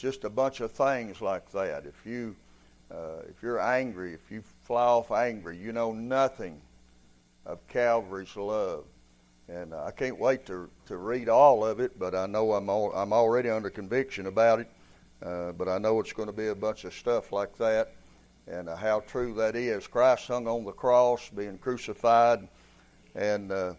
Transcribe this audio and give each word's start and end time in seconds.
just 0.00 0.24
a 0.24 0.30
bunch 0.30 0.60
of 0.60 0.72
things 0.72 1.20
like 1.20 1.50
that. 1.52 1.84
If 1.84 2.06
you 2.06 2.34
uh, 2.90 3.22
if 3.28 3.42
you're 3.42 3.60
angry, 3.60 4.14
if 4.14 4.30
you 4.30 4.42
fly 4.62 4.82
off 4.82 5.12
angry, 5.12 5.56
you 5.56 5.72
know 5.72 5.92
nothing 5.92 6.60
of 7.46 7.64
Calvary's 7.68 8.34
love. 8.34 8.84
And 9.48 9.72
uh, 9.74 9.84
I 9.84 9.90
can't 9.90 10.18
wait 10.18 10.46
to 10.46 10.68
to 10.86 10.96
read 10.96 11.28
all 11.28 11.64
of 11.64 11.80
it, 11.80 11.98
but 11.98 12.14
I 12.14 12.26
know 12.26 12.54
I'm 12.54 12.68
all, 12.70 12.92
I'm 12.92 13.12
already 13.12 13.50
under 13.50 13.70
conviction 13.70 14.26
about 14.26 14.60
it. 14.60 14.68
Uh, 15.22 15.52
but 15.52 15.68
I 15.68 15.76
know 15.78 16.00
it's 16.00 16.14
going 16.14 16.28
to 16.28 16.34
be 16.34 16.48
a 16.48 16.54
bunch 16.54 16.84
of 16.84 16.94
stuff 16.94 17.30
like 17.30 17.56
that, 17.58 17.92
and 18.46 18.70
uh, 18.70 18.76
how 18.76 19.00
true 19.00 19.34
that 19.34 19.54
is. 19.54 19.86
Christ 19.86 20.28
hung 20.28 20.48
on 20.48 20.64
the 20.64 20.72
cross, 20.72 21.28
being 21.28 21.58
crucified, 21.58 22.48
and 23.14 23.52
uh, 23.52 23.74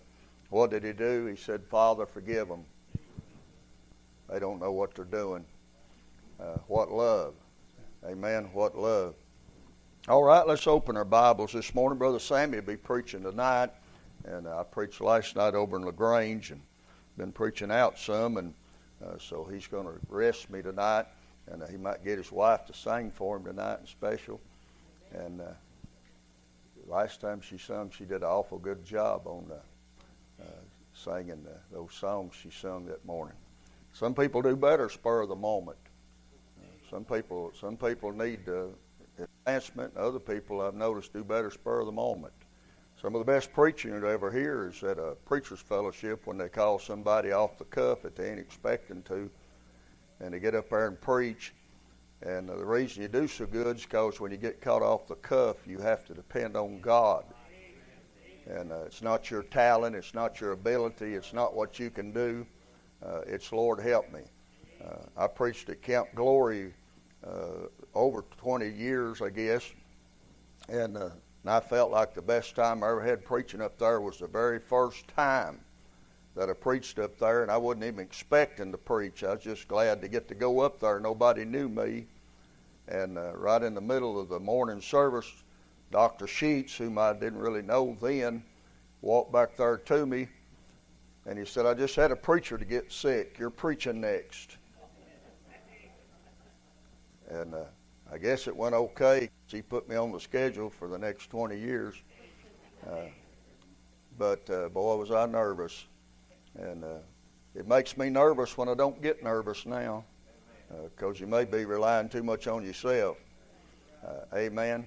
what 0.51 0.69
did 0.69 0.83
he 0.83 0.93
do? 0.93 1.25
He 1.25 1.35
said, 1.35 1.63
"Father, 1.63 2.05
forgive 2.05 2.47
them. 2.47 2.63
They 4.29 4.39
don't 4.39 4.59
know 4.59 4.71
what 4.71 4.93
they're 4.93 5.03
doing." 5.03 5.43
Uh, 6.41 6.57
what 6.67 6.91
love! 6.91 7.35
Amen. 8.03 8.49
What 8.53 8.77
love! 8.77 9.13
All 10.07 10.23
right, 10.23 10.45
let's 10.47 10.65
open 10.65 10.97
our 10.97 11.05
Bibles 11.05 11.53
this 11.53 11.75
morning. 11.75 11.99
Brother 11.99 12.17
Sammy 12.17 12.57
will 12.57 12.65
be 12.65 12.77
preaching 12.77 13.21
tonight, 13.21 13.69
and 14.25 14.47
I 14.47 14.63
preached 14.63 15.01
last 15.01 15.35
night 15.35 15.53
over 15.53 15.77
in 15.77 15.85
Lagrange, 15.85 16.51
and 16.51 16.61
been 17.17 17.31
preaching 17.31 17.71
out 17.71 17.99
some, 17.99 18.37
and 18.37 18.53
uh, 19.05 19.17
so 19.19 19.43
he's 19.43 19.67
going 19.67 19.85
to 19.85 19.93
rest 20.09 20.49
me 20.49 20.61
tonight 20.61 21.05
and 21.51 21.63
uh, 21.63 21.67
he 21.67 21.77
might 21.77 22.03
get 22.03 22.17
his 22.17 22.31
wife 22.31 22.65
to 22.65 22.73
sing 22.73 23.11
for 23.11 23.37
him 23.37 23.43
tonight 23.43 23.79
in 23.81 23.87
special. 23.87 24.39
And 25.13 25.41
uh, 25.41 25.45
last 26.87 27.21
time 27.21 27.41
she 27.41 27.57
sung, 27.57 27.89
she 27.89 28.05
did 28.05 28.21
an 28.21 28.27
awful 28.27 28.57
good 28.57 28.83
job 28.85 29.23
on 29.25 29.45
uh, 29.51 30.43
uh, 30.43 30.45
singing 30.93 31.45
those 31.71 31.93
songs 31.93 32.33
she 32.41 32.49
sung 32.49 32.85
that 32.85 33.03
morning. 33.05 33.35
Some 33.93 34.13
people 34.13 34.41
do 34.41 34.55
better 34.55 34.89
spur 34.89 35.21
of 35.21 35.29
the 35.29 35.35
moment. 35.35 35.77
Uh, 36.91 36.95
some 36.95 37.05
people, 37.05 37.51
some 37.59 37.77
people 37.77 38.11
need 38.11 38.39
uh, 38.47 38.65
advancement. 39.45 39.95
Other 39.97 40.19
people 40.19 40.61
I've 40.61 40.75
noticed 40.75 41.13
do 41.13 41.23
better 41.23 41.51
spur 41.51 41.81
of 41.81 41.85
the 41.85 41.91
moment. 41.91 42.33
Some 43.01 43.15
of 43.15 43.25
the 43.25 43.31
best 43.31 43.51
preaching 43.53 43.91
you 43.91 44.07
ever 44.07 44.31
hear 44.31 44.67
is 44.67 44.83
at 44.83 44.99
a 44.99 45.15
preacher's 45.25 45.59
fellowship 45.59 46.27
when 46.27 46.37
they 46.37 46.49
call 46.49 46.77
somebody 46.77 47.31
off 47.31 47.57
the 47.57 47.65
cuff 47.65 48.03
that 48.03 48.15
they 48.15 48.29
ain't 48.29 48.39
expecting 48.39 49.01
to 49.03 49.29
and 50.19 50.33
they 50.33 50.39
get 50.39 50.53
up 50.53 50.69
there 50.69 50.87
and 50.87 50.99
preach. 51.01 51.53
And 52.21 52.47
the 52.47 52.63
reason 52.63 53.01
you 53.01 53.07
do 53.07 53.27
so 53.27 53.47
good 53.47 53.77
is 53.77 53.83
because 53.83 54.19
when 54.19 54.31
you 54.31 54.37
get 54.37 54.61
caught 54.61 54.83
off 54.83 55.07
the 55.07 55.15
cuff, 55.15 55.55
you 55.65 55.79
have 55.79 56.05
to 56.05 56.13
depend 56.13 56.55
on 56.55 56.79
God. 56.79 57.25
And 58.47 58.71
uh, 58.71 58.83
it's 58.85 59.01
not 59.01 59.31
your 59.31 59.43
talent, 59.43 59.95
it's 59.95 60.13
not 60.13 60.39
your 60.39 60.51
ability, 60.51 61.15
it's 61.15 61.33
not 61.33 61.55
what 61.55 61.79
you 61.79 61.89
can 61.89 62.11
do. 62.11 62.45
Uh, 63.03 63.21
it's 63.25 63.51
Lord 63.51 63.79
help 63.79 64.11
me. 64.13 64.21
Uh, 64.83 64.97
I 65.17 65.27
preached 65.27 65.69
at 65.69 65.81
Camp 65.81 66.09
Glory 66.13 66.73
uh, 67.25 67.67
over 67.93 68.23
20 68.37 68.69
years, 68.69 69.21
I 69.21 69.29
guess, 69.29 69.69
and, 70.69 70.97
uh, 70.97 71.09
and 71.43 71.51
I 71.51 71.59
felt 71.59 71.91
like 71.91 72.13
the 72.13 72.21
best 72.21 72.55
time 72.55 72.83
I 72.83 72.89
ever 72.89 73.03
had 73.03 73.25
preaching 73.25 73.61
up 73.61 73.77
there 73.77 74.01
was 74.01 74.17
the 74.17 74.27
very 74.27 74.59
first 74.59 75.07
time 75.09 75.59
that 76.35 76.49
I 76.49 76.53
preached 76.53 76.99
up 76.99 77.17
there, 77.17 77.41
and 77.41 77.51
I 77.51 77.57
wasn't 77.57 77.85
even 77.85 77.99
expecting 77.99 78.71
to 78.71 78.77
preach. 78.77 79.23
I 79.23 79.33
was 79.33 79.43
just 79.43 79.67
glad 79.67 80.01
to 80.01 80.07
get 80.07 80.27
to 80.29 80.35
go 80.35 80.61
up 80.61 80.79
there. 80.79 80.99
Nobody 80.99 81.45
knew 81.45 81.67
me. 81.67 82.05
And 82.87 83.17
uh, 83.17 83.33
right 83.35 83.61
in 83.61 83.73
the 83.73 83.81
middle 83.81 84.19
of 84.19 84.29
the 84.29 84.39
morning 84.39 84.81
service, 84.81 85.31
Dr. 85.91 86.27
Sheets, 86.27 86.75
whom 86.77 86.97
I 86.97 87.13
didn't 87.13 87.39
really 87.39 87.61
know 87.61 87.97
then, 88.01 88.43
walked 89.01 89.33
back 89.33 89.57
there 89.57 89.77
to 89.77 90.05
me, 90.05 90.27
and 91.25 91.37
he 91.37 91.45
said, 91.45 91.65
I 91.65 91.73
just 91.73 91.95
had 91.95 92.11
a 92.11 92.15
preacher 92.15 92.57
to 92.57 92.65
get 92.65 92.91
sick. 92.91 93.37
You're 93.37 93.49
preaching 93.49 94.01
next. 94.01 94.57
And 97.31 97.55
uh, 97.55 97.63
I 98.11 98.17
guess 98.17 98.47
it 98.47 98.55
went 98.55 98.75
okay. 98.75 99.29
He 99.47 99.61
put 99.61 99.87
me 99.87 99.95
on 99.95 100.11
the 100.11 100.19
schedule 100.19 100.69
for 100.69 100.89
the 100.89 100.97
next 100.97 101.29
20 101.29 101.57
years. 101.57 101.95
Uh, 102.85 103.05
but 104.17 104.49
uh, 104.49 104.67
boy, 104.67 104.97
was 104.97 105.11
I 105.11 105.25
nervous. 105.27 105.85
And 106.59 106.83
uh, 106.83 106.97
it 107.55 107.67
makes 107.67 107.97
me 107.97 108.09
nervous 108.09 108.57
when 108.57 108.67
I 108.67 108.73
don't 108.73 109.01
get 109.01 109.23
nervous 109.23 109.65
now 109.65 110.03
because 110.83 111.17
uh, 111.17 111.19
you 111.19 111.27
may 111.27 111.45
be 111.45 111.63
relying 111.63 112.09
too 112.09 112.23
much 112.23 112.47
on 112.47 112.65
yourself. 112.65 113.17
Uh, 114.05 114.35
amen. 114.35 114.85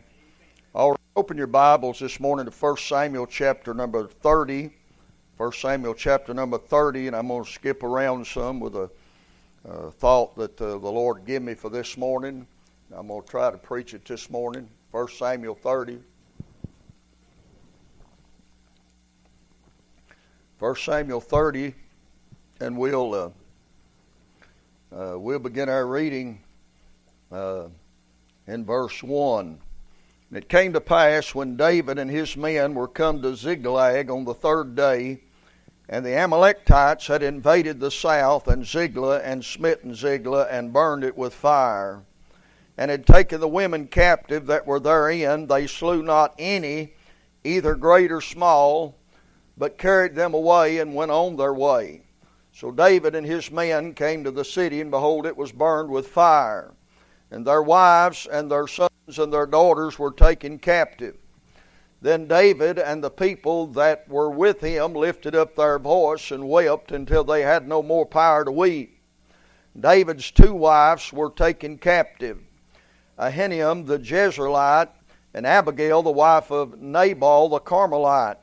All 0.74 0.90
right, 0.90 1.00
open 1.16 1.38
your 1.38 1.46
Bibles 1.46 2.00
this 2.00 2.20
morning 2.20 2.44
to 2.44 2.52
1 2.52 2.76
Samuel 2.76 3.26
chapter 3.26 3.72
number 3.72 4.06
30. 4.06 4.70
1 5.38 5.52
Samuel 5.52 5.94
chapter 5.94 6.34
number 6.34 6.58
30, 6.58 7.06
and 7.06 7.16
I'm 7.16 7.28
going 7.28 7.44
to 7.44 7.50
skip 7.50 7.82
around 7.82 8.26
some 8.26 8.60
with 8.60 8.76
a 8.76 8.90
uh, 9.68 9.90
thought 9.90 10.36
that 10.36 10.60
uh, 10.60 10.78
the 10.78 10.90
Lord 10.90 11.24
gave 11.24 11.42
me 11.42 11.54
for 11.54 11.70
this 11.70 11.96
morning. 11.96 12.46
I'm 12.92 13.08
going 13.08 13.22
to 13.22 13.28
try 13.28 13.50
to 13.50 13.58
preach 13.58 13.94
it 13.94 14.04
this 14.04 14.30
morning. 14.30 14.68
1 14.90 15.08
Samuel 15.08 15.54
30. 15.54 15.98
1 20.58 20.76
Samuel 20.76 21.20
30, 21.20 21.74
and 22.60 22.78
we'll 22.78 23.14
uh, 23.14 23.30
uh, 24.94 25.18
we'll 25.18 25.40
begin 25.40 25.68
our 25.68 25.86
reading 25.86 26.40
uh, 27.32 27.64
in 28.46 28.64
verse 28.64 29.02
one. 29.02 29.58
And 30.30 30.38
it 30.38 30.48
came 30.48 30.72
to 30.72 30.80
pass 30.80 31.34
when 31.34 31.56
David 31.56 31.98
and 31.98 32.10
his 32.10 32.36
men 32.36 32.74
were 32.74 32.86
come 32.86 33.20
to 33.22 33.34
Ziklag 33.34 34.10
on 34.10 34.24
the 34.24 34.32
third 34.32 34.76
day, 34.76 35.23
and 35.88 36.04
the 36.04 36.16
Amalekites 36.16 37.06
had 37.06 37.22
invaded 37.22 37.80
the 37.80 37.90
south 37.90 38.48
and 38.48 38.66
Ziklag 38.66 39.22
and 39.24 39.44
smitten 39.44 39.94
Ziklag 39.94 40.48
and 40.50 40.72
burned 40.72 41.04
it 41.04 41.16
with 41.16 41.34
fire, 41.34 42.02
and 42.76 42.90
had 42.90 43.06
taken 43.06 43.40
the 43.40 43.48
women 43.48 43.86
captive 43.86 44.46
that 44.46 44.66
were 44.66 44.80
therein. 44.80 45.46
They 45.46 45.66
slew 45.66 46.02
not 46.02 46.34
any, 46.38 46.94
either 47.44 47.74
great 47.74 48.10
or 48.10 48.20
small 48.20 48.96
but 49.56 49.78
carried 49.78 50.14
them 50.14 50.34
away 50.34 50.78
and 50.78 50.94
went 50.94 51.10
on 51.10 51.36
their 51.36 51.54
way. 51.54 52.02
So 52.52 52.70
David 52.70 53.14
and 53.14 53.26
his 53.26 53.50
men 53.50 53.94
came 53.94 54.24
to 54.24 54.30
the 54.30 54.44
city, 54.44 54.80
and 54.80 54.90
behold, 54.90 55.26
it 55.26 55.36
was 55.36 55.52
burned 55.52 55.90
with 55.90 56.08
fire. 56.08 56.72
And 57.30 57.46
their 57.46 57.62
wives 57.62 58.26
and 58.30 58.50
their 58.50 58.66
sons 58.66 59.18
and 59.18 59.32
their 59.32 59.46
daughters 59.46 59.98
were 59.98 60.12
taken 60.12 60.58
captive. 60.58 61.16
Then 62.04 62.28
David 62.28 62.78
and 62.78 63.02
the 63.02 63.08
people 63.08 63.66
that 63.68 64.06
were 64.10 64.28
with 64.28 64.60
him 64.60 64.92
lifted 64.92 65.34
up 65.34 65.56
their 65.56 65.78
voice 65.78 66.30
and 66.30 66.46
wept 66.50 66.92
until 66.92 67.24
they 67.24 67.40
had 67.40 67.66
no 67.66 67.82
more 67.82 68.04
power 68.04 68.44
to 68.44 68.52
weep. 68.52 69.00
David's 69.80 70.30
two 70.30 70.52
wives 70.52 71.14
were 71.14 71.30
taken 71.30 71.78
captive 71.78 72.40
Ahinoam 73.18 73.86
the 73.86 73.98
Jezreelite 73.98 74.90
and 75.32 75.46
Abigail 75.46 76.02
the 76.02 76.10
wife 76.10 76.50
of 76.50 76.78
Nabal 76.78 77.48
the 77.48 77.58
Carmelite. 77.58 78.36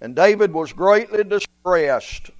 And 0.00 0.14
David 0.14 0.52
was 0.52 0.72
greatly 0.72 1.24
distressed, 1.24 2.30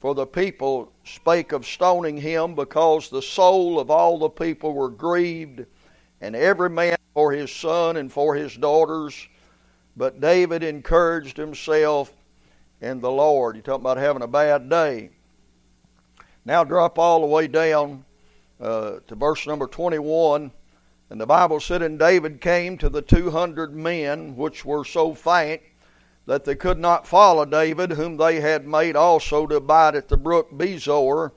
for 0.00 0.14
the 0.14 0.26
people 0.26 0.90
spake 1.04 1.52
of 1.52 1.66
stoning 1.66 2.16
him, 2.16 2.54
because 2.54 3.10
the 3.10 3.20
soul 3.20 3.78
of 3.78 3.90
all 3.90 4.18
the 4.18 4.30
people 4.30 4.72
were 4.72 4.88
grieved, 4.88 5.66
and 6.22 6.34
every 6.34 6.70
man 6.70 6.96
for 7.12 7.30
his 7.30 7.52
son 7.52 7.98
and 7.98 8.10
for 8.10 8.34
his 8.34 8.56
daughters. 8.56 9.28
But 9.98 10.20
David 10.20 10.62
encouraged 10.62 11.36
himself 11.36 12.12
in 12.80 13.00
the 13.00 13.10
Lord. 13.10 13.56
You 13.56 13.62
talk 13.62 13.80
about 13.80 13.96
having 13.96 14.22
a 14.22 14.28
bad 14.28 14.70
day. 14.70 15.10
Now 16.44 16.62
drop 16.62 17.00
all 17.00 17.20
the 17.20 17.26
way 17.26 17.48
down 17.48 18.04
uh, 18.60 19.00
to 19.08 19.14
verse 19.16 19.44
number 19.44 19.66
21. 19.66 20.52
And 21.10 21.20
the 21.20 21.26
Bible 21.26 21.58
said, 21.58 21.82
And 21.82 21.98
David 21.98 22.40
came 22.40 22.78
to 22.78 22.88
the 22.88 23.02
two 23.02 23.32
hundred 23.32 23.74
men 23.74 24.36
which 24.36 24.64
were 24.64 24.84
so 24.84 25.14
faint 25.14 25.62
that 26.26 26.44
they 26.44 26.54
could 26.54 26.78
not 26.78 27.04
follow 27.04 27.44
David, 27.44 27.90
whom 27.90 28.16
they 28.16 28.40
had 28.40 28.68
made 28.68 28.94
also 28.94 29.48
to 29.48 29.56
abide 29.56 29.96
at 29.96 30.06
the 30.06 30.16
brook 30.16 30.56
Besor. 30.56 31.32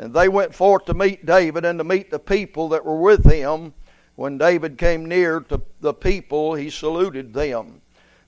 And 0.00 0.12
they 0.12 0.28
went 0.28 0.56
forth 0.56 0.86
to 0.86 0.94
meet 0.94 1.24
David 1.24 1.64
and 1.64 1.78
to 1.78 1.84
meet 1.84 2.10
the 2.10 2.18
people 2.18 2.68
that 2.70 2.84
were 2.84 3.00
with 3.00 3.24
him. 3.30 3.74
When 4.16 4.38
David 4.38 4.76
came 4.76 5.06
near 5.06 5.38
to 5.38 5.62
the 5.80 5.94
people, 5.94 6.54
he 6.54 6.68
saluted 6.68 7.32
them. 7.32 7.81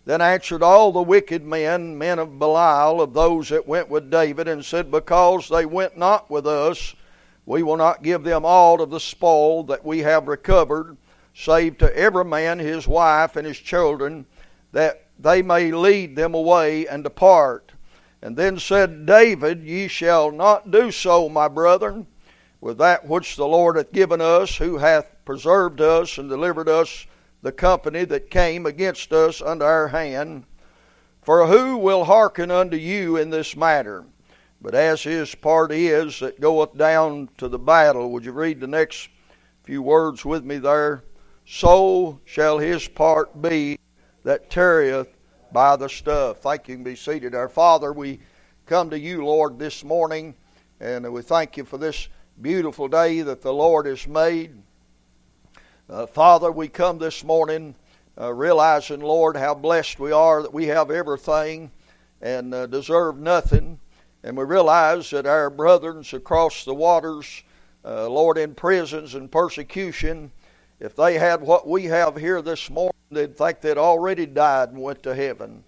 Then 0.06 0.20
answered 0.20 0.62
all 0.62 0.92
the 0.92 1.02
wicked 1.02 1.44
men, 1.44 1.96
men 1.96 2.18
of 2.18 2.38
Belial, 2.38 3.00
of 3.00 3.14
those 3.14 3.48
that 3.48 3.66
went 3.66 3.88
with 3.88 4.10
David, 4.10 4.46
and 4.48 4.62
said, 4.62 4.90
Because 4.90 5.48
they 5.48 5.64
went 5.64 5.96
not 5.96 6.30
with 6.30 6.46
us, 6.46 6.94
we 7.46 7.62
will 7.62 7.76
not 7.78 8.02
give 8.02 8.22
them 8.22 8.44
aught 8.44 8.80
of 8.80 8.90
the 8.90 9.00
spoil 9.00 9.62
that 9.64 9.84
we 9.84 10.00
have 10.00 10.28
recovered, 10.28 10.98
save 11.34 11.78
to 11.78 11.96
every 11.96 12.24
man 12.24 12.58
his 12.58 12.86
wife 12.86 13.36
and 13.36 13.46
his 13.46 13.58
children, 13.58 14.26
that 14.72 15.06
they 15.18 15.40
may 15.40 15.72
lead 15.72 16.16
them 16.16 16.34
away 16.34 16.86
and 16.86 17.02
depart. 17.02 17.72
And 18.20 18.36
then 18.36 18.58
said 18.58 19.06
David, 19.06 19.62
Ye 19.62 19.88
shall 19.88 20.30
not 20.30 20.70
do 20.70 20.90
so, 20.90 21.28
my 21.30 21.48
brethren, 21.48 22.06
with 22.60 22.76
that 22.78 23.06
which 23.06 23.36
the 23.36 23.46
Lord 23.46 23.76
hath 23.76 23.92
given 23.92 24.20
us, 24.20 24.56
who 24.56 24.78
hath 24.78 25.06
preserved 25.24 25.80
us 25.80 26.18
and 26.18 26.28
delivered 26.28 26.68
us 26.68 27.06
the 27.44 27.52
company 27.52 28.06
that 28.06 28.30
came 28.30 28.64
against 28.64 29.12
us 29.12 29.42
under 29.42 29.66
our 29.66 29.88
hand. 29.88 30.46
For 31.20 31.46
who 31.46 31.76
will 31.76 32.06
hearken 32.06 32.50
unto 32.50 32.78
you 32.78 33.18
in 33.18 33.28
this 33.28 33.54
matter? 33.54 34.06
But 34.62 34.74
as 34.74 35.02
his 35.02 35.34
part 35.34 35.70
is 35.70 36.20
that 36.20 36.40
goeth 36.40 36.74
down 36.74 37.28
to 37.36 37.48
the 37.48 37.58
battle, 37.58 38.10
would 38.12 38.24
you 38.24 38.32
read 38.32 38.60
the 38.60 38.66
next 38.66 39.10
few 39.62 39.82
words 39.82 40.24
with 40.24 40.42
me 40.42 40.56
there? 40.56 41.04
So 41.44 42.18
shall 42.24 42.56
his 42.56 42.88
part 42.88 43.42
be 43.42 43.78
that 44.22 44.48
tarrieth 44.48 45.14
by 45.52 45.76
the 45.76 45.90
stuff. 45.90 46.38
Thank 46.38 46.66
you. 46.66 46.76
can 46.76 46.84
be 46.84 46.96
seated. 46.96 47.34
Our 47.34 47.50
Father, 47.50 47.92
we 47.92 48.20
come 48.64 48.88
to 48.88 48.98
you, 48.98 49.22
Lord, 49.22 49.58
this 49.58 49.84
morning, 49.84 50.34
and 50.80 51.12
we 51.12 51.20
thank 51.20 51.58
you 51.58 51.66
for 51.66 51.76
this 51.76 52.08
beautiful 52.40 52.88
day 52.88 53.20
that 53.20 53.42
the 53.42 53.52
Lord 53.52 53.84
has 53.84 54.08
made. 54.08 54.63
Uh, 55.90 56.06
Father, 56.06 56.50
we 56.50 56.66
come 56.66 56.96
this 56.96 57.22
morning 57.22 57.74
uh, 58.18 58.32
realizing, 58.32 59.00
Lord, 59.00 59.36
how 59.36 59.54
blessed 59.54 60.00
we 60.00 60.12
are 60.12 60.40
that 60.40 60.54
we 60.54 60.66
have 60.68 60.90
everything 60.90 61.70
and 62.22 62.54
uh, 62.54 62.64
deserve 62.64 63.18
nothing. 63.18 63.78
And 64.22 64.34
we 64.34 64.44
realize 64.44 65.10
that 65.10 65.26
our 65.26 65.50
brethren 65.50 66.02
across 66.14 66.64
the 66.64 66.72
waters, 66.72 67.42
uh, 67.84 68.08
Lord, 68.08 68.38
in 68.38 68.54
prisons 68.54 69.14
and 69.14 69.30
persecution, 69.30 70.32
if 70.80 70.96
they 70.96 71.18
had 71.18 71.42
what 71.42 71.68
we 71.68 71.84
have 71.84 72.16
here 72.16 72.40
this 72.40 72.70
morning, 72.70 72.94
they'd 73.10 73.36
think 73.36 73.60
they'd 73.60 73.76
already 73.76 74.24
died 74.24 74.70
and 74.70 74.80
went 74.80 75.02
to 75.02 75.14
heaven. 75.14 75.62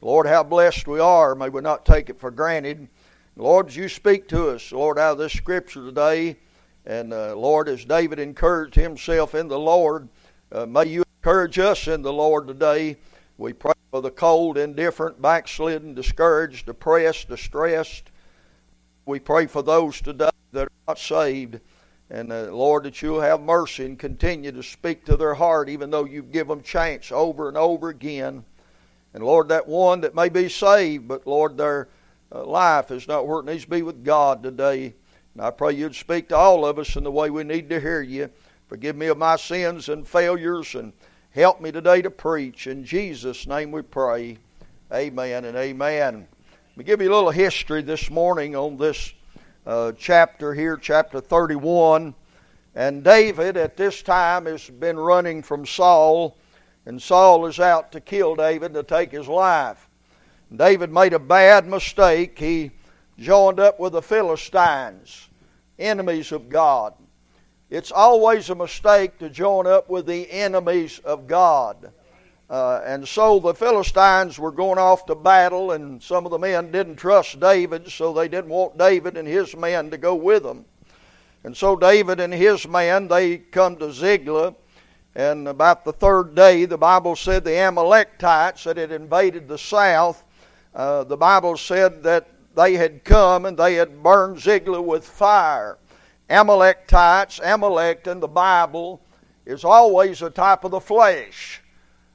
Lord, 0.00 0.26
how 0.26 0.42
blessed 0.42 0.88
we 0.88 1.00
are. 1.00 1.34
May 1.34 1.50
we 1.50 1.60
not 1.60 1.84
take 1.84 2.08
it 2.08 2.18
for 2.18 2.30
granted. 2.30 2.88
Lord, 3.36 3.74
you 3.74 3.90
speak 3.90 4.26
to 4.28 4.52
us, 4.52 4.72
Lord, 4.72 4.98
out 4.98 5.12
of 5.12 5.18
this 5.18 5.34
scripture 5.34 5.84
today, 5.84 6.38
and 6.86 7.12
uh, 7.12 7.36
Lord, 7.36 7.68
as 7.68 7.84
David 7.84 8.18
encouraged 8.18 8.74
himself 8.74 9.34
in 9.34 9.48
the 9.48 9.58
Lord, 9.58 10.08
uh, 10.50 10.66
may 10.66 10.86
you 10.86 11.04
encourage 11.18 11.58
us 11.58 11.86
in 11.86 12.02
the 12.02 12.12
Lord 12.12 12.48
today. 12.48 12.96
We 13.36 13.52
pray 13.52 13.74
for 13.90 14.00
the 14.00 14.10
cold, 14.10 14.56
indifferent, 14.56 15.20
backslidden, 15.20 15.94
discouraged, 15.94 16.66
depressed, 16.66 17.28
distressed. 17.28 18.10
We 19.06 19.18
pray 19.18 19.46
for 19.46 19.62
those 19.62 20.00
today 20.00 20.30
that 20.52 20.66
are 20.66 20.72
not 20.88 20.98
saved. 20.98 21.60
And 22.10 22.32
uh, 22.32 22.52
Lord, 22.54 22.84
that 22.84 23.02
you'll 23.02 23.20
have 23.20 23.40
mercy 23.40 23.84
and 23.84 23.98
continue 23.98 24.50
to 24.50 24.62
speak 24.62 25.04
to 25.04 25.16
their 25.16 25.34
heart, 25.34 25.68
even 25.68 25.90
though 25.90 26.04
you 26.04 26.22
give 26.22 26.48
them 26.48 26.62
chance 26.62 27.12
over 27.12 27.48
and 27.48 27.56
over 27.56 27.88
again. 27.88 28.44
And 29.14 29.22
Lord, 29.22 29.48
that 29.48 29.68
one 29.68 30.00
that 30.00 30.14
may 30.14 30.28
be 30.28 30.48
saved, 30.48 31.06
but 31.06 31.26
Lord, 31.26 31.56
their 31.56 31.88
uh, 32.32 32.44
life 32.44 32.90
is 32.90 33.06
not 33.06 33.26
where 33.26 33.40
it 33.40 33.46
needs 33.46 33.64
to 33.64 33.70
be 33.70 33.82
with 33.82 34.04
God 34.04 34.42
today. 34.42 34.94
And 35.34 35.42
I 35.42 35.50
pray 35.50 35.74
you'd 35.74 35.94
speak 35.94 36.28
to 36.28 36.36
all 36.36 36.66
of 36.66 36.78
us 36.78 36.96
in 36.96 37.04
the 37.04 37.10
way 37.10 37.30
we 37.30 37.44
need 37.44 37.68
to 37.70 37.80
hear 37.80 38.02
you. 38.02 38.30
Forgive 38.68 38.96
me 38.96 39.06
of 39.06 39.18
my 39.18 39.36
sins 39.36 39.88
and 39.88 40.06
failures 40.06 40.74
and 40.74 40.92
help 41.30 41.60
me 41.60 41.70
today 41.70 42.02
to 42.02 42.10
preach. 42.10 42.66
In 42.66 42.84
Jesus' 42.84 43.46
name 43.46 43.70
we 43.70 43.82
pray. 43.82 44.38
Amen 44.92 45.44
and 45.44 45.56
amen. 45.56 46.26
Let 46.70 46.76
me 46.76 46.84
give 46.84 47.00
you 47.00 47.12
a 47.12 47.14
little 47.14 47.30
history 47.30 47.82
this 47.82 48.10
morning 48.10 48.56
on 48.56 48.76
this 48.76 49.12
uh, 49.66 49.92
chapter 49.96 50.52
here, 50.52 50.76
chapter 50.76 51.20
31. 51.20 52.14
And 52.74 53.04
David 53.04 53.56
at 53.56 53.76
this 53.76 54.02
time 54.02 54.46
has 54.46 54.68
been 54.68 54.98
running 54.98 55.42
from 55.42 55.66
Saul, 55.66 56.38
and 56.86 57.00
Saul 57.00 57.46
is 57.46 57.60
out 57.60 57.92
to 57.92 58.00
kill 58.00 58.34
David 58.34 58.74
to 58.74 58.82
take 58.82 59.12
his 59.12 59.28
life. 59.28 59.88
David 60.54 60.92
made 60.92 61.12
a 61.12 61.18
bad 61.18 61.68
mistake. 61.68 62.38
He 62.38 62.72
joined 63.20 63.60
up 63.60 63.78
with 63.78 63.92
the 63.92 64.02
Philistines, 64.02 65.28
enemies 65.78 66.32
of 66.32 66.48
God. 66.48 66.94
It's 67.68 67.92
always 67.92 68.48
a 68.50 68.54
mistake 68.54 69.18
to 69.18 69.28
join 69.28 69.66
up 69.66 69.90
with 69.90 70.06
the 70.06 70.28
enemies 70.30 70.98
of 71.04 71.26
God. 71.26 71.92
Uh, 72.48 72.80
and 72.84 73.06
so 73.06 73.38
the 73.38 73.54
Philistines 73.54 74.38
were 74.38 74.50
going 74.50 74.78
off 74.78 75.06
to 75.06 75.14
battle, 75.14 75.72
and 75.72 76.02
some 76.02 76.24
of 76.24 76.32
the 76.32 76.38
men 76.38 76.72
didn't 76.72 76.96
trust 76.96 77.38
David, 77.38 77.88
so 77.88 78.12
they 78.12 78.26
didn't 78.26 78.50
want 78.50 78.76
David 78.76 79.16
and 79.16 79.28
his 79.28 79.54
men 79.54 79.90
to 79.90 79.98
go 79.98 80.14
with 80.14 80.42
them. 80.42 80.64
And 81.44 81.56
so 81.56 81.76
David 81.76 82.18
and 82.18 82.34
his 82.34 82.66
men, 82.66 83.06
they 83.06 83.38
come 83.38 83.76
to 83.76 83.92
Ziklag, 83.92 84.54
and 85.14 85.46
about 85.46 85.84
the 85.84 85.92
third 85.92 86.34
day, 86.34 86.64
the 86.64 86.78
Bible 86.78 87.14
said 87.14 87.44
the 87.44 87.56
Amalekites 87.56 88.64
that 88.64 88.78
had 88.78 88.90
invaded 88.90 89.46
the 89.46 89.58
south, 89.58 90.24
uh, 90.74 91.04
the 91.04 91.16
Bible 91.16 91.56
said 91.56 92.02
that 92.02 92.26
they 92.54 92.74
had 92.74 93.04
come 93.04 93.46
and 93.46 93.56
they 93.56 93.74
had 93.74 94.02
burned 94.02 94.40
Ziklag 94.40 94.84
with 94.84 95.06
fire. 95.06 95.78
Amalekites, 96.28 97.40
Amalek 97.42 98.06
in 98.06 98.20
the 98.20 98.28
Bible 98.28 99.00
is 99.46 99.64
always 99.64 100.22
a 100.22 100.30
type 100.30 100.64
of 100.64 100.70
the 100.70 100.80
flesh. 100.80 101.60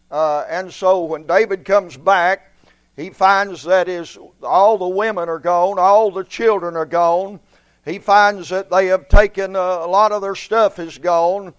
Uh, 0.09 0.45
and 0.49 0.71
so 0.71 1.03
when 1.03 1.25
David 1.25 1.65
comes 1.65 1.97
back, 1.97 2.53
he 2.95 3.09
finds 3.09 3.63
that 3.63 3.87
his, 3.87 4.17
all 4.41 4.77
the 4.77 4.87
women 4.87 5.27
are 5.27 5.39
gone, 5.39 5.77
all 5.77 6.11
the 6.11 6.23
children 6.23 6.77
are 6.77 6.85
gone. 6.85 7.39
He 7.83 7.99
finds 7.99 8.49
that 8.49 8.71
they 8.71 8.87
have 8.87 9.09
taken 9.09 9.55
uh, 9.55 9.59
a 9.59 9.87
lot 9.87 10.11
of 10.11 10.21
their 10.21 10.35
stuff 10.35 10.79
is 10.79 10.97
gone. 10.97 11.53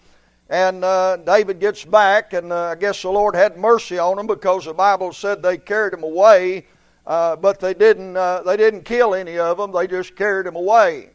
And 0.48 0.84
uh, 0.84 1.18
David 1.18 1.60
gets 1.60 1.84
back, 1.84 2.32
and 2.32 2.52
uh, 2.52 2.68
I 2.68 2.74
guess 2.76 3.02
the 3.02 3.10
Lord 3.10 3.34
had 3.34 3.58
mercy 3.58 3.98
on 3.98 4.16
them 4.16 4.26
because 4.26 4.64
the 4.64 4.72
Bible 4.72 5.12
said 5.12 5.42
they 5.42 5.58
carried 5.58 5.92
him 5.92 6.04
away, 6.04 6.66
uh, 7.06 7.36
but 7.36 7.60
they 7.60 7.74
didn't. 7.74 8.16
Uh, 8.16 8.42
they 8.42 8.56
didn't 8.56 8.82
kill 8.82 9.14
any 9.14 9.38
of 9.38 9.58
them. 9.58 9.72
They 9.72 9.86
just 9.86 10.16
carried 10.16 10.46
him 10.46 10.56
away. 10.56 11.10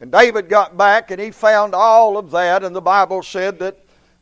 And 0.00 0.12
David 0.12 0.48
got 0.48 0.76
back, 0.76 1.10
and 1.10 1.20
he 1.20 1.30
found 1.30 1.74
all 1.74 2.18
of 2.18 2.30
that. 2.32 2.64
And 2.64 2.74
the 2.74 2.82
Bible 2.82 3.22
said 3.22 3.58
that 3.60 3.78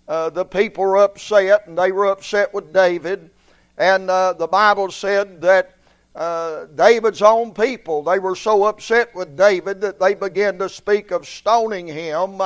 uh, 0.07 0.31
the 0.31 0.45
people 0.45 0.85
were 0.85 0.99
upset, 0.99 1.67
and 1.67 1.77
they 1.77 1.91
were 1.91 2.07
upset 2.07 2.53
with 2.55 2.73
David. 2.73 3.31
And 3.79 4.11
uh, 4.11 4.35
the 4.35 4.47
Bible 4.47 4.91
said 4.91 5.41
that 5.41 5.75
uh, 6.15 6.67
David's 6.75 7.23
own 7.23 7.55
people, 7.55 8.03
they 8.03 8.19
were 8.19 8.37
so 8.37 8.65
upset 8.65 9.15
with 9.15 9.37
David 9.37 9.81
that 9.81 9.99
they 9.99 10.15
began 10.15 10.59
to 10.59 10.69
speak 10.69 11.11
of 11.13 11.27
stoning 11.27 11.87
him. 11.87 12.43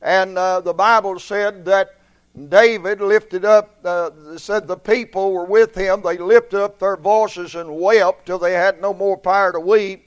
And 0.00 0.36
the 0.36 0.74
Bible 0.76 1.18
said 1.18 1.64
that 1.64 1.97
David 2.46 3.00
lifted 3.00 3.44
up, 3.44 3.78
uh, 3.84 4.10
said 4.36 4.66
the 4.66 4.76
people 4.76 5.32
were 5.32 5.44
with 5.44 5.74
him. 5.74 6.02
They 6.02 6.18
lifted 6.18 6.62
up 6.62 6.78
their 6.78 6.96
voices 6.96 7.54
and 7.54 7.76
wept 7.76 8.26
till 8.26 8.38
they 8.38 8.52
had 8.52 8.80
no 8.80 8.94
more 8.94 9.16
power 9.16 9.52
to 9.52 9.60
weep. 9.60 10.04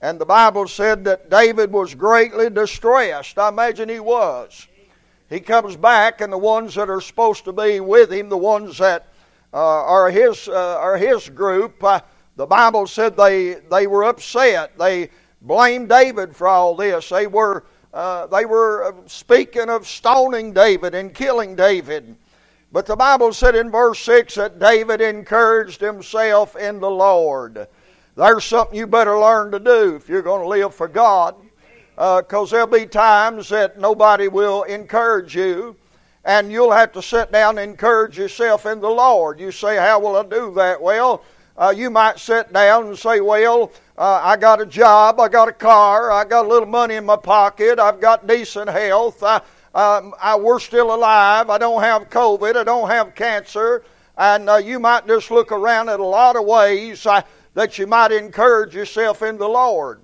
And 0.00 0.20
the 0.20 0.26
Bible 0.26 0.68
said 0.68 1.04
that 1.04 1.30
David 1.30 1.72
was 1.72 1.94
greatly 1.94 2.50
distressed. 2.50 3.38
I 3.38 3.48
imagine 3.48 3.88
he 3.88 4.00
was. 4.00 4.68
He 5.30 5.40
comes 5.40 5.76
back, 5.76 6.20
and 6.20 6.32
the 6.32 6.38
ones 6.38 6.74
that 6.74 6.90
are 6.90 7.00
supposed 7.00 7.44
to 7.46 7.52
be 7.52 7.80
with 7.80 8.12
him, 8.12 8.28
the 8.28 8.36
ones 8.36 8.78
that 8.78 9.08
uh, 9.52 9.56
are 9.56 10.10
his 10.10 10.48
uh, 10.48 10.78
are 10.78 10.96
his 10.96 11.28
group, 11.28 11.82
uh, 11.82 12.00
the 12.36 12.46
Bible 12.46 12.86
said 12.86 13.16
they 13.16 13.54
they 13.70 13.86
were 13.86 14.04
upset. 14.04 14.76
They 14.78 15.10
blamed 15.40 15.88
David 15.88 16.36
for 16.36 16.48
all 16.48 16.74
this. 16.74 17.08
They 17.08 17.26
were 17.26 17.64
uh, 17.94 18.26
they 18.26 18.44
were 18.44 18.84
uh, 18.84 18.92
speaking 19.06 19.70
of 19.70 19.86
stoning 19.86 20.52
David 20.52 20.96
and 20.96 21.14
killing 21.14 21.54
David. 21.54 22.16
But 22.72 22.86
the 22.86 22.96
Bible 22.96 23.32
said 23.32 23.54
in 23.54 23.70
verse 23.70 24.00
6 24.00 24.34
that 24.34 24.58
David 24.58 25.00
encouraged 25.00 25.80
himself 25.80 26.56
in 26.56 26.80
the 26.80 26.90
Lord. 26.90 27.68
There's 28.16 28.44
something 28.44 28.76
you 28.76 28.88
better 28.88 29.16
learn 29.16 29.52
to 29.52 29.60
do 29.60 29.94
if 29.94 30.08
you're 30.08 30.22
going 30.22 30.42
to 30.42 30.48
live 30.48 30.74
for 30.74 30.88
God 30.88 31.36
because 31.94 32.52
uh, 32.52 32.56
there'll 32.56 32.66
be 32.66 32.86
times 32.86 33.48
that 33.50 33.78
nobody 33.78 34.26
will 34.26 34.64
encourage 34.64 35.36
you, 35.36 35.76
and 36.24 36.50
you'll 36.50 36.72
have 36.72 36.90
to 36.92 37.02
sit 37.02 37.30
down 37.30 37.58
and 37.58 37.70
encourage 37.70 38.18
yourself 38.18 38.66
in 38.66 38.80
the 38.80 38.90
Lord. 38.90 39.38
You 39.38 39.52
say, 39.52 39.76
How 39.76 40.00
will 40.00 40.16
I 40.16 40.24
do 40.24 40.52
that? 40.56 40.82
Well, 40.82 41.22
uh, 41.56 41.72
you 41.76 41.90
might 41.90 42.18
sit 42.18 42.52
down 42.52 42.88
and 42.88 42.98
say, 42.98 43.20
Well, 43.20 43.72
uh, 43.96 44.20
I 44.22 44.36
got 44.36 44.60
a 44.60 44.66
job, 44.66 45.20
I 45.20 45.28
got 45.28 45.48
a 45.48 45.52
car, 45.52 46.10
I 46.10 46.24
got 46.24 46.46
a 46.46 46.48
little 46.48 46.68
money 46.68 46.96
in 46.96 47.04
my 47.04 47.16
pocket, 47.16 47.78
I've 47.78 48.00
got 48.00 48.26
decent 48.26 48.68
health, 48.68 49.22
I, 49.22 49.36
um, 49.74 50.14
I, 50.20 50.36
we're 50.36 50.58
still 50.58 50.94
alive, 50.94 51.50
I 51.50 51.58
don't 51.58 51.82
have 51.82 52.10
COVID, 52.10 52.56
I 52.56 52.64
don't 52.64 52.88
have 52.88 53.14
cancer, 53.14 53.84
and 54.16 54.48
uh, 54.48 54.56
you 54.56 54.78
might 54.78 55.06
just 55.06 55.30
look 55.30 55.52
around 55.52 55.88
at 55.88 56.00
a 56.00 56.04
lot 56.04 56.36
of 56.36 56.44
ways 56.44 57.06
uh, 57.06 57.22
that 57.54 57.78
you 57.78 57.86
might 57.86 58.12
encourage 58.12 58.74
yourself 58.74 59.22
in 59.22 59.38
the 59.38 59.48
Lord. 59.48 60.00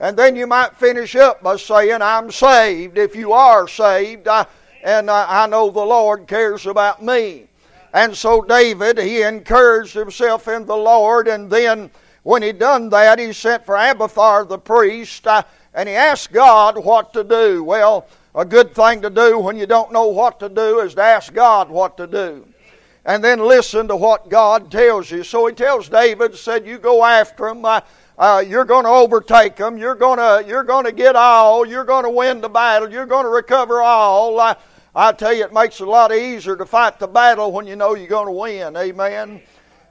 And 0.00 0.16
then 0.16 0.34
you 0.36 0.46
might 0.46 0.76
finish 0.76 1.14
up 1.16 1.42
by 1.42 1.56
saying, 1.56 2.02
I'm 2.02 2.30
saved. 2.30 2.98
If 2.98 3.14
you 3.14 3.32
are 3.32 3.68
saved, 3.68 4.26
I, 4.26 4.46
and 4.82 5.10
I, 5.10 5.44
I 5.44 5.46
know 5.46 5.70
the 5.70 5.80
Lord 5.80 6.26
cares 6.26 6.66
about 6.66 7.02
me. 7.02 7.46
And 7.94 8.14
so 8.14 8.42
David, 8.42 8.98
he 8.98 9.22
encouraged 9.22 9.94
himself 9.94 10.48
in 10.48 10.66
the 10.66 10.76
Lord, 10.76 11.28
and 11.28 11.48
then 11.48 11.92
when 12.24 12.42
he 12.42 12.50
done 12.50 12.88
that, 12.88 13.20
he 13.20 13.32
sent 13.32 13.64
for 13.64 13.76
Abiathar 13.76 14.44
the 14.46 14.58
priest, 14.58 15.24
uh, 15.28 15.44
and 15.74 15.88
he 15.88 15.94
asked 15.94 16.32
God 16.32 16.76
what 16.76 17.12
to 17.12 17.22
do. 17.22 17.62
Well, 17.62 18.08
a 18.34 18.44
good 18.44 18.74
thing 18.74 19.00
to 19.02 19.10
do 19.10 19.38
when 19.38 19.56
you 19.56 19.66
don't 19.66 19.92
know 19.92 20.08
what 20.08 20.40
to 20.40 20.48
do 20.48 20.80
is 20.80 20.96
to 20.96 21.02
ask 21.02 21.32
God 21.32 21.70
what 21.70 21.96
to 21.98 22.08
do. 22.08 22.44
And 23.04 23.22
then 23.22 23.38
listen 23.38 23.86
to 23.86 23.96
what 23.96 24.28
God 24.28 24.72
tells 24.72 25.08
you. 25.10 25.22
So 25.22 25.46
he 25.46 25.54
tells 25.54 25.88
David, 25.88 26.34
said, 26.34 26.66
You 26.66 26.78
go 26.78 27.04
after 27.04 27.46
him. 27.46 27.64
Uh, 27.64 27.80
uh, 28.18 28.42
you're 28.46 28.64
going 28.64 28.84
to 28.84 28.90
overtake 28.90 29.56
them. 29.56 29.76
You're 29.76 29.94
going 29.94 30.18
to 30.18 30.48
you're 30.48 30.64
going 30.64 30.84
to 30.84 30.92
get 30.92 31.14
all. 31.14 31.66
You're 31.66 31.84
going 31.84 32.04
to 32.04 32.10
win 32.10 32.40
the 32.40 32.48
battle. 32.48 32.90
You're 32.90 33.06
going 33.06 33.24
to 33.24 33.30
recover 33.30 33.82
all. 33.82 34.56
I, 34.96 35.12
tell 35.12 35.32
you, 35.32 35.44
it 35.44 35.52
makes 35.52 35.80
it 35.80 35.88
a 35.88 35.90
lot 35.90 36.12
easier 36.12 36.56
to 36.56 36.64
fight 36.64 37.00
the 37.00 37.08
battle 37.08 37.50
when 37.50 37.66
you 37.66 37.74
know 37.74 37.94
you're 37.94 38.06
going 38.06 38.26
to 38.26 38.32
win. 38.32 38.76
Amen. 38.76 39.42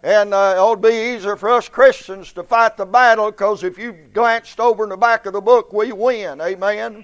And 0.01 0.33
uh, 0.33 0.55
it 0.57 0.69
would 0.69 0.81
be 0.81 1.15
easier 1.15 1.35
for 1.35 1.49
us 1.49 1.67
Christians 1.67 2.31
to 2.33 2.43
fight 2.43 2.77
the 2.77 2.85
battle 2.85 3.31
because 3.31 3.63
if 3.63 3.77
you 3.77 3.93
glanced 4.13 4.59
over 4.59 4.83
in 4.83 4.89
the 4.89 4.97
back 4.97 5.25
of 5.25 5.33
the 5.33 5.41
book, 5.41 5.73
we 5.73 5.91
win. 5.91 6.39
Amen. 6.39 7.03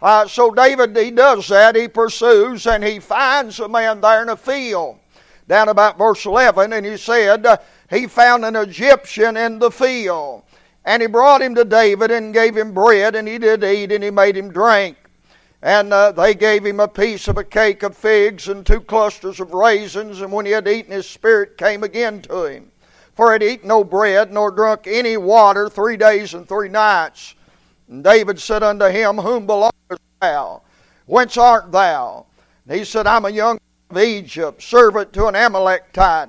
Uh, 0.00 0.26
so 0.26 0.50
David, 0.50 0.96
he 0.96 1.10
does 1.10 1.48
that. 1.48 1.76
He 1.76 1.88
pursues 1.88 2.66
and 2.66 2.82
he 2.82 2.98
finds 2.98 3.60
a 3.60 3.68
man 3.68 4.00
there 4.00 4.22
in 4.22 4.30
a 4.30 4.36
field. 4.36 4.98
Down 5.46 5.68
about 5.68 5.98
verse 5.98 6.24
11, 6.24 6.72
and 6.72 6.86
he 6.86 6.96
said, 6.96 7.44
uh, 7.44 7.58
He 7.90 8.06
found 8.06 8.46
an 8.46 8.56
Egyptian 8.56 9.36
in 9.36 9.58
the 9.58 9.70
field. 9.70 10.42
And 10.86 11.02
he 11.02 11.06
brought 11.08 11.42
him 11.42 11.54
to 11.54 11.64
David 11.64 12.10
and 12.10 12.32
gave 12.32 12.56
him 12.56 12.72
bread, 12.72 13.14
and 13.14 13.28
he 13.28 13.36
did 13.36 13.62
eat, 13.62 13.92
and 13.92 14.02
he 14.02 14.10
made 14.10 14.36
him 14.36 14.50
drink. 14.50 14.96
And 15.64 15.94
uh, 15.94 16.12
they 16.12 16.34
gave 16.34 16.66
him 16.66 16.78
a 16.78 16.86
piece 16.86 17.26
of 17.26 17.38
a 17.38 17.42
cake 17.42 17.82
of 17.82 17.96
figs 17.96 18.48
and 18.48 18.66
two 18.66 18.82
clusters 18.82 19.40
of 19.40 19.54
raisins. 19.54 20.20
And 20.20 20.30
when 20.30 20.44
he 20.44 20.52
had 20.52 20.68
eaten, 20.68 20.92
his 20.92 21.08
spirit 21.08 21.56
came 21.56 21.82
again 21.82 22.20
to 22.22 22.44
him. 22.44 22.70
For 23.14 23.28
he 23.28 23.32
had 23.32 23.42
eaten 23.42 23.68
no 23.68 23.82
bread, 23.82 24.30
nor 24.30 24.50
drunk 24.50 24.82
any 24.86 25.16
water 25.16 25.70
three 25.70 25.96
days 25.96 26.34
and 26.34 26.46
three 26.46 26.68
nights. 26.68 27.34
And 27.88 28.04
David 28.04 28.38
said 28.38 28.62
unto 28.62 28.84
him, 28.84 29.16
Whom 29.16 29.46
belongest 29.46 30.02
thou? 30.20 30.60
Whence 31.06 31.38
art 31.38 31.72
thou? 31.72 32.26
And 32.68 32.78
he 32.78 32.84
said, 32.84 33.06
I'm 33.06 33.24
a 33.24 33.30
young 33.30 33.58
of 33.88 33.96
Egypt, 33.96 34.62
servant 34.62 35.14
to 35.14 35.28
an 35.28 35.34
Amalekite. 35.34 36.28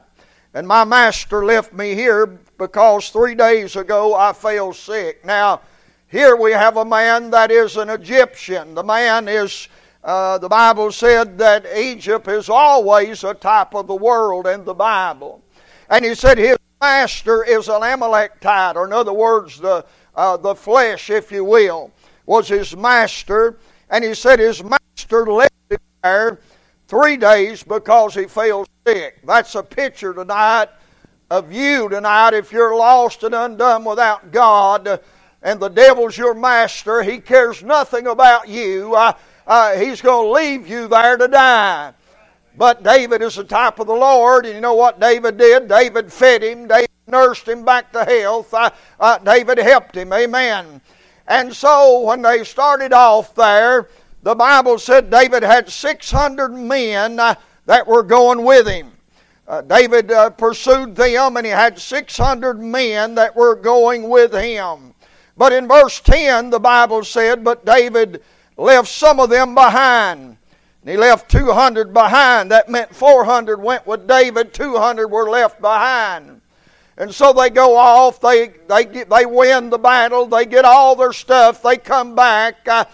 And 0.53 0.65
my 0.65 0.85
master 0.85 1.43
left 1.43 1.73
me 1.73 1.93
here 1.93 2.25
because 2.25 3.09
three 3.09 3.35
days 3.35 3.75
ago 3.75 4.15
I 4.15 4.31
fell 4.31 4.71
sick. 4.71 5.25
Now, 5.25 5.59
here 6.07 6.35
we 6.35 6.51
have 6.51 6.77
a 6.77 6.85
man 6.85 7.31
that 7.31 7.51
is 7.51 7.77
an 7.77 7.89
Egyptian. 7.89 8.75
The 8.75 8.83
man 8.83 9.27
is, 9.27 9.67
uh, 10.03 10.37
the 10.37 10.47
Bible 10.47 10.91
said 10.91 11.37
that 11.39 11.65
Egypt 11.75 12.27
is 12.27 12.47
always 12.47 13.23
a 13.23 13.33
type 13.33 13.73
of 13.73 13.87
the 13.87 13.95
world 13.95 14.45
in 14.45 14.63
the 14.63 14.73
Bible. 14.73 15.41
And 15.89 16.05
he 16.05 16.13
said 16.13 16.37
his 16.37 16.57
master 16.79 17.43
is 17.43 17.69
an 17.69 17.83
Amalekite, 17.83 18.77
or 18.77 18.85
in 18.85 18.93
other 18.93 19.13
words, 19.13 19.59
the, 19.59 19.85
uh, 20.15 20.37
the 20.37 20.55
flesh, 20.55 21.09
if 21.09 21.31
you 21.31 21.43
will, 21.43 21.91
was 22.25 22.47
his 22.47 22.75
master. 22.75 23.57
And 23.89 24.03
he 24.03 24.13
said 24.13 24.39
his 24.39 24.63
master 24.63 25.25
left 25.25 25.53
him 25.69 25.79
there 26.03 26.39
three 26.87 27.17
days 27.17 27.63
because 27.63 28.13
he 28.13 28.25
fell 28.25 28.67
sick. 28.85 29.19
That's 29.25 29.55
a 29.55 29.63
picture 29.63 30.13
tonight 30.13 30.69
of 31.31 31.51
you 31.51 31.89
tonight 31.89 32.35
if 32.35 32.51
you're 32.51 32.75
lost 32.75 33.23
and 33.23 33.33
undone 33.33 33.83
without 33.83 34.31
God 34.31 35.01
and 35.45 35.59
the 35.59 35.69
devil's 35.69 36.17
your 36.17 36.33
master. 36.33 37.03
He 37.03 37.19
cares 37.19 37.61
nothing 37.63 38.07
about 38.07 38.49
you. 38.49 38.95
Uh, 38.95 39.13
uh, 39.45 39.77
he's 39.77 40.01
going 40.01 40.25
to 40.25 40.31
leave 40.31 40.67
you 40.67 40.87
there 40.87 41.17
to 41.17 41.27
die. 41.27 41.93
But 42.57 42.81
David 42.81 43.21
is 43.21 43.35
the 43.35 43.43
type 43.43 43.79
of 43.79 43.85
the 43.85 43.93
Lord, 43.93 44.47
and 44.47 44.55
you 44.55 44.61
know 44.61 44.73
what 44.73 44.99
David 44.99 45.37
did? 45.37 45.67
David 45.67 46.11
fed 46.11 46.41
him, 46.41 46.67
David 46.67 46.89
nursed 47.07 47.47
him 47.47 47.63
back 47.63 47.91
to 47.91 48.03
health, 48.03 48.53
uh, 48.53 49.17
David 49.19 49.59
helped 49.59 49.95
him. 49.95 50.11
Amen. 50.13 50.81
And 51.27 51.53
so 51.53 52.01
when 52.01 52.23
they 52.23 52.43
started 52.43 52.91
off 52.91 53.35
there, 53.35 53.89
the 54.23 54.33
Bible 54.33 54.79
said 54.79 55.11
David 55.11 55.43
had 55.43 55.69
600 55.69 56.53
men 56.53 57.19
uh, 57.19 57.35
that 57.67 57.85
were 57.85 58.03
going 58.03 58.43
with 58.43 58.67
him. 58.67 58.91
Uh, 59.47 59.61
David 59.61 60.11
uh, 60.11 60.31
pursued 60.31 60.95
them, 60.95 61.37
and 61.37 61.45
he 61.45 61.51
had 61.51 61.77
600 61.77 62.59
men 62.59 63.13
that 63.13 63.35
were 63.35 63.55
going 63.55 64.09
with 64.09 64.33
him. 64.33 64.94
But 65.37 65.53
in 65.53 65.67
verse 65.67 65.99
10, 65.99 66.49
the 66.49 66.59
Bible 66.59 67.03
said, 67.03 67.43
But 67.43 67.65
David 67.65 68.23
left 68.57 68.87
some 68.87 69.19
of 69.19 69.29
them 69.29 69.53
behind. 69.53 70.37
And 70.81 70.89
he 70.89 70.97
left 70.97 71.29
200 71.29 71.93
behind. 71.93 72.51
That 72.51 72.69
meant 72.69 72.95
400 72.95 73.61
went 73.61 73.85
with 73.85 74.07
David, 74.07 74.53
200 74.53 75.07
were 75.07 75.29
left 75.29 75.59
behind. 75.59 76.41
And 76.97 77.13
so 77.13 77.33
they 77.33 77.49
go 77.49 77.75
off, 77.75 78.21
they, 78.21 78.53
they, 78.69 78.85
get, 78.85 79.09
they 79.09 79.25
win 79.25 79.69
the 79.69 79.77
battle, 79.77 80.27
they 80.27 80.45
get 80.45 80.63
all 80.63 80.95
their 80.95 81.11
stuff, 81.11 81.61
they 81.61 81.75
come 81.75 82.15
back. 82.15 82.65
Uh, 82.67 82.85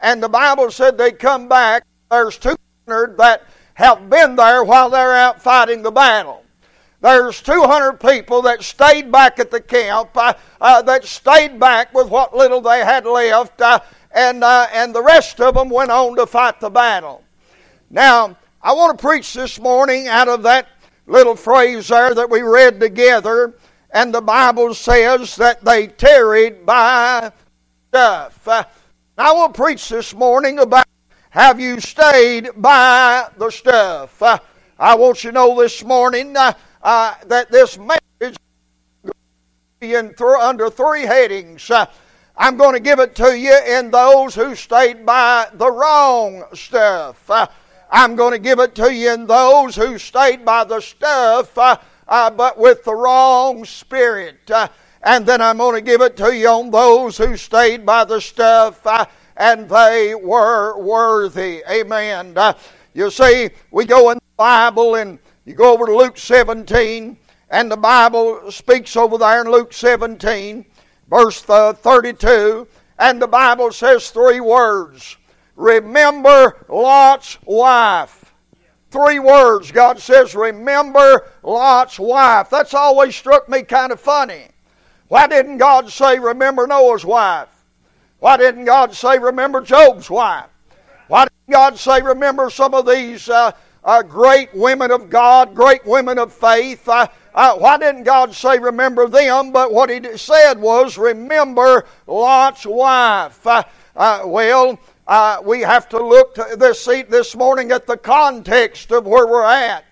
and 0.00 0.22
the 0.22 0.28
Bible 0.28 0.70
said 0.70 0.96
they 0.96 1.12
come 1.12 1.46
back. 1.48 1.84
There's 2.10 2.38
200 2.38 3.18
that 3.18 3.44
have 3.74 4.08
been 4.08 4.36
there 4.36 4.64
while 4.64 4.88
they're 4.88 5.14
out 5.14 5.42
fighting 5.42 5.82
the 5.82 5.90
battle. 5.90 6.42
There's 7.00 7.40
200 7.40 7.94
people 7.94 8.42
that 8.42 8.62
stayed 8.62 9.10
back 9.10 9.38
at 9.38 9.50
the 9.50 9.60
camp, 9.60 10.10
uh, 10.14 10.34
uh, 10.60 10.82
that 10.82 11.04
stayed 11.04 11.58
back 11.58 11.94
with 11.94 12.08
what 12.08 12.36
little 12.36 12.60
they 12.60 12.80
had 12.80 13.06
left, 13.06 13.60
uh, 13.62 13.80
and, 14.12 14.44
uh, 14.44 14.66
and 14.72 14.94
the 14.94 15.02
rest 15.02 15.40
of 15.40 15.54
them 15.54 15.70
went 15.70 15.90
on 15.90 16.16
to 16.16 16.26
fight 16.26 16.60
the 16.60 16.68
battle. 16.68 17.24
Now, 17.88 18.36
I 18.62 18.74
want 18.74 18.98
to 18.98 19.02
preach 19.02 19.32
this 19.32 19.58
morning 19.58 20.08
out 20.08 20.28
of 20.28 20.42
that 20.42 20.68
little 21.06 21.36
phrase 21.36 21.88
there 21.88 22.14
that 22.14 22.28
we 22.28 22.42
read 22.42 22.78
together, 22.78 23.54
and 23.92 24.12
the 24.12 24.20
Bible 24.20 24.74
says 24.74 25.36
that 25.36 25.64
they 25.64 25.86
tarried 25.86 26.66
by 26.66 27.32
stuff. 27.88 28.46
Uh, 28.46 28.64
I 29.16 29.32
want 29.32 29.54
to 29.54 29.60
preach 29.60 29.88
this 29.88 30.14
morning 30.14 30.58
about 30.58 30.86
have 31.30 31.58
you 31.60 31.80
stayed 31.80 32.50
by 32.56 33.28
the 33.38 33.50
stuff? 33.50 34.22
Uh, 34.22 34.38
I 34.78 34.96
want 34.96 35.24
you 35.24 35.30
to 35.30 35.34
know 35.34 35.60
this 35.60 35.82
morning 35.82 36.36
uh, 36.82 37.14
that 37.26 37.50
this 37.50 37.78
message 37.78 38.36
in 39.80 40.14
th- 40.14 40.20
under 40.20 40.70
three 40.70 41.02
headings. 41.02 41.70
Uh, 41.70 41.86
I'm 42.36 42.56
going 42.56 42.74
to 42.74 42.80
give 42.80 43.00
it 43.00 43.14
to 43.16 43.36
you 43.36 43.58
in 43.66 43.90
those 43.90 44.34
who 44.34 44.54
stayed 44.54 45.04
by 45.04 45.48
the 45.54 45.70
wrong 45.70 46.44
stuff. 46.54 47.28
Uh, 47.28 47.46
I'm 47.90 48.16
going 48.16 48.32
to 48.32 48.38
give 48.38 48.60
it 48.60 48.74
to 48.76 48.92
you 48.94 49.12
in 49.12 49.26
those 49.26 49.76
who 49.76 49.98
stayed 49.98 50.44
by 50.44 50.64
the 50.64 50.80
stuff, 50.80 51.56
uh, 51.58 51.76
uh, 52.08 52.30
but 52.30 52.56
with 52.56 52.84
the 52.84 52.94
wrong 52.94 53.64
spirit. 53.64 54.50
Uh, 54.50 54.68
and 55.02 55.26
then 55.26 55.40
I'm 55.40 55.58
going 55.58 55.74
to 55.74 55.80
give 55.80 56.02
it 56.02 56.16
to 56.18 56.36
you 56.36 56.48
on 56.48 56.70
those 56.70 57.16
who 57.16 57.36
stayed 57.36 57.84
by 57.84 58.04
the 58.04 58.20
stuff 58.20 58.86
and 59.36 59.68
they 59.68 60.14
were 60.14 60.78
worthy. 60.78 61.62
Amen. 61.68 62.36
you 62.92 63.10
see, 63.10 63.48
we 63.70 63.86
go 63.86 64.10
in 64.10 64.18
the 64.18 64.36
Bible 64.36 64.96
and 64.96 65.18
you 65.50 65.56
go 65.56 65.74
over 65.74 65.86
to 65.86 65.96
Luke 65.96 66.16
17, 66.16 67.16
and 67.50 67.72
the 67.72 67.76
Bible 67.76 68.52
speaks 68.52 68.94
over 68.94 69.18
there 69.18 69.40
in 69.40 69.50
Luke 69.50 69.72
17, 69.72 70.64
verse 71.08 71.42
32, 71.42 72.68
and 73.00 73.20
the 73.20 73.26
Bible 73.26 73.72
says 73.72 74.10
three 74.10 74.38
words 74.38 75.16
Remember 75.56 76.64
Lot's 76.68 77.36
wife. 77.44 78.32
Three 78.92 79.18
words. 79.18 79.72
God 79.72 79.98
says, 79.98 80.36
Remember 80.36 81.26
Lot's 81.42 81.98
wife. 81.98 82.48
That's 82.48 82.72
always 82.72 83.16
struck 83.16 83.48
me 83.48 83.62
kind 83.62 83.90
of 83.90 83.98
funny. 83.98 84.44
Why 85.08 85.26
didn't 85.26 85.58
God 85.58 85.90
say, 85.90 86.20
Remember 86.20 86.68
Noah's 86.68 87.04
wife? 87.04 87.48
Why 88.20 88.36
didn't 88.36 88.66
God 88.66 88.94
say, 88.94 89.18
Remember 89.18 89.60
Job's 89.60 90.08
wife? 90.08 90.46
Why 91.08 91.24
didn't 91.24 91.52
God 91.52 91.76
say, 91.76 92.00
Remember 92.02 92.50
some 92.50 92.72
of 92.72 92.86
these 92.86 93.28
uh, 93.28 93.50
uh, 93.84 94.02
great 94.02 94.54
women 94.54 94.90
of 94.90 95.08
God, 95.08 95.54
great 95.54 95.84
women 95.86 96.18
of 96.18 96.32
faith. 96.32 96.88
Uh, 96.88 97.06
uh, 97.34 97.54
why 97.54 97.78
didn't 97.78 98.02
God 98.04 98.34
say 98.34 98.58
remember 98.58 99.08
them? 99.08 99.52
But 99.52 99.72
what 99.72 99.90
He 99.90 100.16
said 100.16 100.60
was 100.60 100.98
remember 100.98 101.84
Lot's 102.06 102.66
wife. 102.66 103.46
Uh, 103.46 103.62
uh, 103.96 104.22
well, 104.26 104.78
uh, 105.06 105.40
we 105.44 105.60
have 105.60 105.88
to 105.88 106.04
look 106.04 106.34
to 106.34 106.56
this 106.58 106.84
seat 106.84 107.10
this 107.10 107.34
morning 107.34 107.72
at 107.72 107.86
the 107.86 107.96
context 107.96 108.92
of 108.92 109.06
where 109.06 109.26
we're 109.26 109.44
at. 109.44 109.84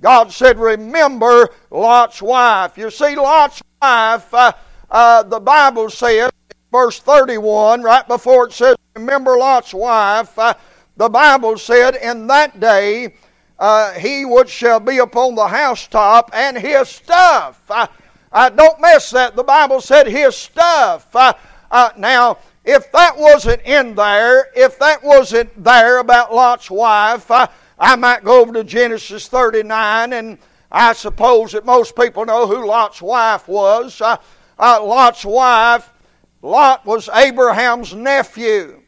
God 0.00 0.30
said, 0.30 0.58
remember 0.58 1.48
Lot's 1.70 2.22
wife. 2.22 2.78
You 2.78 2.90
see, 2.90 3.16
Lot's 3.16 3.62
wife, 3.82 4.30
the 4.30 5.40
Bible 5.42 5.90
says, 5.90 6.30
verse 6.70 7.00
31, 7.00 7.82
right 7.82 8.06
before 8.06 8.46
it 8.46 8.52
says, 8.52 8.76
remember 8.94 9.36
Lot's 9.36 9.74
wife, 9.74 10.38
the 10.96 11.08
Bible 11.08 11.58
said, 11.58 11.96
In 11.96 12.26
that 12.28 12.58
day 12.58 13.14
uh, 13.58 13.92
he 13.92 14.24
which 14.24 14.50
shall 14.50 14.80
be 14.80 14.98
upon 14.98 15.34
the 15.34 15.46
housetop 15.46 16.30
and 16.32 16.56
his 16.56 16.88
stuff. 16.88 17.60
Uh, 17.68 17.86
uh, 18.32 18.50
don't 18.50 18.80
miss 18.80 19.10
that. 19.10 19.36
The 19.36 19.44
Bible 19.44 19.80
said 19.80 20.06
his 20.06 20.36
stuff. 20.36 21.14
Uh, 21.14 21.32
uh, 21.70 21.90
now, 21.96 22.38
if 22.64 22.90
that 22.92 23.16
wasn't 23.16 23.62
in 23.62 23.94
there, 23.94 24.48
if 24.54 24.78
that 24.78 25.02
wasn't 25.02 25.62
there 25.62 25.98
about 25.98 26.34
Lot's 26.34 26.70
wife, 26.70 27.30
uh, 27.30 27.46
I 27.78 27.96
might 27.96 28.24
go 28.24 28.40
over 28.40 28.52
to 28.54 28.64
Genesis 28.64 29.28
39 29.28 30.12
and 30.12 30.38
I 30.70 30.92
suppose 30.92 31.52
that 31.52 31.64
most 31.64 31.94
people 31.96 32.24
know 32.24 32.46
who 32.46 32.66
Lot's 32.66 33.00
wife 33.00 33.48
was. 33.48 34.00
Lot's 34.58 35.24
wife, 35.24 35.90
Lot 36.42 36.84
was 36.84 37.08
Abraham's 37.08 37.94
nephew. 37.94 38.82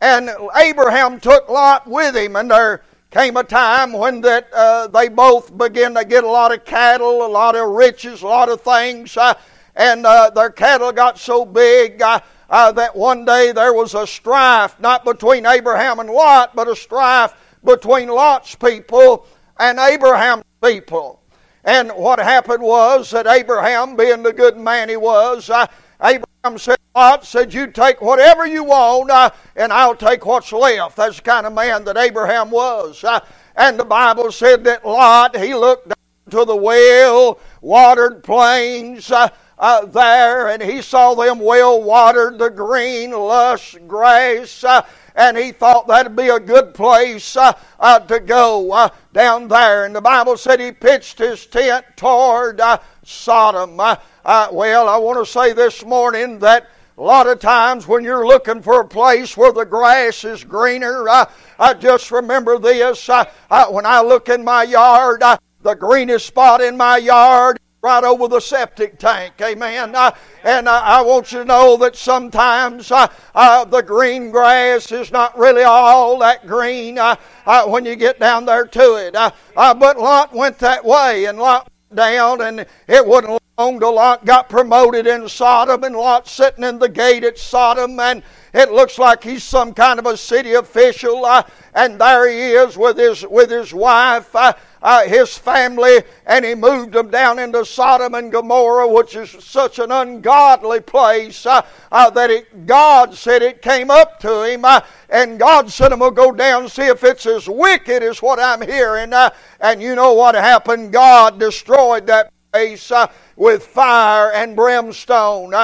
And 0.00 0.30
Abraham 0.56 1.20
took 1.20 1.48
Lot 1.48 1.86
with 1.86 2.16
him, 2.16 2.36
and 2.36 2.50
there 2.50 2.82
came 3.10 3.36
a 3.36 3.44
time 3.44 3.92
when 3.92 4.20
that 4.22 4.48
uh, 4.52 4.86
they 4.86 5.08
both 5.08 5.56
began 5.56 5.94
to 5.94 6.04
get 6.04 6.24
a 6.24 6.28
lot 6.28 6.54
of 6.54 6.64
cattle, 6.64 7.26
a 7.26 7.28
lot 7.28 7.56
of 7.56 7.68
riches, 7.70 8.22
a 8.22 8.26
lot 8.26 8.48
of 8.48 8.60
things, 8.60 9.16
uh, 9.16 9.34
and 9.76 10.06
uh, 10.06 10.30
their 10.30 10.50
cattle 10.50 10.92
got 10.92 11.18
so 11.18 11.44
big 11.44 12.00
uh, 12.00 12.20
uh, 12.48 12.72
that 12.72 12.94
one 12.94 13.24
day 13.24 13.52
there 13.52 13.74
was 13.74 13.94
a 13.94 14.06
strife, 14.06 14.78
not 14.80 15.04
between 15.04 15.44
Abraham 15.44 16.00
and 16.00 16.10
Lot, 16.10 16.54
but 16.54 16.68
a 16.68 16.76
strife 16.76 17.34
between 17.64 18.08
Lot's 18.08 18.54
people 18.54 19.26
and 19.58 19.78
Abraham's 19.78 20.44
people. 20.62 21.20
And 21.64 21.90
what 21.90 22.18
happened 22.18 22.62
was 22.62 23.10
that 23.10 23.26
Abraham, 23.26 23.96
being 23.96 24.22
the 24.22 24.32
good 24.32 24.56
man 24.56 24.88
he 24.88 24.96
was, 24.96 25.50
uh, 25.50 25.66
Abraham 26.02 26.24
said, 26.56 26.78
Lot 26.94 27.24
said, 27.24 27.52
You 27.52 27.66
take 27.66 28.00
whatever 28.00 28.46
you 28.46 28.64
want, 28.64 29.10
uh, 29.10 29.30
and 29.56 29.72
I'll 29.72 29.94
take 29.94 30.24
what's 30.24 30.52
left. 30.52 30.96
That's 30.96 31.16
the 31.16 31.22
kind 31.22 31.46
of 31.46 31.52
man 31.52 31.84
that 31.84 31.96
Abraham 31.96 32.50
was. 32.50 33.04
Uh, 33.04 33.20
and 33.56 33.78
the 33.78 33.84
Bible 33.84 34.32
said 34.32 34.64
that 34.64 34.86
Lot, 34.86 35.36
he 35.36 35.54
looked 35.54 35.88
down 35.88 35.96
to 36.30 36.44
the 36.46 36.56
well 36.56 37.38
watered 37.60 38.22
plains 38.22 39.10
uh, 39.10 39.28
uh, 39.58 39.84
there, 39.84 40.48
and 40.48 40.62
he 40.62 40.80
saw 40.80 41.14
them 41.14 41.38
well 41.38 41.82
watered, 41.82 42.38
the 42.38 42.48
green, 42.48 43.10
lush 43.10 43.76
grass 43.86 44.64
uh, 44.64 44.80
and 45.14 45.36
he 45.36 45.52
thought 45.52 45.86
that'd 45.86 46.16
be 46.16 46.28
a 46.28 46.40
good 46.40 46.74
place 46.74 47.36
uh, 47.36 47.52
uh, 47.78 47.98
to 48.00 48.20
go 48.20 48.72
uh, 48.72 48.88
down 49.12 49.48
there. 49.48 49.84
And 49.84 49.94
the 49.94 50.00
Bible 50.00 50.36
said 50.36 50.60
he 50.60 50.72
pitched 50.72 51.18
his 51.18 51.46
tent 51.46 51.84
toward 51.96 52.60
uh, 52.60 52.78
Sodom. 53.04 53.78
Uh, 53.78 53.96
uh, 54.24 54.48
well, 54.52 54.88
I 54.88 54.96
want 54.98 55.18
to 55.18 55.30
say 55.30 55.52
this 55.52 55.84
morning 55.84 56.38
that. 56.40 56.68
A 56.98 57.00
lot 57.00 57.26
of 57.26 57.40
times 57.40 57.88
when 57.88 58.04
you're 58.04 58.26
looking 58.26 58.60
for 58.60 58.82
a 58.82 58.86
place 58.86 59.34
where 59.34 59.52
the 59.52 59.64
grass 59.64 60.22
is 60.22 60.44
greener, 60.44 61.08
I 61.08 61.72
just 61.78 62.10
remember 62.10 62.58
this. 62.58 63.08
when 63.08 63.86
I 63.86 64.02
look 64.02 64.28
in 64.28 64.44
my 64.44 64.64
yard, 64.64 65.22
the 65.62 65.74
greenest 65.74 66.26
spot 66.26 66.60
in 66.60 66.76
my 66.76 66.98
yard 66.98 67.58
right 67.82 68.04
over 68.04 68.28
the 68.28 68.40
septic 68.40 68.98
tank. 68.98 69.34
Amen. 69.40 69.94
Uh, 69.94 70.10
and 70.44 70.68
uh, 70.68 70.82
I 70.84 71.00
want 71.02 71.32
you 71.32 71.38
to 71.38 71.44
know 71.44 71.76
that 71.78 71.96
sometimes 71.96 72.90
uh, 72.90 73.08
uh 73.34 73.64
the 73.64 73.80
green 73.80 74.30
grass 74.30 74.92
is 74.92 75.10
not 75.10 75.38
really 75.38 75.62
all 75.62 76.18
that 76.18 76.46
green 76.46 76.98
uh, 76.98 77.16
uh, 77.46 77.66
when 77.66 77.84
you 77.86 77.96
get 77.96 78.20
down 78.20 78.44
there 78.44 78.66
to 78.66 79.06
it. 79.06 79.14
but 79.54 79.98
Lot 79.98 80.34
went 80.34 80.58
that 80.58 80.84
way, 80.84 81.24
and 81.24 81.38
Lot 81.38 81.70
down, 81.94 82.42
and 82.42 82.66
it 82.86 83.06
wasn't 83.06 83.40
long 83.58 83.80
till 83.80 83.94
Lot 83.94 84.26
got 84.26 84.48
promoted 84.48 85.06
in 85.06 85.28
Sodom, 85.28 85.82
and 85.84 85.96
Lot 85.96 86.28
sitting 86.28 86.64
in 86.64 86.78
the 86.78 86.88
gate 86.88 87.24
at 87.24 87.38
Sodom, 87.38 87.98
and 87.98 88.22
it 88.52 88.72
looks 88.72 88.98
like 88.98 89.24
he's 89.24 89.42
some 89.42 89.72
kind 89.72 89.98
of 89.98 90.06
a 90.06 90.16
city 90.16 90.52
official, 90.54 91.26
and 91.74 91.98
there 91.98 92.28
he 92.28 92.52
is 92.52 92.76
with 92.76 92.98
his 92.98 93.26
with 93.26 93.50
his 93.50 93.72
wife 93.72 94.34
uh, 94.82 95.06
his 95.06 95.36
family 95.36 96.02
and 96.26 96.44
he 96.44 96.54
moved 96.54 96.92
them 96.92 97.10
down 97.10 97.38
into 97.38 97.64
Sodom 97.64 98.14
and 98.14 98.32
Gomorrah, 98.32 98.88
which 98.88 99.14
is 99.16 99.30
such 99.30 99.78
an 99.78 99.90
ungodly 99.90 100.80
place 100.80 101.44
uh, 101.46 101.66
uh, 101.92 102.10
that 102.10 102.30
it, 102.30 102.66
God 102.66 103.14
said 103.14 103.42
it 103.42 103.62
came 103.62 103.90
up 103.90 104.18
to 104.20 104.50
him. 104.50 104.64
Uh, 104.64 104.80
and 105.08 105.38
God 105.38 105.70
said, 105.70 105.92
I'm 105.92 105.98
going 105.98 106.12
to 106.12 106.16
go 106.16 106.32
down 106.32 106.62
and 106.62 106.72
see 106.72 106.86
if 106.86 107.04
it's 107.04 107.26
as 107.26 107.48
wicked 107.48 108.02
as 108.02 108.22
what 108.22 108.38
I'm 108.38 108.62
hearing. 108.62 109.12
Uh, 109.12 109.30
and 109.60 109.82
you 109.82 109.94
know 109.94 110.14
what 110.14 110.34
happened? 110.34 110.92
God 110.92 111.38
destroyed 111.38 112.06
that 112.06 112.32
place 112.52 112.90
uh, 112.90 113.06
with 113.36 113.66
fire 113.66 114.32
and 114.32 114.56
brimstone. 114.56 115.54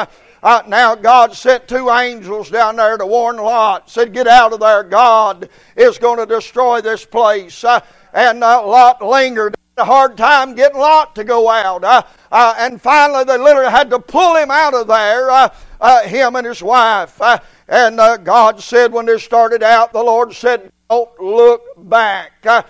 Uh, 0.47 0.63
now 0.69 0.95
God 0.95 1.35
sent 1.35 1.67
two 1.67 1.91
angels 1.91 2.51
down 2.51 2.77
there 2.77 2.97
to 2.97 3.07
warn 3.07 3.37
Lot. 3.37 3.91
Said, 3.91 4.13
"Get 4.13 4.29
out 4.29 4.53
of 4.53 4.61
there. 4.61 4.85
God 4.85 5.49
is 5.75 5.99
going 5.99 6.19
to 6.19 6.27
destroy 6.27 6.81
this 6.81 7.05
place." 7.05 7.65
Uh, 7.65 7.81
and 8.17 8.43
uh, 8.43 8.67
Lot 8.67 9.03
lingered. 9.03 9.55
A 9.79 9.85
hard 9.85 10.17
time 10.17 10.55
getting 10.55 10.79
Lot 10.79 11.15
to 11.17 11.23
go 11.23 11.51
out. 11.51 11.85
Uh, 11.85 12.03
uh, 12.33 12.55
and 12.59 12.81
finally, 12.81 13.25
they 13.25 13.37
literally 13.37 13.71
had 13.71 13.91
to 13.91 13.99
pull 13.99 14.35
him 14.35 14.51
out 14.51 14.73
of 14.73 14.87
there, 14.87 15.31
uh, 15.31 15.51
uh 15.83 16.03
him 16.05 16.35
and 16.35 16.47
his 16.47 16.63
wife. 16.63 17.21
Uh, 17.21 17.39
and 17.69 18.01
uh, 18.01 18.17
God 18.17 18.59
said, 18.59 18.91
when 18.91 19.05
they 19.05 19.19
started 19.19 19.63
out, 19.63 19.93
the 19.93 20.03
Lord 20.03 20.33
said, 20.33 20.73
Don't 20.89 21.21
look 21.21 21.63
back. 21.77 22.33
now, 22.43 22.65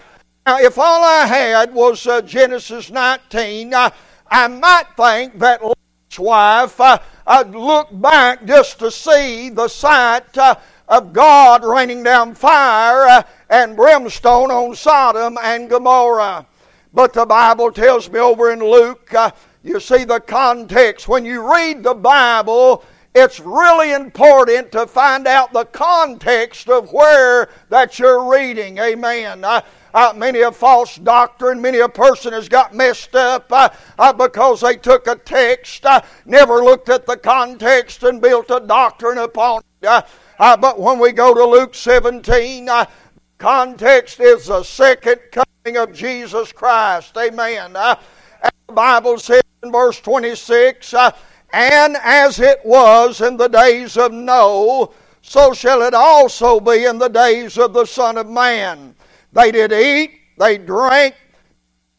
if 0.58 0.78
all 0.78 1.04
I 1.04 1.26
had 1.26 1.72
was 1.72 2.02
Genesis 2.24 2.90
19, 2.90 3.72
I 3.72 4.48
might 4.48 4.86
think 4.96 5.38
that 5.38 5.62
Lot's 5.62 6.18
wife 6.18 6.80
I'd 7.28 7.50
look 7.50 7.88
back 7.92 8.44
just 8.46 8.80
to 8.80 8.90
see 8.90 9.50
the 9.50 9.68
sight 9.68 10.36
of 10.88 11.12
God 11.12 11.64
raining 11.64 12.02
down 12.02 12.34
fire 12.34 13.24
and 13.50 13.76
brimstone 13.76 14.50
on 14.50 14.74
Sodom 14.74 15.38
and 15.42 15.68
Gomorrah. 15.68 16.46
But 16.92 17.12
the 17.12 17.26
Bible 17.26 17.72
tells 17.72 18.10
me 18.10 18.18
over 18.18 18.52
in 18.52 18.60
Luke, 18.60 19.12
uh, 19.12 19.30
you 19.62 19.80
see 19.80 20.04
the 20.04 20.20
context. 20.20 21.08
When 21.08 21.25
you 21.25 21.52
read 21.52 21.82
the 21.82 21.94
Bible, 21.94 22.84
it's 23.14 23.40
really 23.40 23.92
important 23.92 24.70
to 24.72 24.86
find 24.86 25.26
out 25.26 25.52
the 25.52 25.64
context 25.64 26.68
of 26.68 26.92
where 26.92 27.49
that 27.68 27.99
you're 27.99 28.30
reading. 28.30 28.78
Amen. 28.78 29.44
Uh, 29.44 29.62
uh, 29.94 30.12
many 30.14 30.42
a 30.42 30.52
false 30.52 30.96
doctrine, 30.96 31.60
many 31.60 31.78
a 31.78 31.88
person 31.88 32.32
has 32.34 32.49
got 32.49 32.75
messed 32.75 33.14
up 33.14 33.50
uh, 33.50 33.70
uh, 33.99 34.12
because 34.12 34.60
they 34.60 34.76
took 34.76 35.06
a 35.06 35.16
text, 35.16 35.86
uh, 35.86 36.02
never 36.26 36.62
looked 36.62 36.90
at 36.90 37.06
the 37.06 37.16
context, 37.16 38.02
and 38.02 38.20
built 38.20 38.50
a 38.50 38.60
doctrine 38.60 39.16
upon 39.16 39.62
it. 39.80 40.04
Uh, 40.38 40.42
uh, 40.42 40.56
but 40.56 40.78
when 40.78 40.99
we 40.99 41.12
go 41.12 41.34
to 41.34 41.44
Luke 41.44 41.75
17, 41.75 42.68
Context 43.38 44.18
is 44.18 44.46
the 44.46 44.62
second 44.62 45.20
coming 45.30 45.76
of 45.76 45.92
Jesus 45.92 46.52
Christ. 46.52 47.16
Amen. 47.18 47.76
Uh, 47.76 47.96
the 48.66 48.72
Bible 48.72 49.18
says 49.18 49.42
in 49.62 49.70
verse 49.70 50.00
26 50.00 50.94
uh, 50.94 51.10
And 51.52 51.99
as 52.02 52.40
it 52.40 52.60
was 52.64 53.20
in 53.20 53.36
the 53.36 53.49
days 53.49 53.99
of 53.99 54.12
Noah, 54.12 54.88
so 55.20 55.52
shall 55.52 55.82
it 55.82 55.92
also 55.92 56.58
be 56.58 56.86
in 56.86 56.99
the 56.99 57.08
days 57.08 57.58
of 57.58 57.75
the 57.75 57.84
Son 57.84 58.16
of 58.16 58.26
Man. 58.26 58.94
They 59.32 59.52
did 59.52 59.70
eat, 59.70 60.12
they 60.38 60.56
drank, 60.56 61.14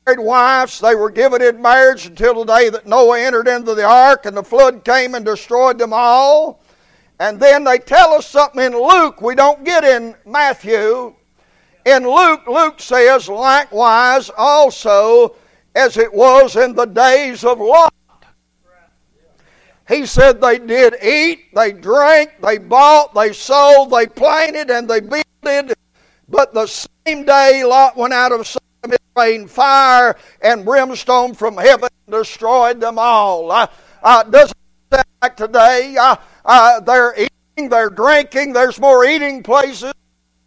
married 0.08 0.20
wives, 0.20 0.80
they 0.80 0.96
were 0.96 1.12
given 1.12 1.44
in 1.44 1.62
marriage 1.62 2.08
until 2.08 2.44
the 2.44 2.56
day 2.56 2.70
that 2.70 2.88
Noah 2.88 3.20
entered 3.20 3.48
into 3.48 3.76
the 3.76 3.86
ark 3.86 4.26
and 4.26 4.36
the 4.36 4.44
flood 4.44 4.84
came 4.84 5.14
and 5.14 5.24
destroyed 5.24 5.78
them 5.78 5.94
all. 5.94 6.64
And 7.20 7.40
then 7.40 7.64
they 7.64 7.80
tell 7.80 8.14
us 8.14 8.28
something 8.28 8.64
in 8.64 8.74
Luke 8.74 9.22
we 9.22 9.36
don't 9.36 9.64
get 9.64 9.84
in 9.84 10.16
Matthew. 10.26 11.16
In 11.86 12.04
Luke, 12.04 12.46
Luke 12.48 12.80
says, 12.80 13.30
likewise 13.30 14.30
also 14.38 15.36
as 15.76 15.98
it 15.98 16.14
was 16.14 16.56
in 16.56 16.76
the 16.76 16.86
days 16.86 17.44
of 17.44 17.60
Lot. 17.60 17.94
He 19.88 20.06
said 20.06 20.42
they 20.42 20.60
did 20.60 20.96
eat, 21.02 21.54
they 21.56 21.72
drank, 21.72 22.42
they 22.42 22.58
bought, 22.58 23.16
they 23.16 23.32
sold, 23.32 23.92
they 23.92 24.06
planted, 24.06 24.70
and 24.70 24.88
they 24.88 25.00
builded. 25.00 25.78
But 26.28 26.54
the 26.54 26.68
same 26.68 27.24
day 27.24 27.64
Lot 27.64 27.96
went 27.96 28.14
out 28.14 28.34
of 28.34 28.46
Sodom, 28.46 28.92
it 28.92 29.02
rained 29.16 29.50
fire 29.50 30.18
and 30.42 30.66
brimstone 30.66 31.34
from 31.34 31.56
heaven 31.56 31.90
destroyed 32.10 32.80
them 32.80 32.98
all. 33.00 33.52
Uh, 33.52 33.68
uh, 34.04 34.24
doesn't 34.24 34.58
sound 34.92 35.06
like 35.22 35.36
today. 35.36 35.96
Uh, 36.00 36.16
uh, 36.48 36.80
they're 36.80 37.14
eating, 37.16 37.70
they're 37.70 37.90
drinking, 37.90 38.54
there's 38.54 38.80
more 38.80 39.06
eating 39.06 39.44
places 39.44 39.94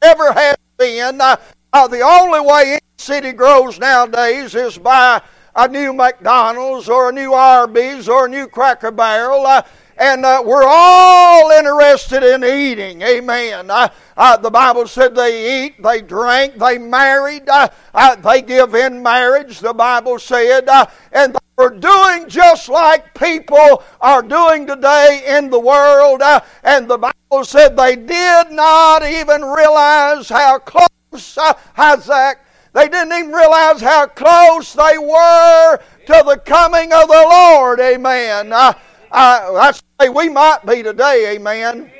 ever 0.03 0.33
has 0.33 0.57
been. 0.79 1.21
Uh, 1.21 1.37
uh, 1.73 1.87
the 1.87 2.01
only 2.01 2.41
way 2.41 2.73
any 2.73 2.81
city 2.99 3.33
grows 3.33 3.79
nowadays 3.79 4.55
is 4.55 4.77
by 4.77 5.23
a 5.55 5.69
new 5.69 5.93
McDonald's 5.93 6.89
or 6.89 7.11
a 7.11 7.13
new 7.13 7.33
Arby's 7.33 8.09
or 8.09 8.27
a 8.27 8.29
new 8.29 8.47
Cracker 8.47 8.91
Barrel. 8.91 9.47
Uh, 9.47 9.63
and 10.01 10.25
uh, 10.25 10.43
we're 10.45 10.67
all 10.67 11.51
interested 11.51 12.23
in 12.23 12.43
eating. 12.43 13.03
Amen. 13.03 13.71
Uh, 13.71 13.89
uh, 14.17 14.37
the 14.39 14.51
Bible 14.51 14.87
said 14.87 15.15
they 15.15 15.67
eat, 15.67 15.83
they 15.83 16.01
drank, 16.01 16.57
they 16.57 16.79
married, 16.79 17.47
uh, 17.49 17.69
uh, 17.93 18.17
they 18.17 18.41
give 18.41 18.75
in 18.75 19.03
marriage, 19.03 19.61
the 19.61 19.75
Bible 19.75 20.19
said, 20.19 20.67
uh, 20.69 20.87
and 21.13 21.37
were 21.61 21.71
doing 21.71 22.29
just 22.29 22.69
like 22.69 23.13
people 23.15 23.83
are 24.01 24.23
doing 24.23 24.67
today 24.67 25.25
in 25.27 25.51
the 25.51 25.61
world. 25.61 26.23
and 26.63 26.89
the 26.89 26.97
Bible 26.97 27.45
said 27.45 27.77
they 27.77 27.97
did 27.97 28.51
not 28.51 29.05
even 29.05 29.43
realize 29.43 30.29
how 30.29 30.59
close, 30.59 31.39
Isaac, 31.77 32.39
they 32.73 32.89
didn't 32.89 33.13
even 33.13 33.33
realize 33.33 33.81
how 33.81 34.07
close 34.07 34.73
they 34.73 34.97
were 34.97 35.79
to 36.07 36.25
the 36.27 36.41
coming 36.45 36.93
of 36.93 37.09
the 37.09 37.27
Lord. 37.31 37.81
Amen. 37.81 38.53
Uh, 38.53 38.73
I 39.13 39.73
say 39.73 40.09
we 40.09 40.29
might 40.29 40.65
be 40.67 40.83
today, 40.83 41.35
amen. 41.35 41.91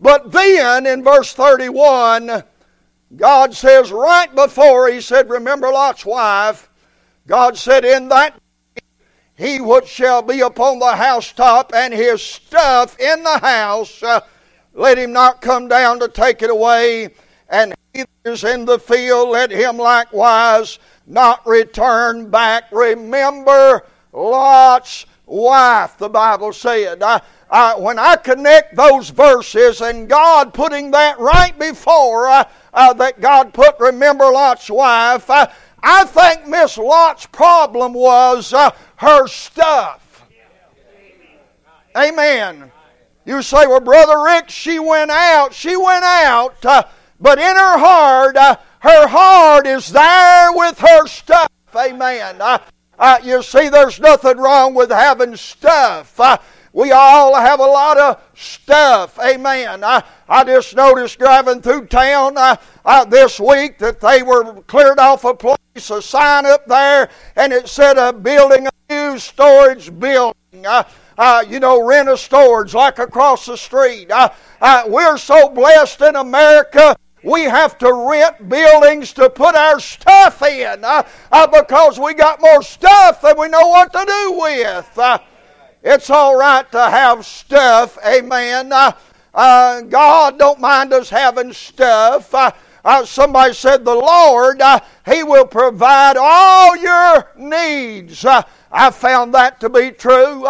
But 0.00 0.30
then 0.30 0.86
in 0.86 1.02
verse 1.02 1.32
31, 1.32 2.44
God 3.16 3.54
says, 3.54 3.90
right 3.90 4.32
before 4.34 4.88
He 4.88 5.00
said, 5.00 5.28
Remember 5.30 5.72
Lot's 5.72 6.04
wife, 6.04 6.68
God 7.26 7.56
said, 7.56 7.84
In 7.84 8.08
that 8.08 8.41
he 9.36 9.60
which 9.60 9.86
shall 9.86 10.22
be 10.22 10.40
upon 10.40 10.78
the 10.78 10.94
housetop 10.94 11.72
and 11.74 11.92
his 11.92 12.22
stuff 12.22 12.98
in 13.00 13.22
the 13.22 13.38
house, 13.38 14.02
uh, 14.02 14.20
let 14.74 14.98
him 14.98 15.12
not 15.12 15.40
come 15.40 15.68
down 15.68 16.00
to 16.00 16.08
take 16.08 16.42
it 16.42 16.50
away. 16.50 17.10
And 17.48 17.74
he 17.92 18.04
that 18.24 18.32
is 18.32 18.44
in 18.44 18.64
the 18.64 18.78
field, 18.78 19.30
let 19.30 19.50
him 19.50 19.76
likewise 19.76 20.78
not 21.06 21.46
return 21.46 22.30
back. 22.30 22.64
Remember 22.72 23.84
Lot's 24.12 25.06
wife, 25.26 25.98
the 25.98 26.08
Bible 26.08 26.52
said. 26.52 27.02
I, 27.02 27.20
I, 27.50 27.78
when 27.78 27.98
I 27.98 28.16
connect 28.16 28.76
those 28.76 29.10
verses 29.10 29.80
and 29.80 30.08
God 30.08 30.54
putting 30.54 30.90
that 30.92 31.18
right 31.18 31.58
before 31.58 32.28
uh, 32.28 32.44
uh, 32.72 32.92
that 32.94 33.20
God 33.20 33.52
put, 33.52 33.78
remember 33.78 34.24
Lot's 34.24 34.70
wife, 34.70 35.28
uh, 35.28 35.48
I 35.82 36.04
think 36.04 36.46
Miss 36.46 36.78
Lot's 36.78 37.26
problem 37.26 37.92
was 37.92 38.52
uh, 38.52 38.70
her 38.96 39.26
stuff. 39.26 40.24
Amen. 41.96 42.70
You 43.24 43.42
say, 43.42 43.66
well, 43.66 43.80
Brother 43.80 44.22
Rick, 44.24 44.48
she 44.48 44.78
went 44.78 45.10
out. 45.10 45.52
She 45.52 45.76
went 45.76 46.04
out, 46.04 46.64
uh, 46.64 46.84
but 47.20 47.38
in 47.38 47.56
her 47.56 47.78
heart, 47.78 48.36
uh, 48.36 48.56
her 48.80 49.06
heart 49.06 49.66
is 49.66 49.88
there 49.88 50.52
with 50.52 50.78
her 50.78 51.06
stuff. 51.06 51.48
Amen. 51.76 52.40
Uh, 52.40 52.58
uh, 52.98 53.18
you 53.22 53.42
see, 53.42 53.68
there's 53.68 54.00
nothing 54.00 54.38
wrong 54.38 54.74
with 54.74 54.90
having 54.90 55.36
stuff. 55.36 56.18
Uh, 56.72 56.78
we 56.80 56.92
all 56.92 57.34
have 57.34 57.60
a 57.60 57.64
lot 57.64 57.98
of 57.98 58.20
stuff. 58.34 59.18
Amen. 59.18 59.84
I, 59.84 60.02
I 60.28 60.44
just 60.44 60.74
noticed 60.74 61.18
driving 61.18 61.60
through 61.60 61.86
town 61.86 62.36
uh, 62.36 62.56
uh, 62.84 63.04
this 63.04 63.38
week 63.38 63.78
that 63.78 64.00
they 64.00 64.22
were 64.22 64.62
cleared 64.62 64.98
off 64.98 65.24
a 65.24 65.34
place, 65.34 65.56
a 65.90 66.02
sign 66.02 66.46
up 66.46 66.66
there, 66.66 67.10
and 67.36 67.52
it 67.52 67.68
said 67.68 67.98
a 67.98 68.12
building, 68.12 68.66
a 68.66 68.70
new 68.90 69.18
storage 69.18 69.98
building. 69.98 70.34
Uh, 70.66 70.84
uh, 71.18 71.44
you 71.46 71.60
know, 71.60 71.86
rent 71.86 72.08
a 72.08 72.16
storage 72.16 72.74
like 72.74 72.98
across 72.98 73.46
the 73.46 73.56
street. 73.56 74.10
Uh, 74.10 74.30
uh, 74.60 74.84
we're 74.86 75.18
so 75.18 75.48
blessed 75.48 76.00
in 76.00 76.16
America. 76.16 76.96
We 77.22 77.42
have 77.42 77.78
to 77.78 77.92
rent 77.92 78.48
buildings 78.48 79.12
to 79.12 79.30
put 79.30 79.54
our 79.54 79.78
stuff 79.78 80.42
in 80.42 80.84
uh, 80.84 81.02
uh, 81.30 81.46
because 81.46 82.00
we 82.00 82.14
got 82.14 82.40
more 82.40 82.62
stuff 82.62 83.20
than 83.20 83.38
we 83.38 83.48
know 83.48 83.68
what 83.68 83.92
to 83.92 84.04
do 84.04 84.38
with. 84.40 85.22
It's 85.84 86.10
all 86.10 86.36
right 86.36 86.70
to 86.70 86.80
have 86.80 87.26
stuff, 87.26 87.98
amen. 88.06 88.72
Uh, 88.72 88.92
uh, 89.34 89.80
God 89.82 90.38
don't 90.38 90.60
mind 90.60 90.92
us 90.92 91.10
having 91.10 91.52
stuff. 91.52 92.32
Uh, 92.32 92.52
uh 92.84 93.04
somebody 93.04 93.52
said, 93.52 93.84
The 93.84 93.94
Lord, 93.94 94.60
uh, 94.60 94.78
He 95.04 95.24
will 95.24 95.46
provide 95.46 96.16
all 96.16 96.76
your 96.76 97.32
needs. 97.36 98.24
Uh, 98.24 98.42
I 98.70 98.90
found 98.90 99.34
that 99.34 99.58
to 99.60 99.68
be 99.68 99.90
true, 99.90 100.46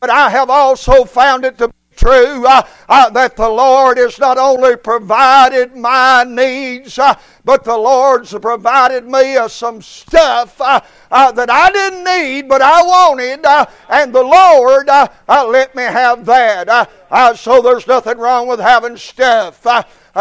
but 0.00 0.10
I 0.10 0.30
have 0.30 0.50
also 0.50 1.04
found 1.04 1.44
it 1.44 1.58
to 1.58 1.72
true 1.96 2.46
uh, 2.46 2.62
uh, 2.88 3.10
that 3.10 3.36
the 3.36 3.48
Lord 3.48 3.98
has 3.98 4.18
not 4.18 4.38
only 4.38 4.76
provided 4.76 5.74
my 5.74 6.24
needs, 6.26 6.98
uh, 6.98 7.14
but 7.44 7.64
the 7.64 7.76
Lord's 7.76 8.32
provided 8.34 9.06
me 9.06 9.36
uh, 9.36 9.48
some 9.48 9.82
stuff 9.82 10.60
uh, 10.60 10.80
uh, 11.10 11.32
that 11.32 11.50
I 11.50 11.70
didn't 11.70 12.04
need, 12.04 12.48
but 12.48 12.62
I 12.62 12.82
wanted, 12.82 13.44
and 13.88 14.14
the 14.14 14.22
Lord 14.22 14.86
let 15.28 15.74
me 15.74 15.82
have 15.82 16.24
that. 16.26 16.90
so 17.36 17.62
there's 17.62 17.86
nothing 17.86 18.18
wrong 18.18 18.46
with 18.46 18.60
having 18.60 18.96
stuff. 18.96 19.66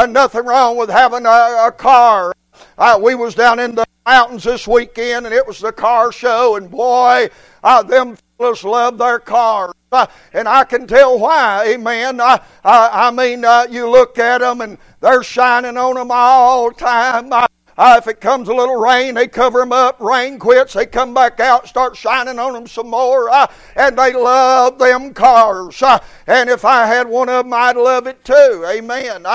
nothing 0.08 0.46
wrong 0.46 0.78
with 0.78 0.90
having 0.90 1.26
a, 1.26 1.68
a 1.68 1.74
car. 1.76 2.34
we 3.00 3.16
was 3.16 3.36
down 3.36 3.60
in 3.60 3.76
the 3.76 3.86
mountains 4.06 4.44
this 4.44 4.68
weekend, 4.68 5.26
and 5.26 5.36
it 5.36 5.46
was 5.46 5.60
the 5.60 5.72
car 5.72 6.12
show, 6.12 6.56
and 6.56 6.70
boy, 6.70 7.30
them 7.88 8.18
fellas 8.38 8.64
love 8.64 8.98
their 8.98 9.20
cars. 9.20 9.74
Uh, 9.92 10.08
and 10.34 10.48
I 10.48 10.64
can 10.66 10.88
tell 10.88 11.18
why, 11.20 11.66
amen. 11.70 12.20
I, 12.20 12.42
I, 12.64 13.08
I 13.08 13.12
mean, 13.12 13.46
uh, 13.46 13.68
you 13.70 13.90
look 13.90 14.20
at 14.20 14.40
them 14.40 14.62
and 14.62 14.78
they're 15.00 15.24
shining 15.24 15.78
on 15.78 15.96
them 15.96 16.10
all 16.12 16.70
the 16.70 16.76
time. 16.76 17.32
Uh, 17.32 17.48
uh, 17.78 17.96
if 17.98 18.08
it 18.08 18.22
comes 18.22 18.48
a 18.48 18.54
little 18.54 18.78
rain, 18.78 19.16
they 19.16 19.28
cover 19.28 19.60
them 19.60 19.72
up. 19.72 20.00
Rain 20.00 20.40
quits, 20.40 20.74
they 20.74 20.86
come 20.86 21.14
back 21.14 21.40
out, 21.40 21.68
start 21.68 21.96
shining 21.96 22.40
on 22.40 22.54
them 22.54 22.68
some 22.68 22.90
more. 22.90 23.30
Uh, 23.30 23.48
and 23.76 23.98
they 23.98 24.14
love 24.14 24.80
them 24.80 25.14
cars. 25.14 25.82
Uh, 25.82 26.00
and 26.28 26.50
if 26.50 26.66
I 26.66 26.86
had 26.86 27.08
one 27.08 27.30
of 27.30 27.46
them, 27.46 27.54
I'd 27.54 27.76
love 27.78 28.08
it 28.08 28.24
too. 28.24 28.66
Amen. 28.68 29.26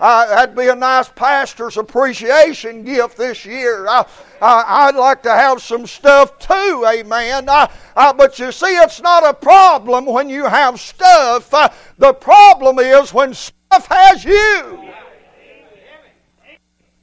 Uh, 0.00 0.26
that'd 0.26 0.54
be 0.54 0.68
a 0.68 0.74
nice 0.76 1.08
pastor's 1.08 1.76
appreciation 1.76 2.84
gift 2.84 3.16
this 3.16 3.44
year. 3.44 3.86
Uh, 3.88 4.04
uh, 4.40 4.62
I'd 4.66 4.94
like 4.94 5.24
to 5.24 5.32
have 5.32 5.60
some 5.60 5.88
stuff 5.88 6.38
too, 6.38 6.84
amen. 6.88 7.48
Uh, 7.48 7.66
but 8.12 8.38
you 8.38 8.52
see, 8.52 8.76
it's 8.76 9.02
not 9.02 9.26
a 9.26 9.34
problem 9.34 10.06
when 10.06 10.28
you 10.28 10.44
have 10.44 10.78
stuff. 10.78 11.52
Uh, 11.52 11.68
the 11.98 12.12
problem 12.12 12.78
is 12.78 13.12
when 13.12 13.34
stuff 13.34 13.88
has 13.88 14.24
you. 14.24 14.92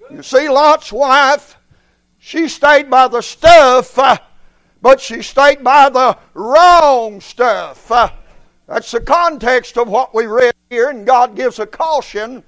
You 0.09 0.23
see, 0.23 0.47
Lot's 0.47 0.93
wife, 0.93 1.57
she 2.19 2.47
stayed 2.47 2.89
by 2.89 3.09
the 3.09 3.21
stuff, 3.21 3.99
uh, 3.99 4.17
but 4.81 5.01
she 5.01 5.21
stayed 5.21 5.63
by 5.65 5.89
the 5.89 6.17
wrong 6.33 7.19
stuff. 7.19 7.91
Uh, 7.91 8.09
that's 8.67 8.91
the 8.91 9.01
context 9.01 9.77
of 9.77 9.89
what 9.89 10.15
we 10.15 10.27
read 10.27 10.53
here, 10.69 10.89
and 10.89 11.05
God 11.05 11.35
gives 11.35 11.59
a 11.59 11.67
caution. 11.67 12.41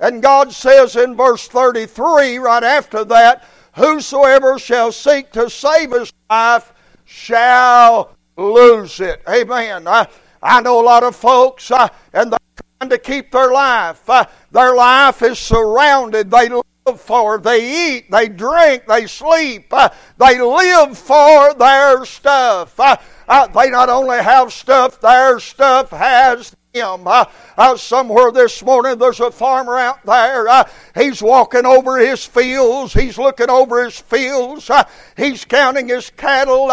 And 0.00 0.22
God 0.22 0.52
says 0.52 0.96
in 0.96 1.16
verse 1.16 1.48
33, 1.48 2.38
right 2.38 2.64
after 2.64 3.04
that, 3.04 3.44
Whosoever 3.76 4.58
shall 4.58 4.92
seek 4.92 5.32
to 5.32 5.50
save 5.50 5.90
his 5.90 6.12
life 6.30 6.72
shall 7.04 8.14
lose 8.36 9.00
it. 9.00 9.20
Amen. 9.28 9.88
I, 9.88 10.06
I 10.42 10.60
know 10.60 10.80
a 10.80 10.84
lot 10.84 11.02
of 11.02 11.16
folks, 11.16 11.70
uh, 11.72 11.88
and 12.12 12.32
they're 12.32 12.38
trying 12.78 12.90
to 12.90 12.98
keep 12.98 13.32
their 13.32 13.50
life. 13.50 14.08
Uh, 14.08 14.26
their 14.52 14.76
life 14.76 15.22
is 15.22 15.40
surrounded. 15.40 16.30
They 16.30 16.48
live 16.48 17.00
for, 17.00 17.38
they 17.38 17.96
eat, 17.96 18.10
they 18.12 18.28
drink, 18.28 18.84
they 18.86 19.06
sleep, 19.08 19.66
uh, 19.72 19.88
they 20.18 20.40
live 20.40 20.96
for 20.96 21.54
their 21.54 22.04
stuff. 22.04 22.78
Uh, 22.78 22.96
uh, 23.26 23.48
they 23.48 23.70
not 23.70 23.88
only 23.88 24.22
have 24.22 24.52
stuff, 24.52 25.00
their 25.00 25.40
stuff 25.40 25.90
has 25.90 26.54
him. 26.74 27.06
Uh, 27.06 27.24
uh, 27.56 27.76
somewhere 27.76 28.32
this 28.32 28.62
morning, 28.62 28.98
there's 28.98 29.20
a 29.20 29.30
farmer 29.30 29.78
out 29.78 30.04
there. 30.04 30.48
Uh, 30.48 30.68
he's 30.94 31.22
walking 31.22 31.64
over 31.64 31.98
his 31.98 32.24
fields. 32.24 32.92
He's 32.92 33.16
looking 33.16 33.48
over 33.48 33.84
his 33.84 33.98
fields. 33.98 34.68
Uh, 34.68 34.82
he's 35.16 35.44
counting 35.44 35.88
his 35.88 36.10
cattle. 36.10 36.70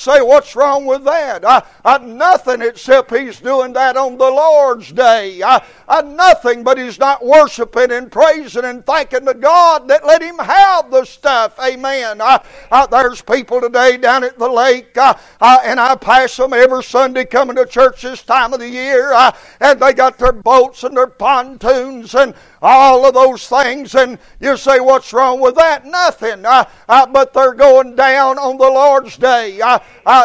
Say, 0.00 0.22
what's 0.22 0.56
wrong 0.56 0.86
with 0.86 1.04
that? 1.04 1.44
I, 1.44 1.62
uh, 1.84 1.98
nothing 1.98 2.62
except 2.62 3.14
he's 3.14 3.38
doing 3.38 3.74
that 3.74 3.98
on 3.98 4.16
the 4.16 4.30
Lord's 4.30 4.90
day. 4.92 5.42
I, 5.42 5.62
uh, 5.86 6.00
nothing 6.00 6.64
but 6.64 6.78
he's 6.78 6.98
not 6.98 7.22
worshiping 7.22 7.90
and 7.90 8.10
praising 8.10 8.64
and 8.64 8.86
thanking 8.86 9.26
the 9.26 9.34
God 9.34 9.88
that 9.88 10.06
let 10.06 10.22
him 10.22 10.38
have 10.38 10.90
the 10.90 11.04
stuff. 11.04 11.58
Amen. 11.62 12.22
Uh, 12.22 12.38
uh, 12.72 12.86
there's 12.86 13.20
people 13.20 13.60
today 13.60 13.98
down 13.98 14.24
at 14.24 14.38
the 14.38 14.48
lake, 14.48 14.96
I, 14.96 15.20
I, 15.38 15.58
and 15.66 15.78
I 15.78 15.94
pass 15.96 16.34
them 16.34 16.54
every 16.54 16.82
Sunday 16.82 17.26
coming 17.26 17.56
to 17.56 17.66
church 17.66 18.00
this 18.00 18.22
time 18.22 18.54
of 18.54 18.60
the 18.60 18.70
year, 18.70 19.12
I, 19.12 19.36
and 19.60 19.78
they 19.78 19.92
got 19.92 20.16
their 20.16 20.32
boats 20.32 20.82
and 20.82 20.96
their 20.96 21.08
pontoons 21.08 22.14
and 22.14 22.34
all 22.62 23.06
of 23.06 23.14
those 23.14 23.48
things, 23.48 23.94
and 23.94 24.18
you 24.38 24.56
say, 24.56 24.80
What's 24.80 25.12
wrong 25.12 25.40
with 25.40 25.54
that? 25.56 25.86
Nothing. 25.86 26.44
Uh, 26.44 26.64
uh, 26.88 27.06
but 27.06 27.32
they're 27.32 27.54
going 27.54 27.94
down 27.96 28.38
on 28.38 28.58
the 28.58 28.68
Lord's 28.68 29.16
day. 29.16 29.60
Uh, 29.60 29.78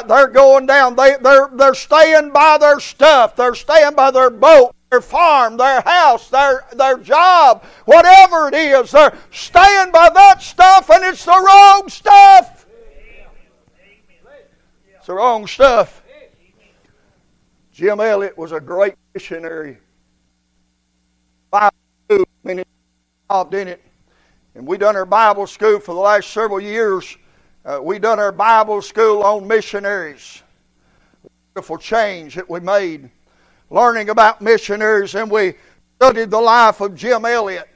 they're 0.04 0.28
going 0.28 0.65
down. 0.65 0.95
They, 0.95 1.15
they're, 1.21 1.50
they're 1.54 1.74
staying 1.74 2.32
by 2.32 2.58
their 2.58 2.80
stuff, 2.80 3.36
they're 3.36 3.56
staying 3.56 3.95
by 3.95 4.12
their 4.12 4.30
boat. 4.30 4.71
Their 4.91 5.02
farm, 5.02 5.58
their 5.58 5.82
house, 5.82 6.30
their, 6.30 6.63
their 6.74 7.00
job, 7.00 7.65
whatever 7.86 8.50
it 8.50 8.54
is, 8.54 8.91
they're 8.91 9.17
staying 9.32 9.91
by 9.91 10.10
that 10.13 10.43
stuff 10.43 10.91
and 10.91 11.04
it's 11.04 11.26
the 11.26 11.32
wrong 11.32 11.89
stuff. 11.89 12.67
It's 14.95 15.08
the 15.08 15.15
wrong 15.15 15.48
stuff. 15.48 16.04
Jim 17.71 18.00
Elliot 18.00 18.38
was 18.38 18.54
a 18.54 18.60
great 18.60 18.93
missionary. 19.13 19.80
Bible 21.52 21.76
many 22.45 22.63
involved 23.27 23.55
in 23.55 23.67
it. 23.67 23.81
And 24.53 24.65
we 24.65 24.77
done 24.77 24.95
our 24.95 25.05
Bible 25.05 25.47
school 25.47 25.79
for 25.79 25.93
the 25.93 25.99
last 25.99 26.29
several 26.29 26.62
years. 26.62 27.17
Uh, 27.65 27.79
we 27.81 27.97
done 27.97 28.19
our 28.19 28.31
Bible 28.31 28.81
school 28.81 29.23
on 29.23 29.47
missionaries. 29.47 30.43
Wonderful 31.55 31.79
change 31.79 32.36
that 32.36 32.47
we 32.47 32.60
made, 32.60 33.10
learning 33.71 34.10
about 34.10 34.41
missionaries, 34.41 35.15
and 35.15 35.29
we 35.29 35.55
studied 35.95 36.29
the 36.29 36.39
life 36.39 36.81
of 36.81 36.95
Jim 36.95 37.25
Elliot. 37.25 37.67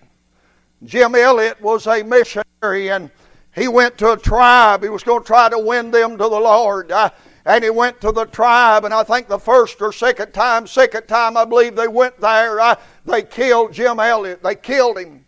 Jim 0.83 1.15
Elliot 1.15 1.59
was 1.59 1.87
a 1.87 2.03
missionary, 2.03 2.91
and 2.91 3.09
he 3.55 3.67
went 3.67 3.97
to 3.97 4.11
a 4.11 4.17
tribe. 4.17 4.83
He 4.83 4.89
was 4.89 5.03
going 5.03 5.23
to 5.23 5.27
try 5.27 5.49
to 5.49 5.57
win 5.57 5.89
them 5.89 6.11
to 6.11 6.17
the 6.17 6.29
Lord. 6.29 6.93
And 7.45 7.63
he 7.63 7.69
went 7.71 7.99
to 8.01 8.11
the 8.11 8.25
tribe, 8.25 8.85
and 8.85 8.93
I 8.93 9.03
think 9.03 9.27
the 9.27 9.39
first 9.39 9.81
or 9.81 9.91
second 9.91 10.33
time, 10.33 10.67
second 10.67 11.07
time 11.07 11.35
I 11.35 11.45
believe 11.45 11.75
they 11.75 11.87
went 11.87 12.19
there, 12.21 12.77
they 13.09 13.23
killed 13.23 13.73
Jim 13.73 13.99
Elliot. 13.99 14.41
They 14.43 14.55
killed 14.55 14.99
him. 14.99 15.25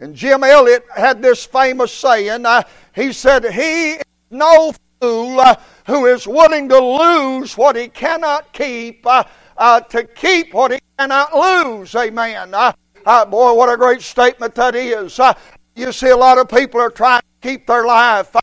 And 0.00 0.14
Jim 0.14 0.44
Elliot 0.44 0.84
had 0.94 1.22
this 1.22 1.44
famous 1.44 1.92
saying. 1.92 2.44
Uh, 2.44 2.62
he 2.94 3.12
said, 3.12 3.44
He 3.44 3.92
is 3.92 4.02
no 4.30 4.72
fool 5.00 5.40
uh, 5.40 5.56
who 5.86 6.06
is 6.06 6.26
willing 6.26 6.68
to 6.68 6.78
lose 6.78 7.56
what 7.56 7.76
he 7.76 7.88
cannot 7.88 8.52
keep 8.52 9.06
uh, 9.06 9.24
uh 9.56 9.80
to 9.80 10.04
keep 10.04 10.52
what 10.52 10.72
he 10.72 10.78
cannot 10.98 11.34
lose. 11.34 11.94
Amen. 11.94 12.52
Uh, 12.52 12.72
uh, 13.06 13.24
boy, 13.24 13.52
what 13.54 13.72
a 13.72 13.76
great 13.76 14.02
statement 14.02 14.54
that 14.54 14.74
is. 14.74 15.18
you 15.74 15.92
see, 15.92 16.08
a 16.08 16.16
lot 16.16 16.38
of 16.38 16.48
people 16.48 16.80
are 16.80 16.90
trying 16.90 17.22
to 17.22 17.48
keep 17.48 17.66
their 17.66 17.86
life. 17.86 18.34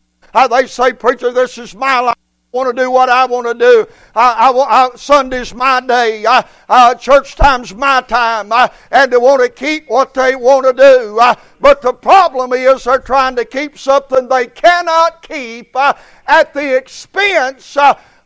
they 0.50 0.68
say, 0.68 0.94
Preacher, 0.94 1.32
this 1.32 1.58
is 1.58 1.76
my 1.76 2.00
life. 2.00 2.16
Want 2.54 2.76
to 2.76 2.84
do 2.84 2.92
what 2.92 3.10
I 3.10 3.26
want 3.26 3.48
to 3.48 3.54
do. 3.56 3.88
I, 4.14 4.52
I, 4.52 4.52
I, 4.52 4.96
Sunday's 4.96 5.56
my 5.56 5.82
day. 5.82 6.24
I, 6.24 6.46
uh, 6.70 6.94
church 6.94 7.36
time's 7.36 7.74
my 7.74 8.02
time. 8.02 8.54
I, 8.54 8.70
and 8.92 9.12
they 9.12 9.18
want 9.18 9.42
to 9.42 9.50
keep 9.50 9.90
what 9.90 10.14
they 10.14 10.36
want 10.36 10.68
to 10.68 10.74
do. 10.74 11.20
but 11.60 11.82
the 11.82 11.94
problem 11.94 12.54
is 12.54 12.84
they're 12.84 13.00
trying 13.00 13.36
to 13.38 13.46
keep 13.46 13.80
something 13.80 14.28
they 14.30 14.46
cannot 14.46 15.28
keep 15.28 15.76
at 15.76 16.54
the 16.54 16.78
expense 16.78 17.76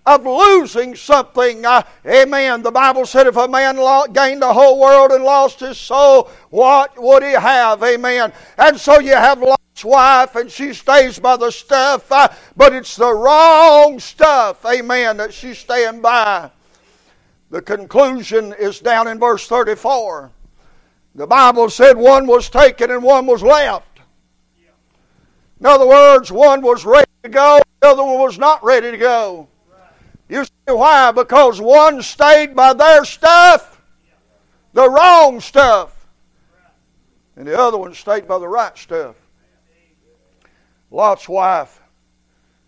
of 0.05 0.25
losing 0.25 0.93
something. 0.93 1.65
Uh, 1.65 1.83
amen. 2.05 2.63
The 2.63 2.71
Bible 2.71 3.05
said 3.05 3.27
if 3.27 3.37
a 3.37 3.47
man 3.47 3.77
gained 4.11 4.41
the 4.41 4.53
whole 4.53 4.77
world 4.77 5.11
and 5.11 5.23
lost 5.23 5.61
his 5.61 5.77
soul, 5.77 6.29
what 6.49 7.01
would 7.01 7.23
he 7.23 7.31
have? 7.31 7.81
Amen. 7.81 8.33
And 8.57 8.77
so 8.77 8.99
you 8.99 9.13
have 9.13 9.39
Lot's 9.41 9.66
wife, 9.83 10.35
and 10.35 10.51
she 10.51 10.73
stays 10.73 11.19
by 11.19 11.37
the 11.37 11.51
stuff, 11.51 12.11
uh, 12.11 12.27
but 12.55 12.73
it's 12.73 12.95
the 12.95 13.13
wrong 13.13 13.99
stuff. 13.99 14.65
Amen. 14.65 15.17
That 15.17 15.33
she's 15.33 15.57
staying 15.57 16.01
by. 16.01 16.51
The 17.49 17.61
conclusion 17.61 18.53
is 18.59 18.79
down 18.79 19.07
in 19.07 19.19
verse 19.19 19.47
34. 19.47 20.31
The 21.15 21.27
Bible 21.27 21.69
said 21.69 21.97
one 21.97 22.27
was 22.27 22.49
taken 22.49 22.91
and 22.91 23.01
one 23.01 23.25
was 23.25 23.41
left. 23.41 23.99
In 25.59 25.65
other 25.65 25.87
words, 25.87 26.31
one 26.31 26.61
was 26.61 26.85
ready 26.85 27.09
to 27.23 27.29
go, 27.29 27.59
the 27.81 27.87
other 27.87 28.03
one 28.03 28.19
was 28.19 28.37
not 28.37 28.63
ready 28.63 28.91
to 28.91 28.97
go. 28.97 29.47
You 30.29 30.43
see 30.43 30.51
why? 30.67 31.11
Because 31.11 31.59
one 31.59 32.01
stayed 32.01 32.55
by 32.55 32.73
their 32.73 33.05
stuff, 33.05 33.81
the 34.73 34.89
wrong 34.89 35.39
stuff, 35.39 36.07
and 37.35 37.47
the 37.47 37.57
other 37.57 37.77
one 37.77 37.93
stayed 37.93 38.27
by 38.27 38.37
the 38.37 38.47
right 38.47 38.77
stuff. 38.77 39.15
Lot's 40.89 41.27
wife, 41.27 41.81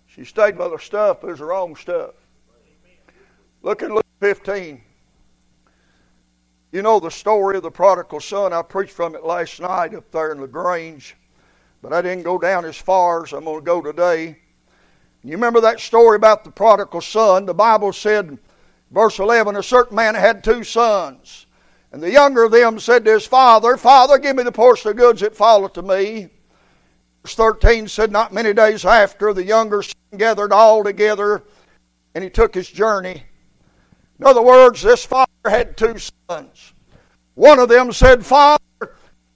she 0.08 0.26
stayed 0.26 0.58
by 0.58 0.68
the 0.68 0.78
stuff, 0.78 1.22
but 1.22 1.28
it 1.28 1.32
was 1.32 1.40
her 1.40 1.54
own 1.54 1.76
stuff. 1.76 2.12
Look 3.62 3.82
in 3.82 3.94
Luke 3.94 4.06
15. 4.20 4.82
You 6.72 6.82
know 6.82 7.00
the 7.00 7.10
story 7.10 7.58
of 7.58 7.64
the 7.64 7.72
prodigal 7.72 8.20
son. 8.20 8.54
I 8.54 8.62
preached 8.62 8.92
from 8.92 9.16
it 9.16 9.24
last 9.24 9.60
night 9.60 9.96
up 9.96 10.12
there 10.12 10.32
in 10.32 10.42
LaGrange, 10.42 11.16
but 11.82 11.94
I 11.94 12.02
didn't 12.02 12.24
go 12.24 12.38
down 12.38 12.66
as 12.66 12.78
far 12.78 13.24
as 13.24 13.34
I'm 13.34 13.46
going 13.46 13.60
to 13.60 13.66
go 13.66 13.82
today. 13.82 14.38
You 15.24 15.32
remember 15.32 15.62
that 15.62 15.80
story 15.80 16.16
about 16.16 16.44
the 16.44 16.52
prodigal 16.52 17.02
son? 17.02 17.46
The 17.46 17.54
Bible 17.54 17.92
said, 17.92 18.38
verse 18.92 19.20
11, 19.20 19.56
a 19.56 19.64
certain 19.64 19.96
man 19.96 20.16
had 20.16 20.44
two 20.44 20.64
sons. 20.64 21.48
And 21.92 22.04
the 22.04 22.12
younger 22.12 22.44
of 22.44 22.52
them 22.52 22.80
said 22.80 23.04
to 23.06 23.14
his 23.14 23.26
father, 23.26 23.76
Father, 23.76 24.18
give 24.20 24.36
me 24.36 24.44
the 24.44 24.52
portion 24.52 24.92
of 24.92 24.98
goods 24.98 25.22
that 25.22 25.36
falleth 25.36 25.74
to 25.74 25.82
me. 25.82 26.30
Verse 27.24 27.36
13 27.36 27.88
said, 27.88 28.12
Not 28.12 28.34
many 28.34 28.54
days 28.54 28.86
after, 28.86 29.34
the 29.34 29.44
younger 29.44 29.82
son 29.82 29.94
gathered 30.18 30.54
all 30.54 30.84
together, 30.84 31.44
and 32.16 32.24
he 32.24 32.30
took 32.30 32.54
his 32.54 32.70
journey. 32.70 33.24
In 34.20 34.26
other 34.26 34.42
words, 34.42 34.82
this 34.82 35.06
father 35.06 35.30
had 35.46 35.78
two 35.78 35.96
sons. 36.30 36.74
One 37.36 37.60
of 37.60 37.70
them 37.70 37.92
said, 37.92 38.26
Father, 38.26 38.60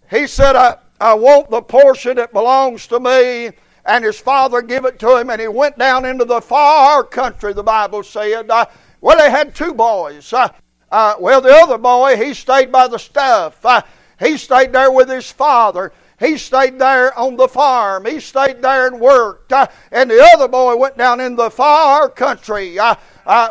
he 0.09 0.27
said, 0.27 0.55
I, 0.55 0.77
I 0.99 1.13
want 1.13 1.49
the 1.49 1.61
portion 1.61 2.17
that 2.17 2.33
belongs 2.33 2.87
to 2.87 2.99
me 2.99 3.51
and 3.85 4.03
his 4.03 4.19
father 4.19 4.61
gave 4.61 4.85
it 4.85 4.99
to 4.99 5.17
him, 5.17 5.29
and 5.29 5.41
he 5.41 5.47
went 5.47 5.77
down 5.77 6.05
into 6.05 6.25
the 6.25 6.41
far 6.41 7.03
country, 7.03 7.53
the 7.53 7.63
Bible 7.63 8.03
said. 8.03 8.49
Uh, 8.49 8.65
well, 9.01 9.17
they 9.17 9.29
had 9.29 9.53
two 9.53 9.73
boys. 9.73 10.31
Uh, 10.31 10.49
uh, 10.91 11.15
well, 11.19 11.41
the 11.41 11.53
other 11.53 11.77
boy, 11.77 12.15
he 12.15 12.33
stayed 12.33 12.71
by 12.71 12.87
the 12.87 12.97
stuff. 12.97 13.65
Uh, 13.65 13.81
he 14.19 14.37
stayed 14.37 14.71
there 14.71 14.91
with 14.91 15.09
his 15.09 15.29
father. 15.29 15.91
He 16.23 16.37
stayed 16.37 16.79
there 16.79 17.17
on 17.17 17.35
the 17.35 17.47
farm. 17.47 18.05
He 18.05 18.19
stayed 18.19 18.61
there 18.61 18.87
and 18.87 18.99
worked. 18.99 19.51
Uh, 19.51 19.67
and 19.91 20.09
the 20.09 20.23
other 20.33 20.47
boy 20.47 20.75
went 20.75 20.97
down 20.97 21.19
in 21.19 21.35
the 21.35 21.49
far 21.49 22.09
country. 22.09 22.79
Uh, 22.79 22.95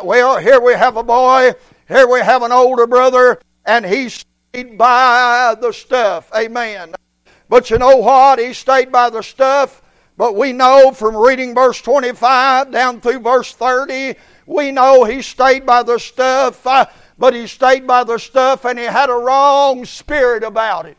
well, 0.03 0.37
here 0.37 0.59
we 0.59 0.73
have 0.73 0.97
a 0.97 1.03
boy. 1.03 1.53
Here 1.87 2.07
we 2.07 2.19
have 2.19 2.41
an 2.41 2.51
older 2.51 2.87
brother, 2.87 3.39
and 3.65 3.85
he 3.85 4.09
stayed 4.09 4.77
by 4.77 5.55
the 5.59 5.71
stuff. 5.71 6.31
Amen. 6.35 6.95
But 7.49 7.69
you 7.69 7.77
know 7.77 7.97
what? 7.97 8.39
He 8.39 8.53
stayed 8.53 8.91
by 8.91 9.09
the 9.09 9.21
stuff 9.21 9.83
but 10.17 10.35
we 10.35 10.53
know 10.53 10.91
from 10.91 11.15
reading 11.15 11.55
verse 11.55 11.81
25 11.81 12.71
down 12.71 13.01
through 13.01 13.19
verse 13.19 13.53
30, 13.53 14.15
we 14.45 14.71
know 14.71 15.03
he 15.03 15.21
stayed 15.21 15.65
by 15.65 15.81
the 15.81 15.97
stuff, 15.97 16.65
uh, 16.67 16.85
but 17.17 17.33
he 17.33 17.47
stayed 17.47 17.87
by 17.87 18.03
the 18.03 18.19
stuff 18.19 18.65
and 18.65 18.77
he 18.77 18.85
had 18.85 19.09
a 19.09 19.13
wrong 19.13 19.85
spirit 19.85 20.43
about 20.43 20.85
it. 20.85 20.97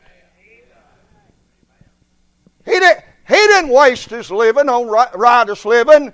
He, 2.64 2.72
didn't. 2.72 3.04
he 3.26 3.34
didn't 3.34 3.70
waste 3.70 4.10
his 4.10 4.30
living 4.30 4.68
on 4.68 4.88
riotous 4.88 5.64
living. 5.64 6.12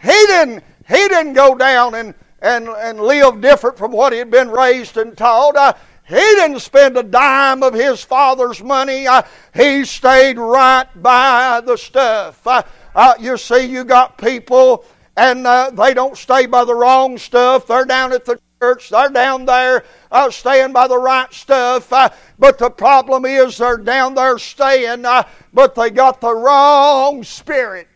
He 0.00 0.08
didn't, 0.08 0.62
he 0.86 1.08
didn't 1.08 1.32
go 1.32 1.56
down 1.56 1.94
and, 1.94 2.14
and, 2.40 2.68
and 2.68 3.00
live 3.00 3.40
different 3.40 3.76
from 3.76 3.92
what 3.92 4.12
he 4.12 4.18
had 4.18 4.30
been 4.30 4.50
raised 4.50 4.96
and 4.96 5.16
taught. 5.16 5.78
He 6.06 6.14
didn't 6.14 6.60
spend 6.60 6.96
a 6.96 7.02
dime 7.02 7.62
of 7.62 7.74
his 7.74 8.02
father's 8.02 8.62
money. 8.62 9.06
He 9.54 9.84
stayed 9.84 10.38
right 10.38 10.86
by 10.96 11.60
the 11.64 11.76
stuff. 11.76 12.46
Uh, 12.46 13.14
you 13.20 13.36
see, 13.36 13.66
you 13.66 13.84
got 13.84 14.16
people 14.16 14.84
and 15.18 15.46
uh, 15.46 15.70
they 15.70 15.94
don't 15.94 16.16
stay 16.16 16.46
by 16.46 16.64
the 16.64 16.74
wrong 16.74 17.18
stuff. 17.18 17.66
They're 17.66 17.84
down 17.84 18.12
at 18.12 18.24
the 18.24 18.38
church. 18.60 18.88
They're 18.90 19.08
down 19.08 19.46
there 19.46 19.84
uh, 20.10 20.30
staying 20.30 20.72
by 20.72 20.88
the 20.88 20.98
right 20.98 21.32
stuff. 21.32 21.92
Uh, 21.92 22.10
but 22.38 22.58
the 22.58 22.70
problem 22.70 23.24
is 23.24 23.58
they're 23.58 23.76
down 23.78 24.14
there 24.14 24.38
staying, 24.38 25.02
but 25.52 25.74
they 25.74 25.90
got 25.90 26.20
the 26.20 26.34
wrong 26.34 27.22
spirit. 27.22 27.88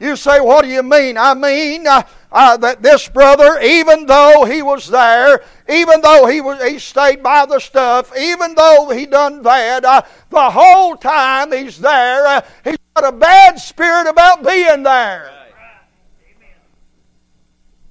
you 0.00 0.16
say, 0.16 0.40
what 0.40 0.64
do 0.64 0.68
you 0.68 0.82
mean? 0.82 1.16
I 1.16 1.34
mean, 1.34 1.86
uh, 1.86 2.56
that 2.56 2.82
this 2.82 3.08
brother, 3.08 3.60
even 3.60 4.06
though 4.06 4.44
he 4.44 4.62
was 4.62 4.88
there, 4.88 5.44
even 5.68 6.00
though 6.00 6.26
he 6.26 6.40
was 6.40 6.62
he 6.62 6.78
stayed 6.78 7.22
by 7.22 7.46
the 7.46 7.58
stuff, 7.58 8.16
even 8.18 8.54
though 8.54 8.90
he 8.90 9.06
done 9.06 9.42
that, 9.42 9.84
uh, 9.84 10.02
the 10.30 10.50
whole 10.50 10.96
time 10.96 11.52
he's 11.52 11.78
there, 11.78 12.26
uh, 12.26 12.40
he's 12.64 12.76
got 12.94 13.14
a 13.14 13.16
bad 13.16 13.58
spirit 13.58 14.08
about 14.08 14.44
being 14.44 14.82
there. 14.82 15.37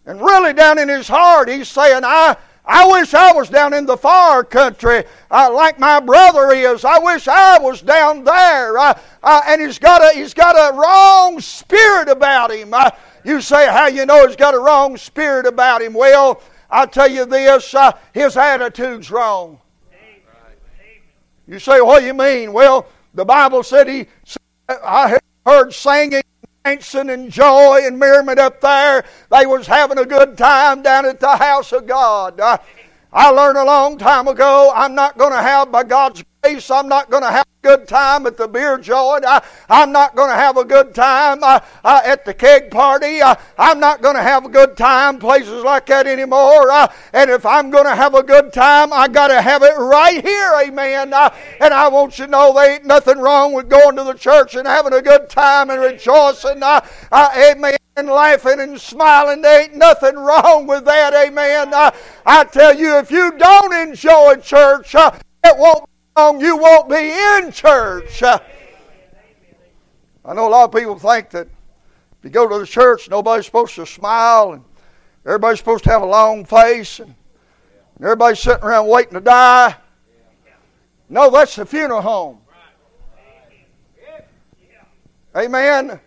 And 0.08 0.20
really, 0.20 0.54
down 0.54 0.80
in 0.80 0.90
his 0.90 1.08
heart, 1.08 1.50
he's 1.50 1.68
saying, 1.68 2.02
"I." 2.04 2.36
I 2.70 2.86
wish 2.86 3.14
I 3.14 3.32
was 3.32 3.48
down 3.48 3.74
in 3.74 3.86
the 3.86 3.96
far 3.96 4.44
country 4.44 5.06
uh, 5.32 5.50
like 5.54 5.80
my 5.80 6.02
brother 6.02 6.52
is. 6.52 6.84
I 6.84 7.00
wish 7.00 7.26
I 7.26 7.58
was 7.60 7.82
down 7.82 8.26
there. 8.26 8.78
Uh, 8.78 9.00
uh, 9.24 9.42
and 9.48 9.62
he's 9.62 9.80
got 9.80 10.02
a 10.02 10.14
he's 10.14 10.34
got 10.34 10.54
a 10.54 10.76
wrong 10.76 11.40
spirit 11.40 12.10
about 12.10 12.52
him. 12.52 12.76
You 13.24 13.42
say, 13.42 13.68
How 13.68 13.88
you 13.88 14.06
know 14.06 14.28
he's 14.28 14.36
got 14.36 14.54
a 14.54 14.60
wrong 14.60 14.98
spirit 14.98 15.46
about 15.46 15.82
him? 15.82 15.94
Well, 15.94 16.42
I'll 16.70 16.88
tell 16.88 17.10
you 17.10 17.26
this 17.26 17.74
uh, 17.74 17.94
his 18.14 18.36
attitude's 18.36 19.10
wrong. 19.12 19.60
You 21.48 21.60
say, 21.60 21.80
What 21.82 22.02
do 22.02 22.06
you 22.06 22.14
mean? 22.14 22.52
Well, 22.52 22.88
the 23.14 23.26
Bible 23.26 23.64
said 23.64 23.88
he, 23.88 24.08
I 24.68 25.18
heard 25.46 25.74
singing 25.74 26.22
dancing 26.68 27.10
and 27.10 27.32
joy 27.32 27.80
and 27.84 27.98
merriment 27.98 28.40
up 28.40 28.60
there. 28.60 29.06
They 29.32 29.46
was 29.46 29.68
having 29.68 29.98
a 29.98 30.06
good 30.06 30.38
time 30.38 30.82
down 30.82 31.06
at 31.06 31.20
the 31.20 31.38
house 31.38 31.72
of 31.72 31.88
God. 31.88 32.40
Uh, 32.40 32.58
I 33.14 33.30
learned 33.30 33.58
a 33.58 33.64
long 33.64 33.98
time 33.98 34.28
ago 34.28 34.72
I'm 34.76 34.94
not 34.94 35.18
going 35.18 35.32
to 35.32 35.42
have, 35.42 35.72
by 35.72 35.84
God's 35.84 36.26
grace, 36.48 36.72
I'm 36.72 36.88
not 36.88 37.10
going 37.10 37.24
to 37.24 37.32
have 37.32 37.46
a 37.46 37.68
good 37.68 37.88
time 37.88 38.26
at 38.26 38.38
the 38.38 38.48
beer 38.48 38.78
joint. 38.78 39.26
I, 39.26 39.42
am 39.70 39.92
not 39.92 40.16
going 40.16 40.30
to 40.30 40.36
have 40.36 40.58
a 40.58 40.64
good 40.64 40.96
time 40.96 41.44
uh, 41.44 41.60
uh, 41.84 42.02
at 42.06 42.24
the 42.26 42.34
keg 42.34 42.72
party. 42.72 43.22
Uh, 43.22 43.36
I'm 43.58 43.80
not 43.80 44.02
going 44.02 44.16
to 44.16 44.22
have 44.22 44.46
a 44.46 44.50
good 44.50 44.78
time 44.78 45.20
places 45.20 45.64
like 45.64 45.86
that 45.88 46.08
anymore. 46.08 46.72
Uh, 46.72 46.88
and 47.14 47.30
if 47.30 47.46
I'm 47.46 47.70
going 47.70 47.86
to 47.86 47.96
have 47.96 48.16
a 48.16 48.24
good 48.24 48.54
time, 48.54 48.94
I 48.94 49.08
got 49.08 49.28
to 49.28 49.42
have 49.42 49.62
it 49.64 49.78
right 49.78 50.24
here. 50.24 50.54
Amen. 50.64 51.14
Uh, 51.14 51.34
and 51.60 51.74
I 51.74 51.88
want 51.90 52.18
you 52.18 52.26
to 52.26 52.32
know 52.32 52.54
there 52.54 52.76
ain't 52.76 52.86
nothing 52.86 53.18
wrong 53.18 53.54
with 53.54 53.70
going 53.70 53.98
to 53.98 54.04
the 54.04 54.14
church 54.14 54.56
and 54.56 54.68
having 54.68 54.94
a 54.94 55.02
good 55.02 55.30
time 55.30 55.70
and 55.70 55.82
rejoicing. 55.82 56.64
Uh, 56.64 56.82
amen 57.12 57.76
and 57.98 58.08
laughing 58.08 58.60
and 58.60 58.80
smiling. 58.80 59.42
There 59.42 59.64
ain't 59.64 59.76
nothing 59.76 60.16
wrong 60.16 60.68
with 60.68 60.86
that. 60.86 61.14
Amen. 61.14 61.74
Uh, 61.74 61.92
I 62.26 62.44
tell 62.46 62.78
you, 62.78 62.98
if 63.00 63.12
you 63.12 63.32
don't 63.38 63.74
enjoy 63.74 64.36
church, 64.36 64.94
uh, 64.96 65.12
it 65.44 65.58
won't 65.58 65.88
long 66.18 66.42
you 66.42 66.58
won't 66.58 66.90
be 66.90 67.12
in 67.12 67.52
church. 67.52 68.24
Uh, 68.24 68.40
I 70.26 70.34
know 70.34 70.48
a 70.48 70.50
lot 70.50 70.66
of 70.66 70.72
people 70.74 70.98
think 70.98 71.30
that 71.30 71.48
if 71.48 72.24
you 72.24 72.30
go 72.32 72.48
to 72.48 72.60
the 72.60 72.66
church, 72.66 73.10
nobody's 73.10 73.46
supposed 73.46 73.76
to 73.76 73.86
smile 73.86 74.54
and 74.54 74.64
everybody's 75.26 75.60
supposed 75.60 75.84
to 75.84 75.92
have 75.92 76.02
a 76.02 76.08
long 76.08 76.44
face 76.44 77.00
and 77.00 77.14
everybody's 78.02 78.40
sitting 78.40 78.64
around 78.64 78.88
waiting 78.88 79.14
to 79.14 79.22
die. 79.22 79.76
No, 81.08 81.30
that's 81.30 81.56
the 81.56 81.66
funeral 81.66 82.02
home. 82.02 82.40
Amen. 85.36 86.00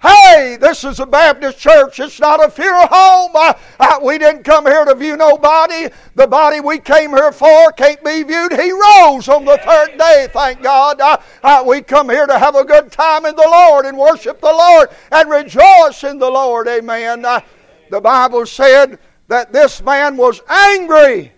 Hey, 0.00 0.56
this 0.60 0.84
is 0.84 1.00
a 1.00 1.06
Baptist 1.06 1.58
church. 1.58 1.98
It's 1.98 2.20
not 2.20 2.44
a 2.44 2.48
funeral 2.48 2.86
home. 2.86 3.32
Uh, 3.34 3.54
uh, 3.80 3.98
we 4.00 4.16
didn't 4.16 4.44
come 4.44 4.64
here 4.64 4.84
to 4.84 4.94
view 4.94 5.16
nobody. 5.16 5.88
The 6.14 6.26
body 6.26 6.60
we 6.60 6.78
came 6.78 7.10
here 7.10 7.32
for 7.32 7.72
can't 7.72 8.02
be 8.04 8.22
viewed. 8.22 8.52
He 8.52 8.70
rose 8.70 9.28
on 9.28 9.44
the 9.44 9.58
third 9.58 9.98
day, 9.98 10.28
thank 10.30 10.62
God. 10.62 11.00
Uh, 11.00 11.64
we 11.66 11.82
come 11.82 12.08
here 12.08 12.28
to 12.28 12.38
have 12.38 12.54
a 12.54 12.64
good 12.64 12.92
time 12.92 13.26
in 13.26 13.34
the 13.34 13.48
Lord 13.50 13.86
and 13.86 13.98
worship 13.98 14.40
the 14.40 14.46
Lord 14.46 14.90
and 15.10 15.28
rejoice 15.28 16.04
in 16.04 16.20
the 16.20 16.30
Lord. 16.30 16.68
Amen. 16.68 17.22
The 17.22 18.00
Bible 18.00 18.46
said 18.46 19.00
that 19.26 19.52
this 19.52 19.82
man 19.82 20.16
was 20.16 20.40
angry. 20.48 21.32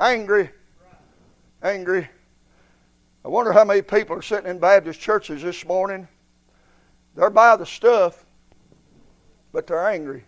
Angry. 0.00 0.50
Angry. 1.62 2.08
I 3.24 3.28
wonder 3.28 3.52
how 3.52 3.64
many 3.64 3.82
people 3.82 4.16
are 4.16 4.22
sitting 4.22 4.50
in 4.50 4.58
Baptist 4.58 4.98
churches 4.98 5.42
this 5.42 5.64
morning 5.64 6.08
they're 7.18 7.30
by 7.30 7.56
the 7.56 7.66
stuff, 7.66 8.24
but 9.52 9.66
they're 9.66 9.88
angry. 9.88 10.22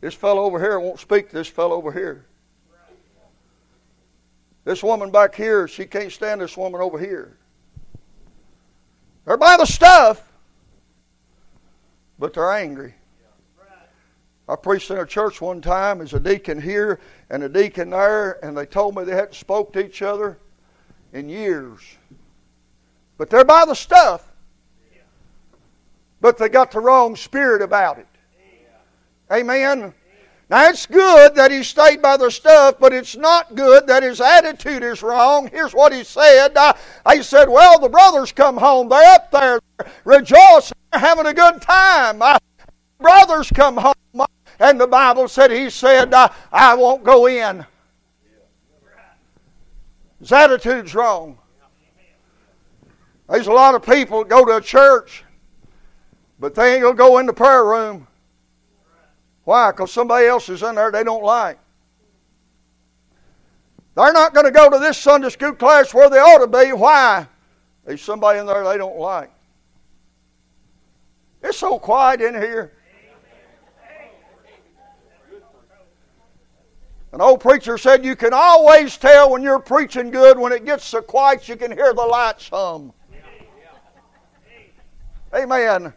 This 0.00 0.14
fellow 0.14 0.44
over 0.44 0.60
here 0.60 0.78
won't 0.78 1.00
speak 1.00 1.28
to 1.30 1.34
this 1.34 1.48
fellow 1.48 1.74
over 1.74 1.90
here. 1.90 2.24
This 4.64 4.80
woman 4.80 5.10
back 5.10 5.34
here, 5.34 5.66
she 5.66 5.86
can't 5.86 6.12
stand 6.12 6.40
this 6.40 6.56
woman 6.56 6.80
over 6.80 7.00
here. 7.00 7.36
They're 9.24 9.36
by 9.36 9.56
the 9.56 9.64
stuff, 9.64 10.22
but 12.20 12.32
they're 12.32 12.52
angry. 12.52 12.94
I 14.48 14.54
preached 14.54 14.92
in 14.92 14.98
a 14.98 15.06
church 15.06 15.40
one 15.40 15.60
time 15.60 16.00
as 16.00 16.12
a 16.12 16.20
deacon 16.20 16.60
here 16.60 17.00
and 17.28 17.42
a 17.42 17.48
deacon 17.48 17.90
there, 17.90 18.44
and 18.44 18.56
they 18.56 18.66
told 18.66 18.94
me 18.94 19.02
they 19.02 19.16
hadn't 19.16 19.34
spoke 19.34 19.72
to 19.72 19.84
each 19.84 20.00
other 20.00 20.38
in 21.12 21.28
years. 21.28 21.80
But 23.18 23.30
they're 23.30 23.44
by 23.44 23.64
the 23.64 23.74
stuff 23.74 24.31
but 26.22 26.38
they 26.38 26.48
got 26.48 26.70
the 26.70 26.80
wrong 26.80 27.16
spirit 27.16 27.60
about 27.60 27.98
it. 27.98 28.06
Amen. 29.30 29.92
Now 30.48 30.68
it's 30.68 30.86
good 30.86 31.34
that 31.34 31.50
he 31.50 31.62
stayed 31.62 32.00
by 32.00 32.16
the 32.16 32.30
stuff, 32.30 32.76
but 32.78 32.92
it's 32.92 33.16
not 33.16 33.54
good 33.54 33.86
that 33.88 34.02
his 34.02 34.20
attitude 34.20 34.82
is 34.82 35.02
wrong. 35.02 35.48
Here's 35.50 35.74
what 35.74 35.92
he 35.92 36.04
said. 36.04 36.56
Uh, 36.56 36.74
he 37.12 37.22
said, 37.22 37.48
Well, 37.48 37.80
the 37.80 37.88
brothers 37.88 38.30
come 38.32 38.56
home. 38.56 38.88
They're 38.88 39.14
up 39.14 39.30
there 39.30 39.60
rejoicing, 40.04 40.76
they're 40.92 41.00
having 41.00 41.26
a 41.26 41.34
good 41.34 41.60
time. 41.60 42.22
Uh, 42.22 42.38
brothers 43.00 43.50
come 43.52 43.76
home. 43.76 43.94
And 44.60 44.80
the 44.80 44.86
Bible 44.86 45.26
said, 45.26 45.50
He 45.50 45.70
said, 45.70 46.14
uh, 46.14 46.28
I 46.52 46.74
won't 46.74 47.02
go 47.02 47.26
in. 47.26 47.66
His 50.20 50.30
attitude's 50.30 50.94
wrong. 50.94 51.38
There's 53.28 53.48
a 53.48 53.52
lot 53.52 53.74
of 53.74 53.82
people 53.82 54.22
go 54.22 54.44
to 54.44 54.58
a 54.58 54.60
church 54.60 55.24
but 56.42 56.56
they 56.56 56.74
ain't 56.74 56.82
going 56.82 56.96
to 56.96 56.98
go 56.98 57.18
in 57.18 57.26
the 57.26 57.32
prayer 57.32 57.64
room. 57.64 58.04
Why? 59.44 59.70
Because 59.70 59.92
somebody 59.92 60.26
else 60.26 60.48
is 60.48 60.64
in 60.64 60.74
there 60.74 60.90
they 60.90 61.04
don't 61.04 61.22
like. 61.22 61.56
They're 63.94 64.12
not 64.12 64.34
going 64.34 64.46
to 64.46 64.50
go 64.50 64.68
to 64.68 64.80
this 64.80 64.98
Sunday 64.98 65.28
school 65.28 65.52
class 65.52 65.94
where 65.94 66.10
they 66.10 66.18
ought 66.18 66.38
to 66.38 66.48
be. 66.48 66.72
Why? 66.72 67.28
There's 67.84 68.02
somebody 68.02 68.40
in 68.40 68.46
there 68.46 68.64
they 68.64 68.76
don't 68.76 68.98
like. 68.98 69.30
It's 71.44 71.58
so 71.58 71.78
quiet 71.78 72.20
in 72.20 72.34
here. 72.34 72.72
An 77.12 77.20
old 77.20 77.40
preacher 77.40 77.78
said 77.78 78.04
you 78.04 78.16
can 78.16 78.32
always 78.32 78.96
tell 78.96 79.30
when 79.30 79.44
you're 79.44 79.60
preaching 79.60 80.10
good 80.10 80.36
when 80.36 80.52
it 80.52 80.64
gets 80.64 80.86
so 80.86 81.02
quiet 81.02 81.48
you 81.48 81.54
can 81.54 81.70
hear 81.70 81.94
the 81.94 82.02
lights 82.02 82.48
hum. 82.48 82.92
Amen. 85.32 85.92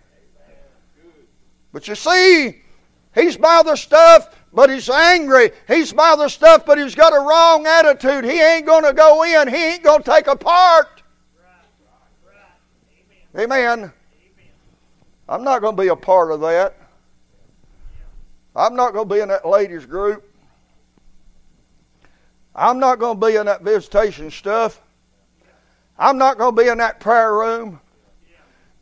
But 1.76 1.90
you 1.90 1.96
see, 1.96 2.62
he's 3.14 3.36
by 3.36 3.62
the 3.62 3.76
stuff, 3.76 4.34
but 4.54 4.70
he's 4.70 4.90
angry. 4.90 5.52
He's 5.68 5.92
by 5.92 6.16
the 6.16 6.30
stuff, 6.30 6.66
but 6.66 6.78
he's 6.78 6.96
got 6.96 7.12
a 7.12 7.20
wrong 7.20 7.68
attitude. 7.68 8.24
He 8.24 8.40
ain't 8.42 8.66
going 8.66 8.86
to 8.86 8.94
go 8.94 9.24
in, 9.24 9.50
he 9.50 9.62
ain't 9.62 9.84
going 9.84 10.02
to 10.02 10.10
take 10.10 10.28
a 10.28 10.38
part. 10.38 11.04
Amen. 13.38 13.92
I'm 15.28 15.44
not 15.44 15.62
going 15.62 15.76
to 15.76 15.82
be 15.82 15.90
a 15.90 15.96
part 15.98 16.32
of 16.32 16.40
that. 16.40 16.78
I'm 18.56 18.78
not 18.78 18.94
going 18.94 19.10
to 19.10 19.14
be 19.14 19.20
in 19.20 19.28
that 19.28 19.46
ladies' 19.46 19.86
group. 19.86 20.24
I'm 22.56 22.80
not 22.80 23.00
going 23.00 23.20
to 23.20 23.28
be 23.28 23.36
in 23.36 23.48
that 23.48 23.64
visitation 23.64 24.32
stuff. 24.32 24.80
I'm 26.00 26.18
not 26.18 26.38
going 26.38 26.56
to 26.56 26.62
be 26.64 26.70
in 26.70 26.78
that 26.78 27.02
prayer 27.02 27.34
room. 27.34 27.82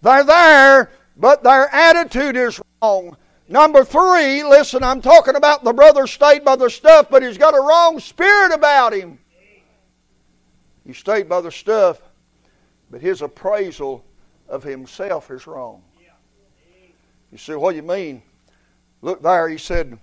They're 0.03 0.23
there, 0.23 0.91
but 1.17 1.43
their 1.43 1.73
attitude 1.73 2.35
is 2.35 2.59
wrong. 2.81 3.17
Number 3.47 3.83
three, 3.83 4.43
listen, 4.43 4.83
I'm 4.83 5.01
talking 5.01 5.35
about 5.35 5.63
the 5.63 5.73
brother 5.73 6.07
stayed 6.07 6.45
by 6.45 6.55
the 6.55 6.69
stuff, 6.69 7.07
but 7.09 7.23
he's 7.23 7.37
got 7.37 7.53
a 7.53 7.59
wrong 7.59 7.99
spirit 7.99 8.53
about 8.53 8.93
him. 8.93 9.19
He 10.85 10.93
stayed 10.93 11.29
by 11.29 11.41
the 11.41 11.51
stuff, 11.51 12.01
but 12.89 13.01
his 13.01 13.21
appraisal 13.21 14.03
of 14.47 14.63
himself 14.63 15.31
is 15.31 15.47
wrong. 15.47 15.81
You 17.31 17.37
see, 17.37 17.55
what 17.55 17.71
do 17.71 17.77
you 17.77 17.83
mean? 17.83 18.21
Look 19.01 19.21
there, 19.21 19.49
he 19.49 19.57
said, 19.57 19.97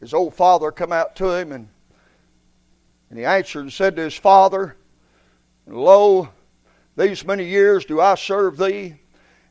his 0.00 0.14
old 0.14 0.34
father 0.34 0.72
come 0.72 0.92
out 0.92 1.14
to 1.16 1.30
him 1.30 1.52
and, 1.52 1.68
and 3.10 3.18
he 3.18 3.24
answered 3.24 3.60
and 3.60 3.72
said 3.72 3.96
to 3.96 4.02
his 4.02 4.14
father, 4.14 4.76
Lo, 5.66 6.30
these 6.96 7.24
many 7.24 7.44
years 7.44 7.84
do 7.84 8.00
I 8.00 8.14
serve 8.14 8.56
thee, 8.56 8.99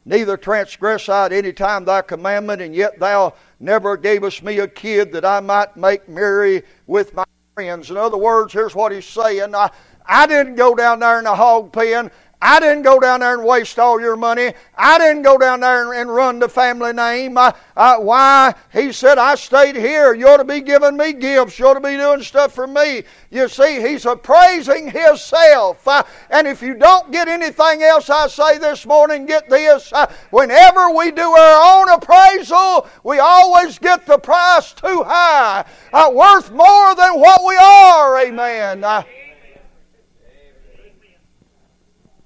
neither 0.10 0.36
transgress 0.36 1.08
I 1.08 1.28
at 1.28 1.32
any 1.32 1.54
time 1.54 1.86
thy 1.86 2.02
commandment, 2.02 2.64
and 2.64 2.74
yet 2.74 3.00
thou 3.00 3.36
never 3.60 3.96
gavest 3.96 4.42
me 4.42 4.58
a 4.58 4.68
kid 4.68 5.12
that 5.12 5.24
I 5.24 5.40
might 5.40 5.78
make 5.78 6.10
merry 6.10 6.64
with 6.88 7.14
my 7.14 7.24
friends. 7.54 7.92
In 7.92 7.98
other 7.98 8.18
words, 8.18 8.52
here's 8.52 8.74
what 8.74 8.92
he's 8.92 9.06
saying. 9.06 9.54
I, 9.54 9.70
I 10.08 10.26
didn't 10.26 10.56
go 10.56 10.74
down 10.74 11.00
there 11.00 11.20
in 11.20 11.26
the 11.26 11.36
hog 11.36 11.72
pen. 11.72 12.10
I 12.42 12.62
didn't 12.62 12.84
go 12.84 13.02
down 13.02 13.20
there 13.20 13.34
and 13.34 13.44
waste 13.44 13.78
all 13.80 14.00
your 14.00 14.16
money. 14.16 14.54
I 14.78 14.98
didn't 14.98 15.24
go 15.24 15.38
down 15.38 15.60
there 15.60 15.84
and, 15.84 15.94
and 15.94 16.10
run 16.10 16.40
the 16.40 16.48
family 16.48 16.94
name. 16.94 17.38
Uh, 17.38 17.52
uh, 17.76 17.98
why? 17.98 18.54
He 18.72 18.94
said, 18.94 19.18
I 19.18 19.36
stayed 19.36 19.76
here. 19.76 20.14
You 20.14 20.30
ought 20.30 20.38
to 20.38 20.46
be 20.46 20.62
giving 20.62 20.96
me 20.96 21.12
gifts. 21.12 21.60
You 21.60 21.68
ought 21.68 21.74
to 21.74 21.82
be 21.82 21.98
doing 21.98 22.24
stuff 22.24 22.54
for 22.54 22.66
me. 22.66 23.04
You 23.30 23.50
see, 23.50 23.82
he's 23.82 24.06
appraising 24.06 24.90
himself. 24.90 25.86
Uh, 25.86 26.04
and 26.30 26.48
if 26.48 26.62
you 26.62 26.76
don't 26.76 27.12
get 27.12 27.28
anything 27.28 27.84
else 27.84 28.10
I 28.10 28.28
say 28.28 28.58
this 28.58 28.86
morning, 28.86 29.26
get 29.26 29.50
this. 29.50 29.92
Uh, 29.92 30.10
whenever 30.30 30.92
we 30.92 31.12
do 31.12 31.30
our 31.30 31.82
own 31.82 31.90
appraisal, 31.90 32.88
we 33.04 33.20
always 33.20 33.78
get 33.80 34.06
the 34.06 34.18
price 34.18 34.72
too 34.72 35.04
high, 35.06 35.66
uh, 35.92 36.10
worth 36.14 36.52
more 36.52 36.96
than 36.96 37.20
what 37.20 37.42
we 37.46 37.58
are. 37.58 38.18
Amen. 38.22 38.86
Uh, 38.86 39.04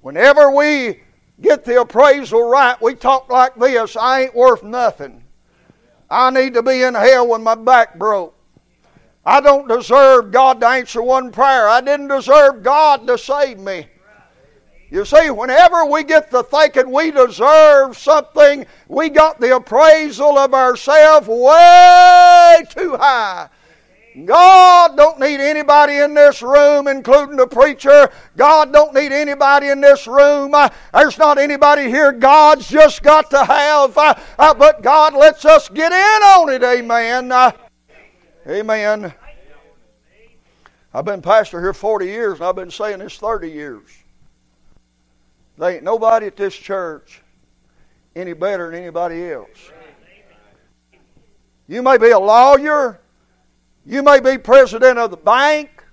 Whenever 0.04 0.50
we 0.50 1.00
get 1.40 1.64
the 1.64 1.80
appraisal 1.80 2.42
right, 2.42 2.76
we 2.82 2.94
talk 2.94 3.30
like 3.30 3.54
this 3.54 3.96
I 3.96 4.24
ain't 4.24 4.34
worth 4.34 4.62
nothing. 4.62 5.24
I 6.10 6.28
need 6.28 6.52
to 6.52 6.62
be 6.62 6.82
in 6.82 6.92
hell 6.92 7.26
when 7.26 7.42
my 7.42 7.54
back 7.54 7.98
broke. 7.98 8.36
I 9.24 9.40
don't 9.40 9.66
deserve 9.66 10.30
God 10.30 10.60
to 10.60 10.66
answer 10.66 11.00
one 11.00 11.32
prayer. 11.32 11.66
I 11.66 11.80
didn't 11.80 12.08
deserve 12.08 12.62
God 12.62 13.06
to 13.06 13.16
save 13.16 13.58
me. 13.58 13.86
You 14.90 15.06
see, 15.06 15.30
whenever 15.30 15.86
we 15.86 16.04
get 16.04 16.30
to 16.32 16.42
thinking 16.42 16.90
we 16.90 17.10
deserve 17.10 17.96
something, 17.96 18.66
we 18.88 19.08
got 19.08 19.40
the 19.40 19.56
appraisal 19.56 20.36
of 20.36 20.52
ourselves 20.52 21.28
way 21.28 22.62
too 22.68 22.98
high. 22.98 23.48
God 24.24 24.96
don't 24.96 25.18
need 25.18 25.40
anybody 25.40 25.96
in 25.96 26.14
this 26.14 26.40
room, 26.40 26.86
including 26.86 27.36
the 27.36 27.48
preacher. 27.48 28.10
God 28.36 28.72
don't 28.72 28.94
need 28.94 29.10
anybody 29.10 29.68
in 29.68 29.80
this 29.80 30.06
room. 30.06 30.54
Uh, 30.54 30.68
there's 30.92 31.18
not 31.18 31.36
anybody 31.36 31.88
here 31.88 32.12
God's 32.12 32.68
just 32.68 33.02
got 33.02 33.28
to 33.30 33.44
have. 33.44 33.98
Uh, 33.98 34.14
uh, 34.38 34.54
but 34.54 34.82
God 34.82 35.14
lets 35.14 35.44
us 35.44 35.68
get 35.68 35.90
in 35.90 36.22
on 36.22 36.48
it. 36.50 36.62
Amen. 36.62 37.52
Amen. 38.46 39.14
I've 40.92 41.04
been 41.04 41.20
pastor 41.20 41.60
here 41.60 41.74
40 41.74 42.06
years, 42.06 42.38
and 42.38 42.46
I've 42.46 42.54
been 42.54 42.70
saying 42.70 43.00
this 43.00 43.16
30 43.16 43.50
years. 43.50 43.90
There 45.58 45.70
ain't 45.70 45.82
nobody 45.82 46.26
at 46.26 46.36
this 46.36 46.54
church 46.54 47.20
any 48.14 48.32
better 48.32 48.70
than 48.70 48.80
anybody 48.80 49.32
else. 49.32 49.72
You 51.66 51.82
may 51.82 51.98
be 51.98 52.10
a 52.10 52.18
lawyer. 52.18 53.00
You 53.86 54.02
may 54.02 54.20
be 54.20 54.38
president 54.38 54.98
of 54.98 55.10
the 55.10 55.16
bank. 55.16 55.84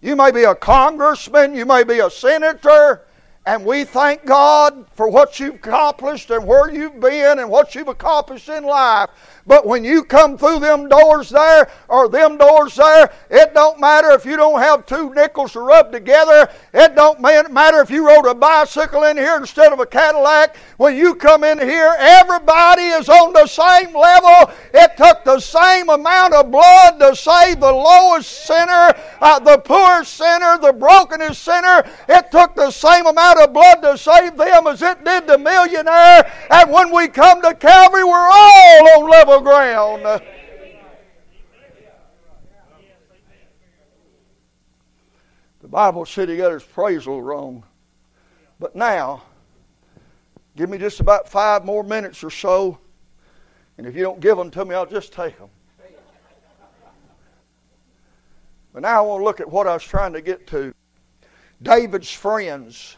You 0.00 0.14
may 0.14 0.30
be 0.30 0.44
a 0.44 0.54
congressman. 0.54 1.54
You 1.54 1.66
may 1.66 1.84
be 1.84 1.98
a 1.98 2.10
senator. 2.10 3.05
And 3.46 3.64
we 3.64 3.84
thank 3.84 4.24
God 4.24 4.86
for 4.96 5.08
what 5.08 5.38
you've 5.38 5.54
accomplished 5.54 6.30
and 6.30 6.44
where 6.44 6.68
you've 6.68 6.98
been 6.98 7.38
and 7.38 7.48
what 7.48 7.76
you've 7.76 7.86
accomplished 7.86 8.48
in 8.48 8.64
life. 8.64 9.08
But 9.46 9.64
when 9.64 9.84
you 9.84 10.02
come 10.02 10.36
through 10.36 10.58
them 10.58 10.88
doors 10.88 11.30
there 11.30 11.70
or 11.88 12.08
them 12.08 12.38
doors 12.38 12.74
there, 12.74 13.12
it 13.30 13.54
don't 13.54 13.78
matter 13.78 14.10
if 14.10 14.26
you 14.26 14.36
don't 14.36 14.58
have 14.58 14.84
two 14.84 15.14
nickels 15.14 15.52
to 15.52 15.60
rub 15.60 15.92
together. 15.92 16.50
It 16.74 16.96
don't 16.96 17.20
matter 17.20 17.80
if 17.80 17.88
you 17.88 18.08
rode 18.08 18.26
a 18.26 18.34
bicycle 18.34 19.04
in 19.04 19.16
here 19.16 19.36
instead 19.36 19.72
of 19.72 19.78
a 19.78 19.86
Cadillac. 19.86 20.56
When 20.78 20.96
you 20.96 21.14
come 21.14 21.44
in 21.44 21.60
here, 21.60 21.94
everybody 22.00 22.82
is 22.82 23.08
on 23.08 23.32
the 23.32 23.46
same 23.46 23.94
level. 23.94 24.52
It 24.74 24.96
took 24.96 25.22
the 25.22 25.38
same 25.38 25.88
amount 25.88 26.34
of 26.34 26.50
blood 26.50 26.98
to 26.98 27.14
save 27.14 27.60
the 27.60 27.70
lowest 27.72 28.46
sinner, 28.46 28.92
uh, 29.20 29.38
the 29.38 29.58
poorest 29.58 30.14
sinner, 30.14 30.58
the 30.58 30.72
brokenest 30.72 31.44
sinner. 31.44 31.84
It 32.08 32.32
took 32.32 32.56
the 32.56 32.72
same 32.72 33.06
amount 33.06 33.35
of 33.36 33.52
blood 33.52 33.82
to 33.82 33.98
save 33.98 34.36
them 34.36 34.66
as 34.66 34.82
it 34.82 35.04
did 35.04 35.26
the 35.26 35.38
millionaire. 35.38 36.30
And 36.50 36.70
when 36.70 36.92
we 36.92 37.08
come 37.08 37.42
to 37.42 37.54
Calvary, 37.54 38.04
we're 38.04 38.12
all 38.12 38.88
on 38.98 39.10
level 39.10 39.40
ground. 39.40 40.22
The 45.60 45.68
Bible 45.68 46.06
said 46.06 46.28
he 46.28 46.36
got 46.36 46.52
his 46.52 46.62
phrasal 46.62 47.22
wrong. 47.22 47.64
But 48.60 48.76
now, 48.76 49.22
give 50.56 50.70
me 50.70 50.78
just 50.78 51.00
about 51.00 51.28
five 51.28 51.64
more 51.64 51.82
minutes 51.82 52.22
or 52.22 52.30
so, 52.30 52.78
and 53.76 53.86
if 53.86 53.94
you 53.94 54.02
don't 54.02 54.20
give 54.20 54.38
them 54.38 54.50
to 54.52 54.64
me, 54.64 54.74
I'll 54.74 54.86
just 54.86 55.12
take 55.12 55.36
them. 55.38 55.50
But 58.72 58.82
now 58.82 58.98
I 58.98 59.00
want 59.06 59.20
to 59.20 59.24
look 59.24 59.40
at 59.40 59.50
what 59.50 59.66
I 59.66 59.74
was 59.74 59.82
trying 59.82 60.12
to 60.12 60.20
get 60.20 60.46
to. 60.48 60.74
David's 61.62 62.12
friends. 62.12 62.96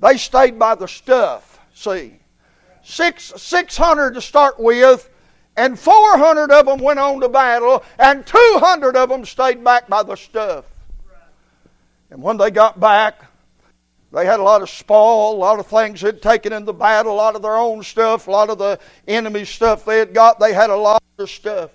They 0.00 0.16
stayed 0.16 0.58
by 0.58 0.74
the 0.74 0.88
stuff, 0.88 1.58
see. 1.74 2.18
Six, 2.82 3.32
600 3.36 4.14
to 4.14 4.20
start 4.20 4.60
with, 4.60 5.08
and 5.56 5.78
400 5.78 6.50
of 6.50 6.66
them 6.66 6.78
went 6.78 6.98
on 6.98 7.20
to 7.20 7.28
battle, 7.28 7.82
and 7.98 8.26
200 8.26 8.96
of 8.96 9.08
them 9.08 9.24
stayed 9.24 9.62
back 9.64 9.88
by 9.88 10.02
the 10.02 10.16
stuff. 10.16 10.66
And 12.10 12.22
when 12.22 12.36
they 12.36 12.50
got 12.50 12.78
back, 12.78 13.24
they 14.12 14.26
had 14.26 14.38
a 14.38 14.42
lot 14.42 14.62
of 14.62 14.70
spoil, 14.70 15.34
a 15.34 15.36
lot 15.36 15.58
of 15.58 15.66
things 15.66 16.00
they'd 16.00 16.22
taken 16.22 16.52
in 16.52 16.64
the 16.64 16.72
battle, 16.72 17.12
a 17.12 17.16
lot 17.16 17.34
of 17.34 17.42
their 17.42 17.56
own 17.56 17.82
stuff, 17.82 18.28
a 18.28 18.30
lot 18.30 18.48
of 18.48 18.58
the 18.58 18.78
enemy 19.08 19.44
stuff 19.44 19.84
they 19.84 19.98
had 19.98 20.14
got. 20.14 20.38
They 20.38 20.52
had 20.52 20.70
a 20.70 20.76
lot 20.76 21.02
of 21.18 21.28
stuff. 21.28 21.70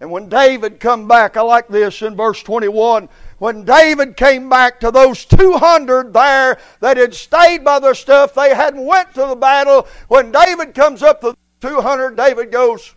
And 0.00 0.10
when 0.10 0.28
David 0.28 0.80
come 0.80 1.06
back, 1.06 1.36
I 1.36 1.42
like 1.42 1.68
this 1.68 2.02
in 2.02 2.16
verse 2.16 2.42
21. 2.42 3.08
When 3.42 3.64
David 3.64 4.16
came 4.16 4.48
back 4.48 4.78
to 4.78 4.92
those 4.92 5.24
200 5.24 6.12
there 6.12 6.58
that 6.78 6.96
had 6.96 7.12
stayed 7.12 7.64
by 7.64 7.80
their 7.80 7.92
stuff, 7.92 8.34
they 8.34 8.54
hadn't 8.54 8.86
went 8.86 9.14
to 9.14 9.26
the 9.26 9.34
battle. 9.34 9.88
When 10.06 10.30
David 10.30 10.74
comes 10.74 11.02
up 11.02 11.22
to 11.22 11.36
200, 11.60 12.16
David 12.16 12.52
goes, 12.52 12.94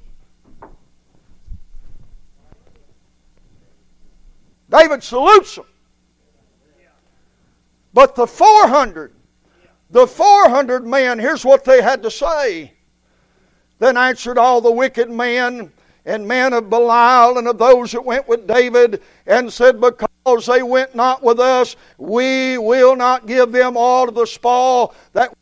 David 4.69 5.01
salutes 5.01 5.55
them. 5.55 5.65
But 7.91 8.13
the 8.13 8.27
400, 8.27 9.15
the 9.89 10.05
400 10.05 10.85
men, 10.85 11.17
here's 11.17 11.43
what 11.43 11.65
they 11.65 11.81
had 11.81 12.03
to 12.03 12.11
say. 12.11 12.71
Then 13.79 13.97
answered 13.97 14.37
all 14.37 14.61
the 14.61 14.71
wicked 14.71 15.09
men 15.09 15.71
and 16.05 16.27
men 16.27 16.53
of 16.53 16.69
Belial 16.69 17.37
and 17.37 17.47
of 17.47 17.57
those 17.57 17.91
that 17.91 18.05
went 18.05 18.27
with 18.27 18.47
David 18.47 19.01
and 19.25 19.51
said, 19.51 19.81
Because 19.81 20.45
they 20.45 20.61
went 20.61 20.95
not 20.95 21.23
with 21.23 21.39
us, 21.39 21.75
we 21.97 22.57
will 22.57 22.95
not 22.95 23.25
give 23.25 23.51
them 23.51 23.75
all 23.75 24.07
of 24.07 24.15
the 24.15 24.25
spoil 24.25 24.93
that 25.13 25.33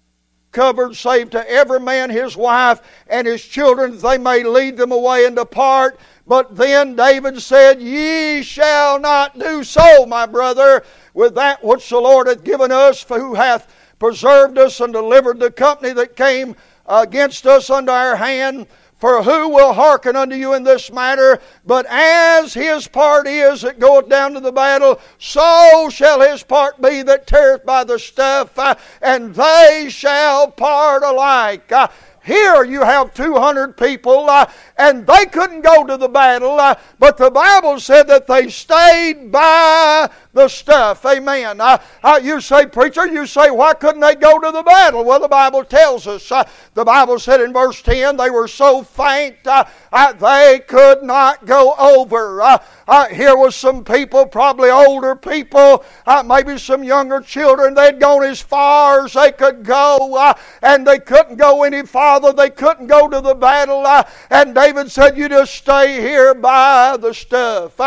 covered, 0.54 0.96
save 0.96 1.32
to 1.32 1.50
every 1.50 1.80
man 1.80 2.10
his 2.10 2.38
wife 2.38 2.82
and 3.08 3.28
his 3.28 3.44
children, 3.44 3.92
that 3.92 4.02
they 4.02 4.18
may 4.18 4.44
lead 4.44 4.78
them 4.78 4.92
away 4.92 5.26
and 5.26 5.36
depart. 5.36 6.00
But 6.26 6.56
then 6.56 6.96
David 6.96 7.42
said, 7.42 7.82
Ye 7.82 8.44
shall 8.44 9.00
not 9.00 9.38
do 9.38 9.64
so, 9.64 10.06
my 10.06 10.26
brother, 10.26 10.84
with 11.14 11.36
that 11.36 11.62
which 11.64 11.90
the 11.90 12.00
Lord 12.00 12.28
hath 12.28 12.44
given 12.44 12.72
us, 12.72 13.02
for 13.02 13.20
who 13.20 13.34
hath 13.34 13.68
preserved 14.00 14.58
us 14.58 14.80
and 14.80 14.94
delivered 14.94 15.40
the 15.40 15.52
company 15.52 15.92
that 15.94 16.16
came 16.16 16.56
against 16.86 17.46
us 17.46 17.70
under 17.70 17.92
our 17.92 18.16
hand. 18.16 18.68
For 19.04 19.22
who 19.22 19.50
will 19.50 19.74
hearken 19.74 20.16
unto 20.16 20.38
you 20.38 20.54
in 20.54 20.64
this 20.64 20.90
matter? 20.90 21.42
But 21.66 21.86
as 21.90 22.54
his 22.54 22.88
part 22.88 23.28
is 23.28 23.64
that 23.64 23.78
goeth 23.78 24.08
down 24.08 24.34
to 24.34 24.40
the 24.40 24.54
battle, 24.54 24.98
so 25.18 25.90
shall 25.92 26.22
his 26.22 26.42
part 26.42 26.82
be 26.82 27.02
that 27.02 27.28
teareth 27.28 27.66
by 27.66 27.84
the 27.84 28.00
stuff, 28.00 28.58
uh, 28.58 28.76
and 29.02 29.36
they 29.36 29.88
shall 29.90 30.50
part 30.50 31.04
alike. 31.04 31.70
Uh, 31.70 31.90
here 32.24 32.64
you 32.64 32.82
have 32.82 33.14
200 33.14 33.76
people, 33.76 34.30
uh, 34.30 34.50
and 34.78 35.06
they 35.06 35.26
couldn't 35.26 35.64
go 35.64 35.86
to 35.86 35.98
the 35.98 36.08
battle, 36.08 36.58
uh, 36.58 36.76
but 36.98 37.18
the 37.18 37.30
Bible 37.30 37.82
said 37.82 38.08
that 38.08 38.28
they 38.28 38.48
stayed 38.48 39.34
by 39.34 40.10
the 40.34 40.48
stuff. 40.48 41.06
Amen. 41.06 41.62
Uh, 41.62 41.78
uh, 42.04 42.20
you 42.22 42.42
say, 42.42 42.66
preacher, 42.66 43.08
you 43.08 43.26
say, 43.26 43.52
why 43.52 43.74
couldn't 43.74 44.02
they 44.02 44.16
go 44.16 44.40
to 44.40 44.52
the 44.52 44.64
battle? 44.64 45.06
Well, 45.06 45.20
the 45.20 45.28
Bible 45.28 45.64
tells 45.64 46.08
us. 46.08 46.32
Uh, 46.32 46.44
the 46.74 46.84
Bible 46.84 47.20
said 47.20 47.40
in 47.40 47.54
verse 47.54 47.82
10 47.82 48.18
they 48.18 48.30
were 48.30 48.48
so 48.48 48.84
faint 48.84 49.36
uh, 49.46 49.64
uh, 49.92 50.14
they 50.14 50.60
could 50.68 51.04
not 51.04 51.46
go 51.46 51.76
over. 51.78 52.42
Uh, 52.42 53.08
here 53.10 53.38
was 53.38 53.56
some 53.56 53.84
people, 53.84 54.26
probably 54.26 54.70
older 54.70 55.16
people, 55.16 55.86
maybe 56.26 56.58
some 56.58 56.84
younger 56.84 57.22
children. 57.22 57.74
They'd 57.74 58.00
gone 58.00 58.24
as 58.24 58.42
far 58.42 59.06
as 59.06 59.14
they 59.14 59.32
could 59.32 59.64
go, 59.64 60.34
and 60.62 60.86
they 60.86 61.00
couldn't 61.00 61.36
go 61.36 61.64
any 61.64 61.86
farther. 61.86 62.34
They 62.34 62.50
couldn't 62.50 62.88
go 62.88 63.08
to 63.08 63.22
the 63.22 63.36
battle. 63.36 63.86
and 64.30 64.56
David 64.56 64.92
said, 64.92 65.18
You 65.18 65.30
just 65.30 65.54
stay 65.54 66.02
here 66.02 66.34
by 66.34 66.98
the 66.98 67.14
stuff. 67.14 67.80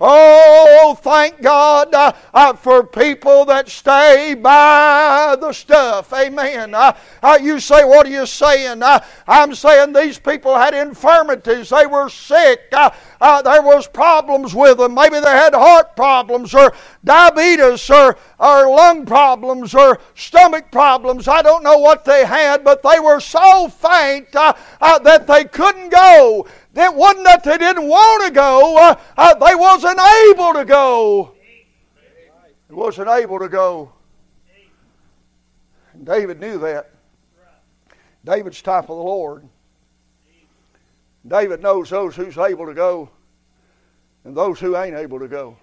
Oh, 0.00 0.98
thank 1.00 1.40
God 1.40 1.94
uh, 1.94 2.12
uh, 2.32 2.52
for 2.54 2.84
people 2.84 3.44
that 3.46 3.68
stay 3.68 4.34
by 4.34 5.36
the 5.40 5.52
stuff. 5.52 6.12
Amen. 6.12 6.74
Uh, 6.74 6.96
uh 7.22 7.38
you 7.40 7.60
say, 7.60 7.84
what 7.84 8.06
are 8.06 8.10
you 8.10 8.26
saying? 8.26 8.82
Uh, 8.82 9.00
I'm 9.26 9.54
saying 9.54 9.92
these 9.92 10.18
people 10.18 10.54
had 10.56 10.74
infirmities. 10.74 11.70
They 11.70 11.86
were 11.86 12.08
sick. 12.08 12.70
There 12.70 13.62
was 13.62 13.86
problems 13.86 14.54
with 14.54 14.78
them. 14.78 14.94
Maybe 14.94 15.20
they 15.20 15.30
had 15.30 15.54
heart 15.54 15.94
problems 15.96 16.54
or 16.54 16.74
diabetes 17.04 17.88
or, 17.90 18.16
or 18.38 18.68
lung 18.68 19.06
problems 19.06 19.74
or 19.74 20.00
stomach 20.14 20.70
problems. 20.72 21.28
I 21.28 21.42
don't 21.42 21.62
know 21.62 21.78
what 21.78 22.04
they 22.04 22.24
had, 22.24 22.64
but 22.64 22.82
they 22.82 23.00
were 23.00 23.20
so 23.20 23.68
faint 23.68 24.32
that 24.32 25.26
they 25.26 25.44
couldn't 25.44 25.90
go. 25.90 26.46
It 26.76 26.94
wasn't 26.94 27.24
that 27.24 27.44
they 27.44 27.56
didn't 27.56 27.86
want 27.86 28.24
to 28.26 28.30
go, 28.32 28.76
uh, 28.76 29.00
uh, 29.16 29.34
they 29.34 29.54
wasn't 29.54 30.00
able 30.28 30.54
to 30.54 30.64
go. 30.64 31.34
They 32.68 32.74
wasn't 32.74 33.08
able 33.08 33.38
to 33.38 33.48
go. 33.48 33.92
And 35.92 36.04
David 36.04 36.40
knew 36.40 36.58
that. 36.58 36.90
David's 38.24 38.60
type 38.62 38.84
of 38.84 38.88
the 38.88 38.94
Lord. 38.94 39.46
David 41.26 41.62
knows 41.62 41.90
those 41.90 42.16
who's 42.16 42.36
able 42.36 42.66
to 42.66 42.74
go 42.74 43.08
and 44.24 44.36
those 44.36 44.58
who 44.58 44.76
ain't 44.76 44.96
able 44.96 45.18
to 45.18 45.28
go. 45.28 45.56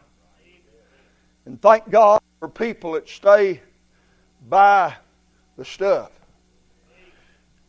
And 1.46 1.62
thank 1.62 1.90
God 1.90 2.22
for 2.40 2.48
people 2.48 2.94
that 2.94 3.10
stay 3.10 3.62
by 4.48 4.96
the 5.58 5.66
stuff. 5.66 6.12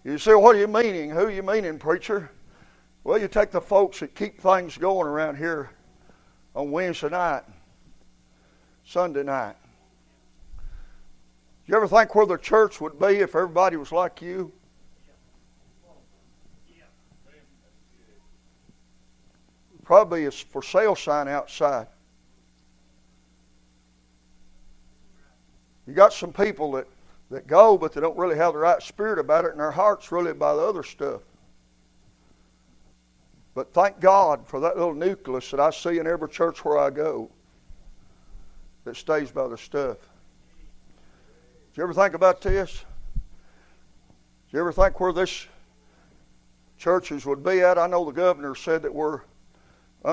You 0.05 0.19
say, 0.19 0.35
what 0.35 0.57
are 0.57 0.59
you 0.59 0.69
meaning? 0.69 1.11
Who 1.11 1.27
are 1.27 1.31
you 1.31 1.43
meaning, 1.43 1.79
preacher? 1.79 2.31
Well, 3.05 3.19
you 3.19 3.27
take 3.27 3.51
the 3.51 3.61
folks 3.61 3.99
that 4.01 4.15
keep 4.15 4.41
things 4.41 4.79
going 4.79 5.09
around 5.09 5.37
here 5.37 5.71
on 6.55 6.71
Wednesday 6.71 7.09
night, 7.09 7.43
Sunday 8.85 9.25
night. 9.25 9.57
You 11.67 11.75
ever 11.75 11.89
think 11.89 12.15
where 12.15 12.27
the 12.27 12.37
church 12.37 12.81
would 12.81 13.01
be 13.01 13.17
if 13.17 13.35
everybody 13.35 13.77
was 13.77 13.91
like 13.91 14.23
you? 14.23 14.53
Probably 19.85 20.27
a 20.27 20.31
for 20.31 20.63
sale 20.63 20.95
sign 20.95 21.27
outside. 21.27 21.89
You 25.89 25.93
got 25.95 26.13
some 26.13 26.33
people 26.33 26.73
that, 26.73 26.87
that 27.31 27.49
go, 27.49 27.77
but 27.77 27.93
they 27.93 28.01
don't 28.01 28.17
really 28.17 28.37
have 28.37 28.53
the 28.53 28.61
right 28.61 28.81
spirit 28.81 29.19
about 29.19 29.45
it, 29.45 29.51
and 29.51 29.61
their 29.61 29.73
heart's 29.73 30.13
really 30.13 30.33
by 30.33 30.55
the 30.55 30.63
other 30.63 30.85
stuff. 30.85 31.23
But 33.55 33.73
thank 33.75 34.01
God 34.01 34.47
for 34.47 34.61
that 34.61 34.77
little 34.77 34.95
nucleus 34.95 35.51
that 35.51 35.61
I 35.61 35.71
see 35.71 35.99
in 35.99 36.07
every 36.07 36.29
church 36.29 36.65
where 36.65 36.79
I 36.79 36.91
go 36.91 37.31
that 38.85 38.97
stays 38.97 39.31
by 39.31 39.47
the 39.47 39.59
stuff. 39.59 39.99
Did 41.71 41.77
you 41.77 41.83
ever 41.83 41.95
think 41.95 42.15
about 42.15 42.41
this? 42.41 42.85
Did 44.47 44.57
you 44.57 44.61
ever 44.61 44.73
think 44.73 44.99
where 45.01 45.13
this 45.13 45.47
churches 46.79 47.27
would 47.27 47.45
be 47.45 47.61
at? 47.61 47.79
I 47.79 47.87
know 47.87 48.05
the 48.05 48.13
governor 48.13 48.55
said 48.55 48.83
that 48.83 48.95
we're 48.95 49.21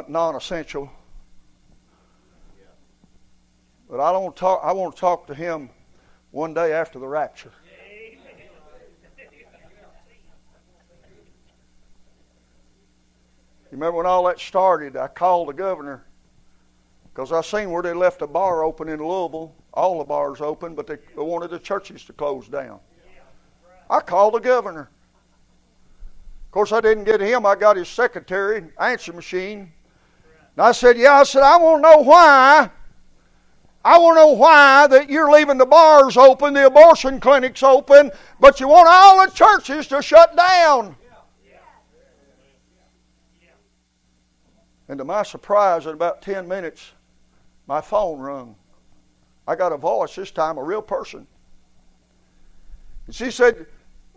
non 0.07 0.35
essential. 0.35 0.89
But 3.89 3.99
I 3.99 4.11
don't 4.11 4.35
talk 4.35 4.61
I 4.63 4.71
want 4.71 4.95
to 4.95 4.99
talk 4.99 5.27
to 5.27 5.33
him 5.33 5.69
one 6.31 6.53
day 6.53 6.73
after 6.73 6.99
the 6.99 7.07
rapture. 7.07 7.51
You 13.71 13.77
remember 13.77 13.97
when 13.97 14.05
all 14.07 14.25
that 14.25 14.39
started? 14.39 14.97
I 14.97 15.07
called 15.07 15.49
the 15.49 15.53
governor 15.53 16.03
because 17.13 17.31
I 17.31 17.41
seen 17.41 17.71
where 17.71 17.83
they 17.83 17.93
left 17.93 18.21
a 18.23 18.27
bar 18.27 18.63
open 18.63 18.89
in 18.89 18.99
Louisville. 18.99 19.53
All 19.73 19.99
the 19.99 20.05
bars 20.05 20.41
open, 20.41 20.73
but 20.73 20.87
they 20.87 20.97
wanted 21.15 21.51
the 21.51 21.59
churches 21.59 22.03
to 22.05 22.13
close 22.13 22.47
down. 22.47 22.79
I 23.89 23.99
called 23.99 24.33
the 24.33 24.39
governor. 24.39 24.89
Of 26.47 26.51
course, 26.51 26.71
I 26.71 26.81
didn't 26.81 27.03
get 27.03 27.21
him. 27.21 27.45
I 27.45 27.55
got 27.55 27.77
his 27.77 27.87
secretary, 27.87 28.63
answer 28.79 29.13
machine. 29.13 29.71
And 30.55 30.65
I 30.65 30.71
said, 30.71 30.97
Yeah, 30.97 31.13
I 31.13 31.23
said, 31.23 31.43
I 31.43 31.57
want 31.57 31.83
to 31.83 31.89
know 31.91 31.97
why. 31.99 32.71
I 33.85 33.97
want 33.99 34.17
to 34.17 34.21
know 34.21 34.33
why 34.33 34.87
that 34.87 35.09
you're 35.09 35.31
leaving 35.31 35.59
the 35.59 35.65
bars 35.65 36.17
open, 36.17 36.55
the 36.55 36.65
abortion 36.65 37.19
clinics 37.19 37.61
open, 37.61 38.11
but 38.39 38.59
you 38.59 38.67
want 38.67 38.89
all 38.89 39.25
the 39.25 39.31
churches 39.31 39.87
to 39.87 40.01
shut 40.01 40.35
down. 40.35 40.95
And 44.89 44.97
to 44.97 45.05
my 45.05 45.21
surprise, 45.21 45.85
in 45.85 45.93
about 45.93 46.23
10 46.23 46.47
minutes, 46.47 46.91
my 47.67 47.79
phone 47.79 48.19
rung. 48.19 48.55
I 49.47 49.55
got 49.55 49.71
a 49.71 49.77
voice 49.77 50.15
this 50.15 50.31
time, 50.31 50.57
a 50.57 50.63
real 50.63 50.81
person. 50.81 51.27
And 53.05 53.15
she 53.15 53.31
said, 53.31 53.67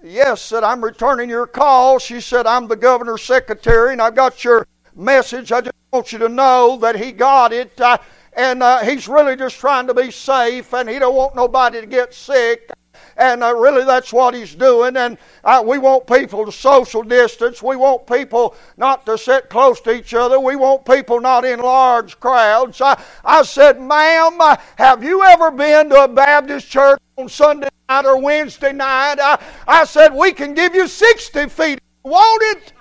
Yes, 0.03 0.43
said, 0.43 0.65
I'm 0.65 0.83
returning 0.83 1.29
your 1.29 1.47
call. 1.47 2.01
She 2.01 2.21
said, 2.21 2.45
I'm 2.45 2.67
the 2.67 2.75
governor's 2.75 3.23
secretary, 3.23 3.93
and 3.93 4.03
I've 4.03 4.17
got 4.17 4.43
your 4.43 4.67
message. 4.97 5.53
I 5.53 5.61
just 5.61 5.75
want 5.93 6.11
you 6.11 6.19
to 6.19 6.29
know 6.29 6.77
that 6.79 6.97
he 6.97 7.13
got 7.13 7.53
it. 7.53 7.81
Uh, 7.81 7.99
and 8.33 8.65
uh, 8.65 8.81
he's 8.81 9.07
really 9.07 9.37
just 9.37 9.61
trying 9.61 9.87
to 9.87 9.95
be 9.95 10.11
safe, 10.11 10.75
and 10.75 10.89
he 10.89 10.99
don't 10.99 11.15
want 11.15 11.37
nobody 11.37 11.81
to 11.81 11.87
get 11.87 12.13
sick. 12.13 12.73
And 13.17 13.43
uh, 13.43 13.55
really, 13.55 13.85
that's 13.85 14.13
what 14.13 14.35
he's 14.35 14.55
doing. 14.55 14.97
And 14.97 15.19
uh, 15.45 15.63
we 15.67 15.79
want 15.79 16.07
people 16.07 16.45
to 16.47 16.53
social 16.53 17.03
distance. 17.03 17.63
We 17.63 17.77
want 17.77 18.07
people 18.07 18.55
not 18.77 19.05
to 19.07 19.19
sit 19.19 19.51
close 19.51 19.81
to 19.83 19.93
each 19.93 20.15
other. 20.15 20.41
We 20.41 20.57
want 20.57 20.85
people 20.85 21.21
not 21.21 21.45
in 21.45 21.61
large 21.61 22.19
crowds. 22.21 22.81
I, 22.81 23.01
I 23.25 23.43
said, 23.43 23.81
ma'am, 23.81 24.41
uh, 24.41 24.57
have 24.77 25.05
you 25.05 25.23
ever 25.23 25.51
been 25.51 25.91
to 25.91 26.05
a 26.05 26.09
Baptist 26.09 26.71
church 26.71 27.01
on 27.17 27.29
Sunday 27.29 27.69
night 27.89 28.07
or 28.07 28.21
Wednesday 28.21 28.73
night? 28.73 29.17
I, 29.21 29.43
I 29.67 29.85
said, 29.85 30.15
we 30.15 30.33
can 30.33 30.55
give 30.55 30.75
you 30.75 30.87
60 30.87 31.49
feet. 31.49 31.79
Want 32.05 32.43
it? 32.57 32.73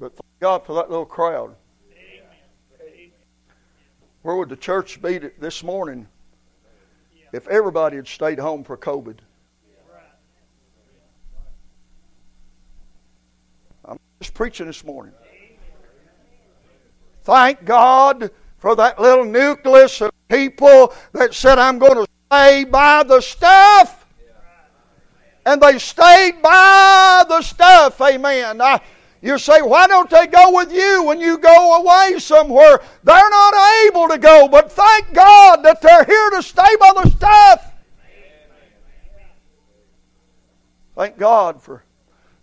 But 0.00 0.12
thank 0.12 0.40
God 0.40 0.64
for 0.64 0.74
that 0.74 0.88
little 0.88 1.04
crowd. 1.04 1.54
Where 4.22 4.36
would 4.36 4.50
the 4.50 4.56
church 4.56 5.00
be 5.00 5.18
this 5.18 5.62
morning 5.62 6.06
if 7.32 7.48
everybody 7.48 7.96
had 7.96 8.06
stayed 8.06 8.38
home 8.38 8.64
for 8.64 8.76
COVID? 8.76 9.16
I'm 13.84 13.98
just 14.20 14.34
preaching 14.34 14.66
this 14.66 14.84
morning. 14.84 15.14
Thank 17.22 17.64
God 17.64 18.30
for 18.58 18.76
that 18.76 19.00
little 19.00 19.24
nucleus 19.24 20.00
of 20.02 20.10
people 20.28 20.92
that 21.12 21.32
said, 21.32 21.58
I'm 21.58 21.78
going 21.78 22.04
to 22.04 22.06
stay 22.26 22.64
by 22.64 23.02
the 23.02 23.20
stuff. 23.20 24.06
And 25.46 25.62
they 25.62 25.78
stayed 25.78 26.42
by 26.42 27.24
the 27.26 27.40
stuff. 27.40 27.98
Amen. 28.02 28.60
I, 28.60 28.80
you 29.22 29.38
say, 29.38 29.60
why 29.60 29.86
don't 29.86 30.08
they 30.08 30.26
go 30.26 30.50
with 30.52 30.72
you 30.72 31.02
when 31.02 31.20
you 31.20 31.36
go 31.36 31.80
away 31.80 32.18
somewhere? 32.18 32.80
They're 33.04 33.30
not 33.30 33.54
able 33.86 34.08
to 34.08 34.18
go, 34.18 34.48
but 34.48 34.72
thank 34.72 35.12
God 35.12 35.62
that 35.62 35.82
they're 35.82 36.04
here 36.04 36.30
to 36.30 36.42
stay 36.42 36.76
by 36.78 36.92
the 37.02 37.10
stuff. 37.10 37.72
Thank 40.96 41.18
God 41.18 41.62
for 41.62 41.84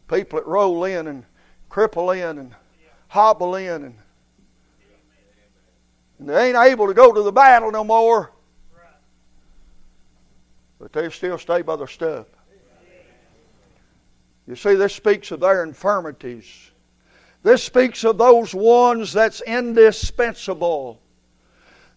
people 0.07 0.39
that 0.39 0.47
roll 0.47 0.84
in 0.86 1.07
and 1.07 1.23
cripple 1.69 2.15
in 2.15 2.38
and 2.38 2.55
hobble 3.07 3.55
in 3.55 3.84
and, 3.84 3.95
and 6.19 6.30
they 6.30 6.49
ain't 6.49 6.57
able 6.57 6.88
to 6.88 6.93
go 6.93 7.11
to 7.11 7.21
the 7.23 7.32
battle 7.32 7.71
no 7.71 7.84
more. 7.84 8.32
But 10.80 10.93
they 10.93 11.09
still 11.09 11.39
stay 11.39 11.63
by 11.63 11.75
their 11.75 11.88
stuff. 11.88 12.28
You 14.48 14.56
see, 14.56 14.76
this 14.76 14.95
speaks 14.95 15.32
of 15.32 15.41
their 15.41 15.64
infirmities. 15.64 16.72
This 17.43 17.64
speaks 17.64 18.04
of 18.04 18.18
those 18.18 18.54
ones 18.54 19.14
that's 19.14 19.41
indispensable. 19.41 21.00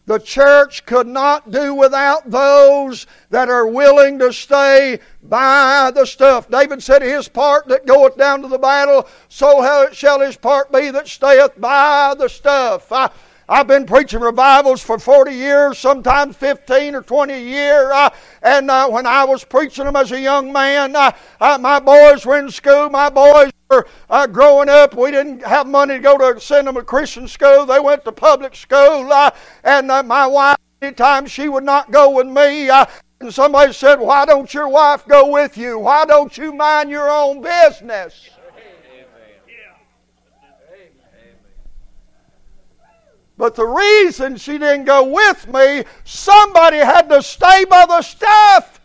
The 0.07 0.19
church 0.19 0.85
could 0.87 1.07
not 1.07 1.53
do 1.53 1.75
without 1.75 2.29
those 2.29 3.07
that 3.29 3.49
are 3.49 3.67
willing 3.67 4.19
to 4.19 4.33
stay 4.33 4.99
by 5.23 5.93
the 5.95 6.05
stuff. 6.05 6.51
David 6.51 6.83
said, 6.83 7.03
His 7.03 7.29
part 7.29 7.69
that 7.69 7.87
goeth 7.87 8.17
down 8.17 8.43
to 8.43 8.49
the 8.49 8.59
battle, 8.59 9.07
so 9.29 9.89
shall 9.93 10.19
his 10.19 10.37
part 10.37 10.73
be 10.73 10.91
that 10.91 11.07
stayeth 11.07 11.61
by 11.61 12.15
the 12.19 12.29
stuff. 12.29 12.91
I, 12.91 13.11
I've 13.51 13.67
been 13.67 13.85
preaching 13.85 14.21
revivals 14.21 14.81
for 14.81 14.97
40 14.97 15.35
years, 15.35 15.77
sometimes 15.77 16.37
15 16.37 16.95
or 16.95 17.03
20 17.03 17.33
a 17.35 17.37
year. 17.37 17.93
Uh, 17.93 18.11
and 18.43 18.71
uh, 18.71 18.89
when 18.89 19.07
I 19.07 19.25
was 19.25 19.43
preaching 19.43 19.87
them 19.87 19.97
as 19.97 20.13
a 20.13 20.21
young 20.21 20.53
man, 20.53 20.95
uh, 20.95 21.11
uh 21.41 21.59
my 21.61 21.81
boys 21.81 22.25
were 22.25 22.39
in 22.39 22.49
school. 22.49 22.89
My 22.91 23.11
boys 23.11 23.51
were 23.69 23.89
uh, 24.09 24.29
growing 24.29 24.69
up. 24.69 24.95
We 24.95 25.11
didn't 25.11 25.45
have 25.45 25.67
money 25.67 25.95
to 25.95 26.01
go 26.01 26.17
to 26.17 26.41
send 26.41 26.69
them 26.69 26.77
to 26.77 26.83
Christian 26.83 27.27
school. 27.27 27.67
They 27.67 27.81
went 27.81 28.05
to 28.05 28.13
public 28.13 28.55
school. 28.55 29.13
Uh, 29.13 29.33
and 29.65 29.89
my 29.89 30.29
wife, 30.29 30.57
anytime 30.81 31.27
she 31.27 31.49
would 31.49 31.65
not 31.65 31.91
go 31.91 32.09
with 32.11 32.29
me, 32.29 32.71
and 32.71 33.35
somebody 33.35 33.73
said, 33.73 33.99
Why 33.99 34.27
don't 34.27 34.55
your 34.55 34.69
wife 34.69 35.05
go 35.09 35.29
with 35.29 35.59
you? 35.59 35.77
Why 35.81 36.05
don't 36.05 36.39
you 36.39 36.53
mind 36.53 36.89
your 36.89 37.11
own 37.11 37.43
business? 37.43 38.31
But 43.41 43.55
the 43.55 43.65
reason 43.65 44.37
she 44.37 44.59
didn't 44.59 44.85
go 44.85 45.03
with 45.03 45.49
me, 45.49 45.85
somebody 46.05 46.77
had 46.77 47.09
to 47.09 47.23
stay 47.23 47.65
by 47.65 47.87
the 47.87 48.03
stuff. 48.03 48.83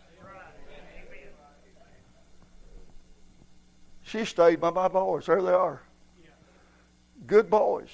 She 4.00 4.24
stayed 4.24 4.58
by 4.58 4.70
my 4.70 4.88
boys. 4.88 5.26
There 5.26 5.42
they 5.42 5.52
are. 5.52 5.82
Good 7.26 7.50
boys. 7.50 7.90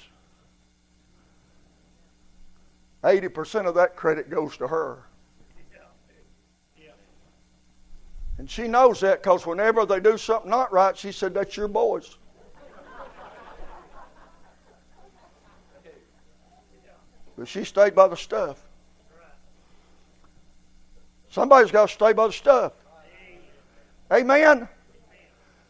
80% 3.03 3.67
of 3.67 3.75
that 3.75 3.97
credit 3.97 4.29
goes 4.29 4.55
to 4.55 4.67
her. 4.69 5.03
And 8.37 8.49
she 8.49 8.69
knows 8.69 9.01
that 9.01 9.21
because 9.21 9.45
whenever 9.45 9.85
they 9.85 9.99
do 9.99 10.17
something 10.17 10.49
not 10.49 10.71
right, 10.71 10.97
she 10.97 11.11
said, 11.11 11.33
That's 11.33 11.57
your 11.57 11.67
boys. 11.67 12.15
But 17.37 17.47
she 17.47 17.63
stayed 17.63 17.95
by 17.95 18.07
the 18.07 18.17
stuff. 18.17 18.61
Somebody's 21.29 21.71
got 21.71 21.87
to 21.87 21.93
stay 21.93 22.13
by 22.13 22.27
the 22.27 22.33
stuff. 22.33 22.73
Amen. 24.11 24.67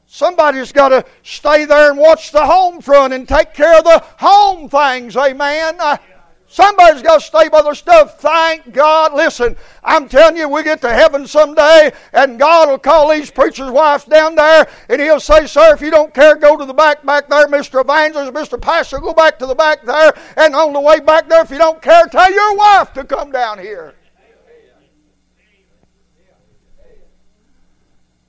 Somebody's 0.05 0.72
got 0.72 0.89
to 0.89 1.05
stay 1.24 1.66
there 1.66 1.89
and 1.89 1.97
watch 1.97 2.32
the 2.32 2.45
home 2.45 2.82
front 2.82 3.14
and 3.14 3.28
take 3.28 3.53
care 3.53 3.78
of 3.78 3.86
the 3.86 4.03
home 4.20 4.70
things. 4.70 5.16
Amen. 5.16 5.80
Somebody's 6.54 7.01
got 7.01 7.20
to 7.20 7.26
stay 7.26 7.49
by 7.49 7.64
their 7.64 7.74
stuff. 7.74 8.20
Thank 8.20 8.74
God. 8.74 9.16
Listen, 9.16 9.58
I'm 9.84 10.08
telling 10.08 10.38
you, 10.38 10.47
we 10.47 10.62
get 10.62 10.82
to 10.82 10.93
heaven 10.93 11.26
someday, 11.26 11.91
and 12.14 12.38
God 12.38 12.70
will 12.70 12.78
call 12.78 13.10
these 13.10 13.32
preachers' 13.32 13.72
wives 13.72 14.06
down 14.06 14.36
there, 14.36 14.70
and 14.88 15.01
He'll 15.01 15.20
say, 15.20 15.47
Sir, 15.47 15.74
if 15.74 15.82
you 15.82 15.89
don't 15.89 16.14
care, 16.14 16.36
go 16.36 16.56
to 16.56 16.64
the 16.64 16.74
back 16.74 17.04
back 17.04 17.28
there, 17.28 17.47
Mr. 17.47 17.82
Evangelist, 17.82 18.34
Mr. 18.34 18.62
Pastor, 18.62 18.99
go 18.99 19.16
back 19.16 19.39
to 19.39 19.47
the 19.47 19.56
back 19.56 19.84
there, 19.84 20.14
and 20.38 20.54
on 20.56 20.74
the 20.74 20.80
way 20.80 20.99
back 20.99 21.28
there, 21.28 21.41
if 21.41 21.49
you 21.49 21.58
don't 21.58 21.82
care, 21.82 22.06
tell 22.06 22.32
your 22.32 22.56
wife 22.56 22.93
to 22.93 23.04
come 23.04 23.32
down 23.32 23.58
here. 23.58 23.95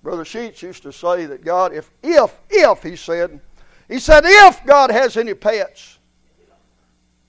Brother 0.02 0.24
Sheets 0.24 0.62
used 0.62 0.82
to 0.84 0.92
say 0.94 1.26
that 1.26 1.44
God, 1.44 1.74
if, 1.74 1.90
if, 2.02 2.34
if, 2.48 2.82
he 2.82 2.96
said, 2.96 3.38
he 3.86 3.98
said, 3.98 4.24
if 4.24 4.64
God 4.64 4.90
has 4.90 5.18
any 5.18 5.34
pets, 5.34 5.93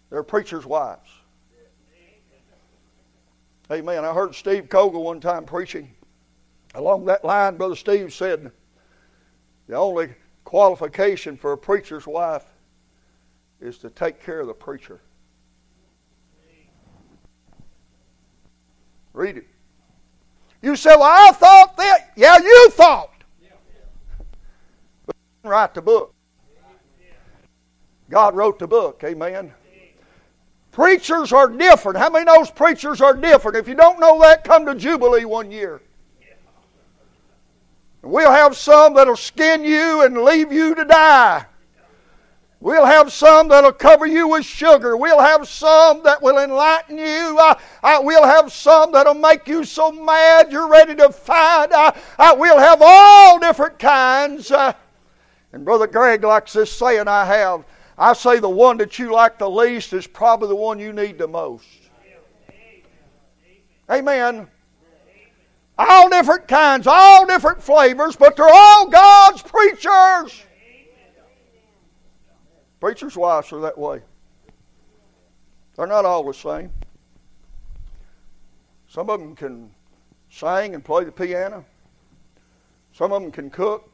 they're 0.09 0.23
preachers' 0.23 0.65
wives. 0.65 1.09
Amen. 3.71 4.05
I 4.05 4.13
heard 4.13 4.35
Steve 4.35 4.69
Kogel 4.69 5.03
one 5.03 5.19
time 5.19 5.43
preaching. 5.43 5.91
Along 6.75 7.05
that 7.05 7.25
line, 7.25 7.57
Brother 7.57 7.75
Steve 7.75 8.13
said 8.13 8.51
the 9.67 9.75
only 9.75 10.13
qualification 10.43 11.35
for 11.35 11.53
a 11.53 11.57
preacher's 11.57 12.05
wife 12.05 12.45
is 13.59 13.77
to 13.79 13.89
take 13.89 14.21
care 14.21 14.39
of 14.41 14.47
the 14.47 14.53
preacher. 14.53 15.01
Read 19.13 19.37
it. 19.37 19.47
You 20.61 20.75
say, 20.75 20.91
Well, 20.95 21.03
I 21.03 21.31
thought 21.31 21.77
that. 21.77 22.11
Yeah, 22.15 22.37
you 22.37 22.69
thought. 22.71 23.23
But 25.05 25.15
didn't 25.41 25.51
write 25.51 25.73
the 25.73 25.81
book. 25.81 26.13
God 28.09 28.35
wrote 28.35 28.59
the 28.59 28.67
book. 28.67 29.01
Amen. 29.03 29.51
Preachers 30.75 31.31
are 31.31 31.47
different. 31.47 31.97
How 31.97 32.09
many 32.09 32.25
knows 32.25 32.51
preachers 32.51 32.99
are 32.99 33.15
different? 33.15 33.55
If 33.55 33.69
you 33.69 33.75
don't 33.75 33.97
know 33.97 34.19
that, 34.19 34.43
come 34.43 34.65
to 34.65 34.75
Jubilee 34.75 35.23
one 35.23 35.49
year. 35.49 35.81
We'll 38.01 38.29
have 38.29 38.57
some 38.57 38.93
that'll 38.93 39.15
skin 39.15 39.63
you 39.63 40.03
and 40.03 40.17
leave 40.17 40.51
you 40.51 40.75
to 40.75 40.83
die. 40.83 41.45
We'll 42.59 42.85
have 42.85 43.13
some 43.13 43.47
that'll 43.47 43.71
cover 43.71 44.05
you 44.05 44.27
with 44.27 44.43
sugar. 44.43 44.97
We'll 44.97 45.21
have 45.21 45.47
some 45.47 46.03
that 46.03 46.21
will 46.21 46.39
enlighten 46.39 46.97
you. 46.97 47.39
We'll 48.01 48.25
have 48.25 48.51
some 48.51 48.91
that'll 48.91 49.13
make 49.13 49.47
you 49.47 49.63
so 49.63 49.93
mad 49.93 50.51
you're 50.51 50.67
ready 50.67 50.93
to 50.95 51.09
fight. 51.09 51.69
We'll 52.37 52.59
have 52.59 52.81
all 52.81 53.39
different 53.39 53.79
kinds. 53.79 54.51
Uh, 54.51 54.73
and 55.53 55.63
Brother 55.63 55.87
Greg 55.87 56.25
likes 56.25 56.51
this 56.51 56.69
saying 56.69 57.07
I 57.07 57.23
have 57.23 57.63
I 57.97 58.13
say 58.13 58.39
the 58.39 58.49
one 58.49 58.77
that 58.77 58.99
you 58.99 59.11
like 59.11 59.37
the 59.37 59.49
least 59.49 59.93
is 59.93 60.05
probably 60.05 60.49
the 60.49 60.55
one 60.55 60.79
you 60.79 60.91
need 60.91 61.17
the 61.17 61.27
most. 61.27 61.65
Amen. 63.89 64.47
All 65.77 66.09
different 66.09 66.47
kinds, 66.47 66.87
all 66.87 67.25
different 67.25 67.61
flavors, 67.61 68.15
but 68.15 68.35
they're 68.35 68.47
all 68.49 68.89
God's 68.89 69.41
preachers. 69.41 70.43
Preachers' 72.79 73.15
wives 73.15 73.51
are 73.51 73.61
that 73.61 73.77
way. 73.77 74.01
They're 75.75 75.87
not 75.87 76.05
all 76.05 76.23
the 76.23 76.33
same. 76.33 76.71
Some 78.87 79.09
of 79.09 79.19
them 79.19 79.35
can 79.35 79.71
sing 80.29 80.73
and 80.73 80.83
play 80.83 81.03
the 81.03 81.11
piano. 81.11 81.65
Some 82.93 83.11
of 83.11 83.21
them 83.21 83.31
can 83.31 83.49
cook. 83.49 83.89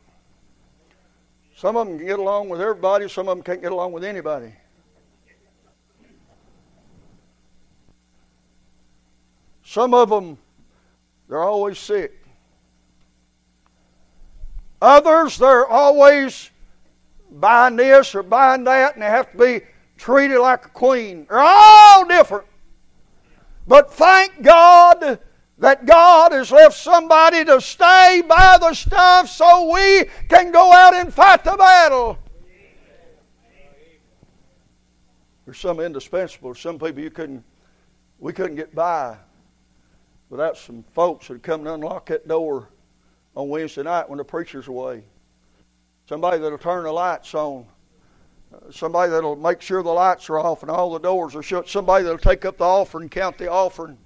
Some 1.62 1.78
of 1.78 1.88
them 1.88 2.00
can 2.00 2.08
get 2.08 2.18
along 2.18 2.50
with 2.50 2.60
everybody, 2.60 3.08
some 3.08 3.28
of 3.28 3.38
them 3.38 3.44
can't 3.44 3.62
get 3.62 3.72
along 3.72 3.92
with 3.92 4.04
anybody. 4.04 4.52
Some 9.64 9.94
of 9.94 10.10
them, 10.10 10.40
they're 11.30 11.44
always 11.44 11.78
sick. 11.78 12.26
Others, 14.82 15.38
they're 15.38 15.68
always 15.68 16.50
buying 17.30 17.76
this 17.76 18.16
or 18.16 18.24
buying 18.24 18.64
that, 18.64 18.96
and 18.96 19.04
they 19.04 19.06
have 19.06 19.32
to 19.32 19.38
be 19.38 19.62
treated 20.00 20.40
like 20.40 20.66
a 20.66 20.70
queen. 20.70 21.28
They're 21.30 21.42
all 21.42 22.08
different. 22.08 22.48
But 23.68 23.94
thank 23.94 24.42
God 24.42 25.20
that 25.62 25.86
God 25.86 26.32
has 26.32 26.52
left 26.52 26.76
somebody 26.76 27.46
to 27.46 27.62
stay 27.62 28.24
by 28.28 28.58
the 28.60 28.74
stuff 28.74 29.30
so 29.30 29.72
we 29.72 30.06
can 30.28 30.52
go 30.52 30.74
out 30.74 30.96
and 30.96 31.14
fight 31.14 31.44
the 31.44 31.56
battle. 31.56 32.18
There's 35.46 35.60
some 35.60 35.80
indispensable. 35.80 36.56
Some 36.56 36.80
people 36.80 37.04
you 37.04 37.12
couldn't, 37.12 37.44
we 38.18 38.34
couldn't 38.34 38.56
get 38.56 38.74
by 38.74 39.18
without 40.30 40.58
some 40.58 40.84
folks 40.94 41.28
that 41.28 41.44
come 41.44 41.64
to 41.66 41.76
unlock 41.76 42.08
that 42.08 42.28
door 42.28 42.70
on 43.36 43.50
Wednesday 43.50 43.84
night 43.84 44.10
when 44.10 44.18
the 44.18 44.24
preacher's 44.24 44.68
away. 44.68 45.04
Somebody 46.10 46.40
that'll 46.40 46.58
turn 46.58 46.86
the 46.86 46.92
lights 46.92 47.36
on. 47.36 47.68
Somebody 48.72 49.12
that'll 49.12 49.36
make 49.36 49.62
sure 49.62 49.84
the 49.84 49.92
lights 49.92 50.28
are 50.32 50.40
off 50.40 50.64
and 50.64 50.72
all 50.72 50.92
the 50.92 51.00
doors 51.00 51.36
are 51.36 51.44
shut. 51.44 51.70
Somebody 51.70 52.04
that'll 52.04 52.18
take 52.18 52.46
up 52.46 52.58
the 52.58 52.64
offering, 52.64 53.10
count 53.10 53.38
the 53.38 53.52
offering. 53.52 54.00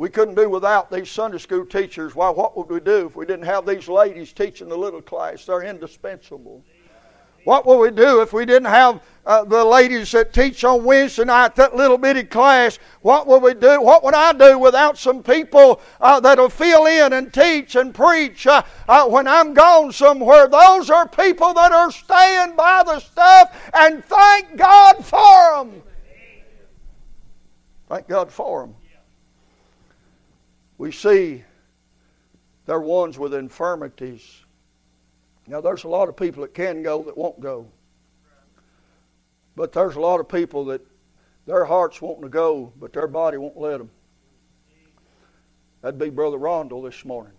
We 0.00 0.08
couldn't 0.08 0.34
do 0.34 0.48
without 0.48 0.90
these 0.90 1.10
Sunday 1.10 1.36
school 1.36 1.66
teachers. 1.66 2.14
Why, 2.14 2.30
what 2.30 2.56
would 2.56 2.70
we 2.70 2.80
do 2.80 3.04
if 3.04 3.16
we 3.16 3.26
didn't 3.26 3.44
have 3.44 3.66
these 3.66 3.86
ladies 3.86 4.32
teaching 4.32 4.70
the 4.70 4.76
little 4.78 5.02
class? 5.02 5.44
They're 5.44 5.60
indispensable. 5.60 6.64
What 7.44 7.66
would 7.66 7.76
we 7.76 7.90
do 7.90 8.22
if 8.22 8.32
we 8.32 8.46
didn't 8.46 8.70
have 8.70 9.02
uh, 9.26 9.44
the 9.44 9.62
ladies 9.62 10.10
that 10.12 10.32
teach 10.32 10.64
on 10.64 10.84
Wednesday 10.84 11.26
night, 11.26 11.54
that 11.56 11.76
little 11.76 11.98
bitty 11.98 12.24
class? 12.24 12.78
What 13.02 13.26
would 13.26 13.42
we 13.42 13.52
do? 13.52 13.82
What 13.82 14.02
would 14.02 14.14
I 14.14 14.32
do 14.32 14.58
without 14.58 14.96
some 14.96 15.22
people 15.22 15.82
uh, 16.00 16.18
that'll 16.18 16.48
fill 16.48 16.86
in 16.86 17.12
and 17.12 17.30
teach 17.30 17.76
and 17.76 17.94
preach 17.94 18.46
uh, 18.46 18.62
uh 18.88 19.06
when 19.06 19.28
I'm 19.28 19.52
gone 19.52 19.92
somewhere? 19.92 20.48
Those 20.48 20.88
are 20.88 21.06
people 21.06 21.52
that 21.52 21.72
are 21.72 21.92
staying 21.92 22.56
by 22.56 22.84
the 22.86 23.00
stuff, 23.00 23.70
and 23.74 24.02
thank 24.02 24.56
God 24.56 25.04
for 25.04 25.56
them. 25.58 25.82
Thank 27.86 28.08
God 28.08 28.32
for 28.32 28.62
them 28.62 28.76
we 30.80 30.90
see 30.90 31.44
they're 32.64 32.80
ones 32.80 33.18
with 33.18 33.34
infirmities. 33.34 34.44
Now, 35.46 35.60
there's 35.60 35.84
a 35.84 35.88
lot 35.88 36.08
of 36.08 36.16
people 36.16 36.40
that 36.40 36.54
can 36.54 36.82
go 36.82 37.02
that 37.02 37.18
won't 37.18 37.38
go. 37.38 37.66
But 39.56 39.72
there's 39.72 39.96
a 39.96 40.00
lot 40.00 40.20
of 40.20 40.28
people 40.28 40.64
that 40.66 40.80
their 41.44 41.66
hearts 41.66 42.00
want 42.00 42.22
to 42.22 42.30
go, 42.30 42.72
but 42.80 42.94
their 42.94 43.08
body 43.08 43.36
won't 43.36 43.58
let 43.58 43.76
them. 43.76 43.90
That'd 45.82 45.98
be 45.98 46.08
Brother 46.08 46.38
Rondell 46.38 46.82
this 46.82 47.04
morning. 47.04 47.34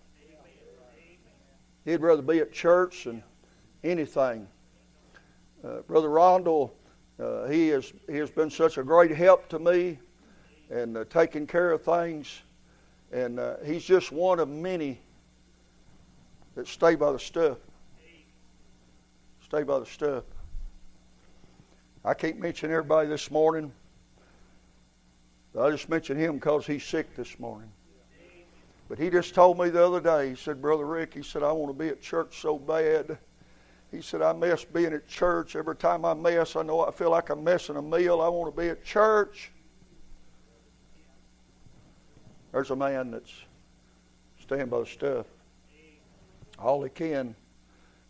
He'd 1.84 2.02
rather 2.02 2.22
be 2.22 2.42
at 2.42 2.52
church 2.52 3.06
than 3.06 3.24
anything. 3.84 4.48
Uh, 5.64 5.80
Brother 5.88 6.10
Rondell, 6.10 6.70
uh, 7.20 7.48
he, 7.48 7.70
has, 7.70 7.92
he 8.08 8.18
has 8.18 8.30
been 8.30 8.52
such 8.52 8.78
a 8.78 8.84
great 8.84 9.10
help 9.10 9.50
to 9.50 9.58
me 9.58 9.98
and 10.70 10.96
uh, 10.96 11.06
taking 11.10 11.48
care 11.48 11.72
of 11.72 11.82
things. 11.82 12.44
And 13.12 13.40
uh, 13.40 13.56
he's 13.66 13.84
just 13.84 14.12
one 14.12 14.40
of 14.40 14.48
many 14.48 15.00
that 16.56 16.68
stay 16.68 16.96
by 16.96 17.12
the 17.12 17.20
stuff. 17.20 17.58
Stay 19.44 19.64
by 19.64 19.80
the 19.80 19.86
stuff. 19.86 20.24
I 22.06 22.14
can't 22.14 22.40
mention 22.40 22.72
everybody 22.72 23.10
this 23.10 23.30
morning. 23.30 23.72
I 25.60 25.70
just 25.70 25.90
mentioned 25.90 26.20
him 26.20 26.36
because 26.36 26.66
he's 26.66 26.86
sick 26.86 27.16
this 27.16 27.38
morning. 27.38 27.70
But 28.88 28.98
he 28.98 29.10
just 29.10 29.34
told 29.34 29.60
me 29.60 29.70
the 29.70 29.86
other 29.86 30.02
day, 30.02 30.30
he 30.30 30.36
said, 30.36 30.62
Brother 30.62 30.86
Rick, 30.86 31.14
he 31.14 31.24
said, 31.24 31.44
I 31.44 31.52
want 31.52 31.78
to 31.78 31.84
be 31.84 31.90
at 31.90 32.02
church 32.02 32.42
so 32.42 32.58
bad. 32.58 33.18
He 33.92 34.02
said, 34.02 34.22
I 34.22 34.32
miss 34.34 34.64
being 34.64 34.94
at 34.94 35.08
church. 35.08 35.56
Every 35.56 35.76
time 35.76 36.06
I 36.06 36.14
mess, 36.14 36.56
I 36.56 36.64
know 36.64 36.86
I 36.86 36.92
feel 36.92 37.12
like 37.12 37.30
I'm 37.30 37.44
missing 37.44 37.76
a 37.76 37.82
meal. 37.82 38.22
I 38.22 38.30
want 38.30 38.54
to 38.54 38.62
be 38.62 38.70
at 38.70 38.84
church. 38.84 39.52
There's 42.52 42.72
a 42.72 42.76
man 42.76 43.12
that's 43.12 43.32
staying 44.42 44.68
by 44.68 44.80
the 44.80 44.86
stuff. 44.86 45.26
All 46.60 46.84
he 46.84 46.90
can. 46.90 47.36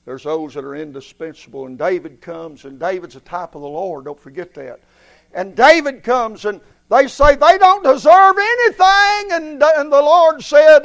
There's 0.05 0.23
those 0.23 0.55
that 0.55 0.63
are 0.63 0.75
indispensable. 0.75 1.67
And 1.67 1.77
David 1.77 2.21
comes, 2.21 2.65
and 2.65 2.79
David's 2.79 3.15
a 3.15 3.19
type 3.19 3.55
of 3.55 3.61
the 3.61 3.67
Lord. 3.67 4.05
Don't 4.05 4.19
forget 4.19 4.53
that. 4.55 4.79
And 5.33 5.55
David 5.55 6.03
comes, 6.03 6.45
and 6.45 6.59
they 6.89 7.07
say 7.07 7.35
they 7.35 7.57
don't 7.57 7.83
deserve 7.83 8.35
anything. 8.37 9.31
And, 9.31 9.63
and 9.63 9.91
the 9.91 10.01
Lord 10.01 10.43
said, 10.43 10.83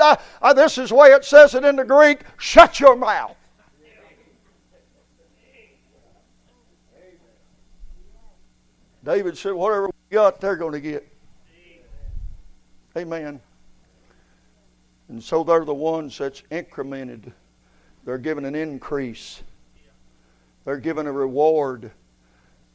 This 0.55 0.79
is 0.79 0.91
the 0.91 0.95
way 0.95 1.09
it 1.09 1.25
says 1.25 1.55
it 1.55 1.65
in 1.65 1.77
the 1.77 1.85
Greek 1.85 2.21
shut 2.37 2.79
your 2.79 2.95
mouth. 2.95 3.37
David 9.03 9.39
said, 9.39 9.53
Whatever 9.55 9.87
we 9.87 10.15
got, 10.15 10.41
they're 10.41 10.57
going 10.57 10.73
to 10.73 10.81
get. 10.81 11.16
Amen. 12.97 13.41
And 15.09 15.23
so 15.23 15.45
they're 15.45 15.65
the 15.65 15.75
ones 15.75 16.17
that's 16.19 16.43
incremented. 16.51 17.33
They're 18.05 18.19
given 18.19 18.45
an 18.45 18.55
increase. 18.55 19.43
They're 20.65 20.79
given 20.79 21.07
a 21.07 21.13
reward. 21.13 21.91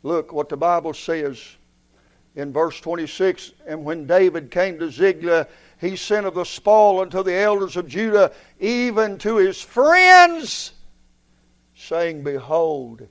Look 0.03 0.31
what 0.31 0.47
the 0.47 0.57
Bible 0.57 0.93
says 0.93 1.43
in 2.35 2.53
verse 2.53 2.79
26 2.79 3.53
And 3.65 3.83
when 3.83 4.05
David 4.05 4.51
came 4.51 4.77
to 4.79 4.91
Ziklag, 4.91 5.47
he 5.79 5.95
sent 5.95 6.25
of 6.25 6.35
the 6.35 6.45
spoil 6.45 7.01
unto 7.01 7.23
the 7.23 7.33
elders 7.33 7.75
of 7.75 7.87
Judah, 7.87 8.31
even 8.59 9.17
to 9.19 9.37
his 9.37 9.59
friends, 9.59 10.73
saying, 11.75 12.23
Behold, 12.23 13.07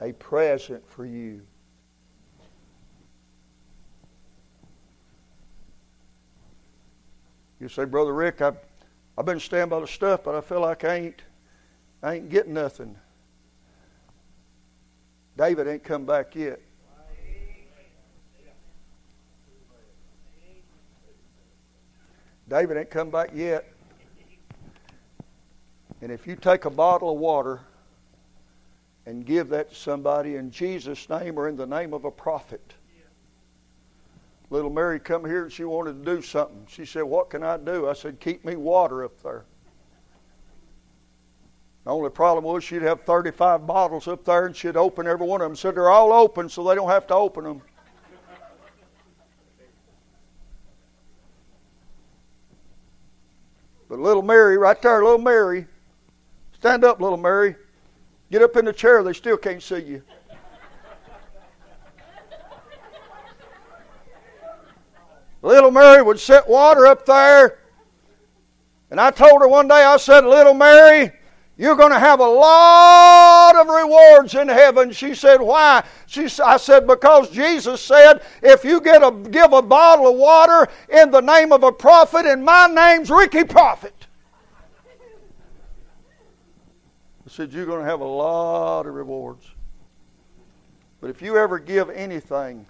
a 0.00 0.12
present 0.12 0.86
for 0.90 1.06
you. 1.06 1.42
You 7.60 7.68
say, 7.68 7.84
Brother 7.84 8.12
Rick, 8.12 8.42
I've, 8.42 8.56
I've 9.16 9.24
been 9.24 9.40
standing 9.40 9.70
by 9.70 9.80
the 9.80 9.86
stuff, 9.86 10.24
but 10.24 10.34
I 10.34 10.40
feel 10.40 10.60
like 10.60 10.84
I 10.84 10.94
ain't, 10.96 11.22
I 12.02 12.14
ain't 12.14 12.28
getting 12.28 12.54
nothing. 12.54 12.96
David 15.36 15.66
ain't 15.66 15.84
come 15.84 16.04
back 16.04 16.34
yet. 16.34 16.60
David 22.48 22.76
ain't 22.76 22.90
come 22.90 23.10
back 23.10 23.30
yet. 23.34 23.64
And 26.02 26.12
if 26.12 26.26
you 26.26 26.36
take 26.36 26.66
a 26.66 26.70
bottle 26.70 27.10
of 27.12 27.18
water 27.18 27.60
and 29.06 29.24
give 29.24 29.48
that 29.48 29.70
to 29.70 29.74
somebody 29.74 30.36
in 30.36 30.50
Jesus' 30.50 31.08
name 31.08 31.38
or 31.38 31.48
in 31.48 31.56
the 31.56 31.66
name 31.66 31.94
of 31.94 32.04
a 32.04 32.10
prophet, 32.10 32.74
Little 34.54 34.70
Mary 34.70 35.00
come 35.00 35.24
here 35.24 35.42
and 35.42 35.52
she 35.52 35.64
wanted 35.64 36.04
to 36.04 36.14
do 36.14 36.22
something. 36.22 36.64
She 36.68 36.84
said, 36.84 37.02
What 37.02 37.28
can 37.28 37.42
I 37.42 37.56
do? 37.56 37.88
I 37.88 37.92
said, 37.92 38.20
Keep 38.20 38.44
me 38.44 38.54
water 38.54 39.02
up 39.02 39.20
there. 39.20 39.46
The 41.82 41.90
only 41.90 42.08
problem 42.08 42.44
was 42.44 42.62
she'd 42.62 42.82
have 42.82 43.02
35 43.02 43.66
bottles 43.66 44.06
up 44.06 44.24
there 44.24 44.46
and 44.46 44.54
she'd 44.54 44.76
open 44.76 45.08
every 45.08 45.26
one 45.26 45.40
of 45.40 45.48
them. 45.48 45.56
Said 45.56 45.74
they're 45.74 45.90
all 45.90 46.12
open 46.12 46.48
so 46.48 46.62
they 46.62 46.76
don't 46.76 46.88
have 46.88 47.08
to 47.08 47.14
open 47.16 47.42
them. 47.42 47.62
But 53.88 53.98
little 53.98 54.22
Mary, 54.22 54.56
right 54.56 54.80
there, 54.80 55.02
little 55.02 55.18
Mary, 55.18 55.66
stand 56.52 56.84
up, 56.84 57.00
little 57.00 57.18
Mary. 57.18 57.56
Get 58.30 58.40
up 58.40 58.56
in 58.56 58.66
the 58.66 58.72
chair, 58.72 59.02
they 59.02 59.14
still 59.14 59.36
can't 59.36 59.60
see 59.60 59.82
you. 59.82 60.02
Little 65.44 65.70
Mary 65.70 66.02
would 66.02 66.18
set 66.18 66.48
water 66.48 66.86
up 66.86 67.04
there. 67.04 67.58
And 68.90 69.00
I 69.00 69.10
told 69.10 69.42
her 69.42 69.48
one 69.48 69.68
day, 69.68 69.84
I 69.84 69.96
said, 69.98 70.24
Little 70.24 70.54
Mary, 70.54 71.12
you're 71.56 71.76
going 71.76 71.92
to 71.92 71.98
have 71.98 72.20
a 72.20 72.26
lot 72.26 73.54
of 73.56 73.68
rewards 73.68 74.34
in 74.34 74.48
heaven. 74.48 74.90
She 74.90 75.14
said, 75.14 75.40
Why? 75.40 75.84
She, 76.06 76.28
I 76.42 76.56
said, 76.56 76.86
Because 76.86 77.30
Jesus 77.30 77.80
said, 77.80 78.22
If 78.42 78.64
you 78.64 78.80
get 78.80 79.02
a, 79.02 79.10
give 79.10 79.52
a 79.52 79.62
bottle 79.62 80.08
of 80.08 80.16
water 80.16 80.68
in 80.88 81.10
the 81.10 81.20
name 81.20 81.52
of 81.52 81.62
a 81.62 81.72
prophet, 81.72 82.24
and 82.24 82.44
my 82.44 82.66
name's 82.66 83.10
Ricky 83.10 83.44
Prophet. 83.44 83.94
I 87.26 87.28
said, 87.28 87.52
You're 87.52 87.66
going 87.66 87.80
to 87.80 87.86
have 87.86 88.00
a 88.00 88.04
lot 88.04 88.86
of 88.86 88.94
rewards. 88.94 89.46
But 91.00 91.10
if 91.10 91.20
you 91.20 91.36
ever 91.36 91.58
give 91.58 91.90
anything 91.90 92.66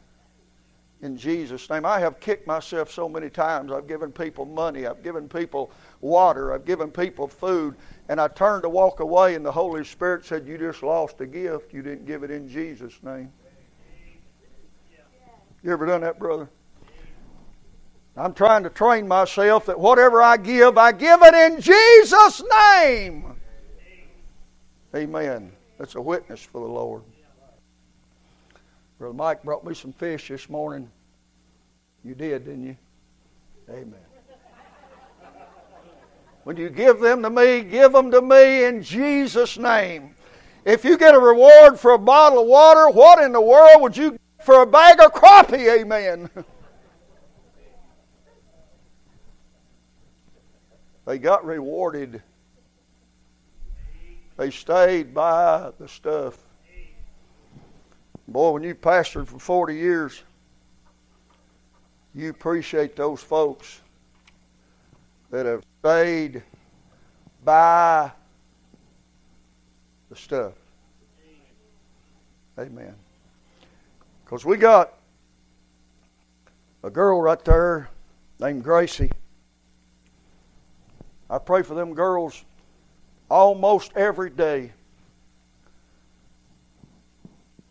in 1.05 1.19
Jesus' 1.19 1.69
name, 1.69 1.85
I 1.85 2.01
have 2.01 2.19
kicked 2.19 2.47
myself 2.47 2.91
so 2.91 3.11
many 3.11 3.29
times. 3.29 3.71
I've 3.71 3.87
given 3.87 4.11
people 4.11 4.47
money, 4.47 4.87
I've 4.87 5.03
given 5.03 5.29
people 5.29 5.71
water, 6.01 6.55
I've 6.55 6.65
given 6.65 6.91
people 6.91 7.29
food. 7.29 7.75
And 8.09 8.19
I 8.19 8.29
turned 8.29 8.63
to 8.63 8.71
walk 8.71 9.01
away, 9.01 9.35
and 9.35 9.45
the 9.45 9.53
Holy 9.53 9.85
Spirit 9.85 10.25
said, 10.25 10.47
You 10.47 10.57
just 10.57 10.83
lost 10.83 11.21
a 11.21 11.27
gift. 11.27 11.75
You 11.75 11.83
didn't 11.83 12.07
give 12.07 12.23
it 12.23 12.31
in 12.31 12.49
Jesus' 12.49 12.99
name. 13.03 13.31
You 15.63 15.73
ever 15.73 15.87
done 15.87 16.01
that, 16.01 16.19
brother? 16.19 16.49
I'm 18.17 18.33
trying 18.33 18.63
to 18.63 18.71
train 18.71 19.07
myself 19.07 19.67
that 19.67 19.79
whatever 19.79 20.23
I 20.23 20.39
give, 20.39 20.79
I 20.79 20.93
give 20.93 21.21
it 21.23 21.35
in 21.35 21.61
Jesus' 21.61 22.43
name. 22.73 23.35
Amen. 24.95 25.53
That's 25.79 25.97
a 25.97 26.01
witness 26.01 26.43
for 26.43 26.61
the 26.61 26.73
Lord. 26.73 27.03
Brother 29.05 29.17
Mike 29.19 29.43
brought 29.43 29.67
me 29.67 29.75
some 29.75 29.93
fish 29.93 30.29
this 30.29 30.49
morning. 30.49 30.91
You 32.05 32.15
did, 32.15 32.47
didn't 32.47 32.65
you? 32.65 32.77
Amen. 33.69 34.01
When 36.45 36.57
you 36.57 36.71
give 36.71 37.01
them 37.01 37.23
to 37.23 37.29
me, 37.29 37.61
give 37.65 37.93
them 37.93 38.11
to 38.11 38.23
me 38.23 38.65
in 38.65 38.83
Jesus' 38.83 39.59
name. 39.59 40.15
If 40.65 40.87
you 40.87 40.97
get 40.97 41.15
a 41.15 41.19
reward 41.19 41.79
for 41.79 41.93
a 41.93 41.99
bottle 41.99 42.41
of 42.41 42.47
water, 42.47 42.89
what 42.89 43.23
in 43.23 43.33
the 43.33 43.43
world 43.43 43.83
would 43.83 43.95
you 43.95 44.13
get 44.13 44.21
for 44.43 44.63
a 44.63 44.67
bag 44.67 44.99
of 45.01 45.13
crappie? 45.13 45.83
Amen. 45.83 46.31
they 51.05 51.19
got 51.19 51.45
rewarded. 51.45 52.23
They 54.39 54.51
stayed 54.51 55.13
by 55.13 55.73
the 55.79 55.89
stuff. 55.89 56.44
Boy, 58.27 58.51
when 58.53 58.63
you 58.63 58.75
pastored 58.75 59.27
for 59.27 59.39
40 59.39 59.75
years, 59.75 60.23
you 62.15 62.31
appreciate 62.31 62.97
those 62.97 63.23
folks 63.23 63.81
that 65.31 65.47
have 65.47 65.63
stayed 65.81 66.43
by 67.45 68.11
the 70.09 70.17
stuff. 70.17 70.53
Amen. 72.59 72.95
Because 74.25 74.45
we 74.45 74.57
got 74.57 74.95
a 76.83 76.91
girl 76.91 77.21
right 77.21 77.45
there 77.45 77.91
named 78.39 78.63
Gracie. 78.63 79.11
I 81.29 81.39
pray 81.39 81.63
for 81.63 81.75
them 81.75 81.95
girls 81.95 82.45
almost 83.29 83.93
every 83.97 84.31
day. 84.31 84.73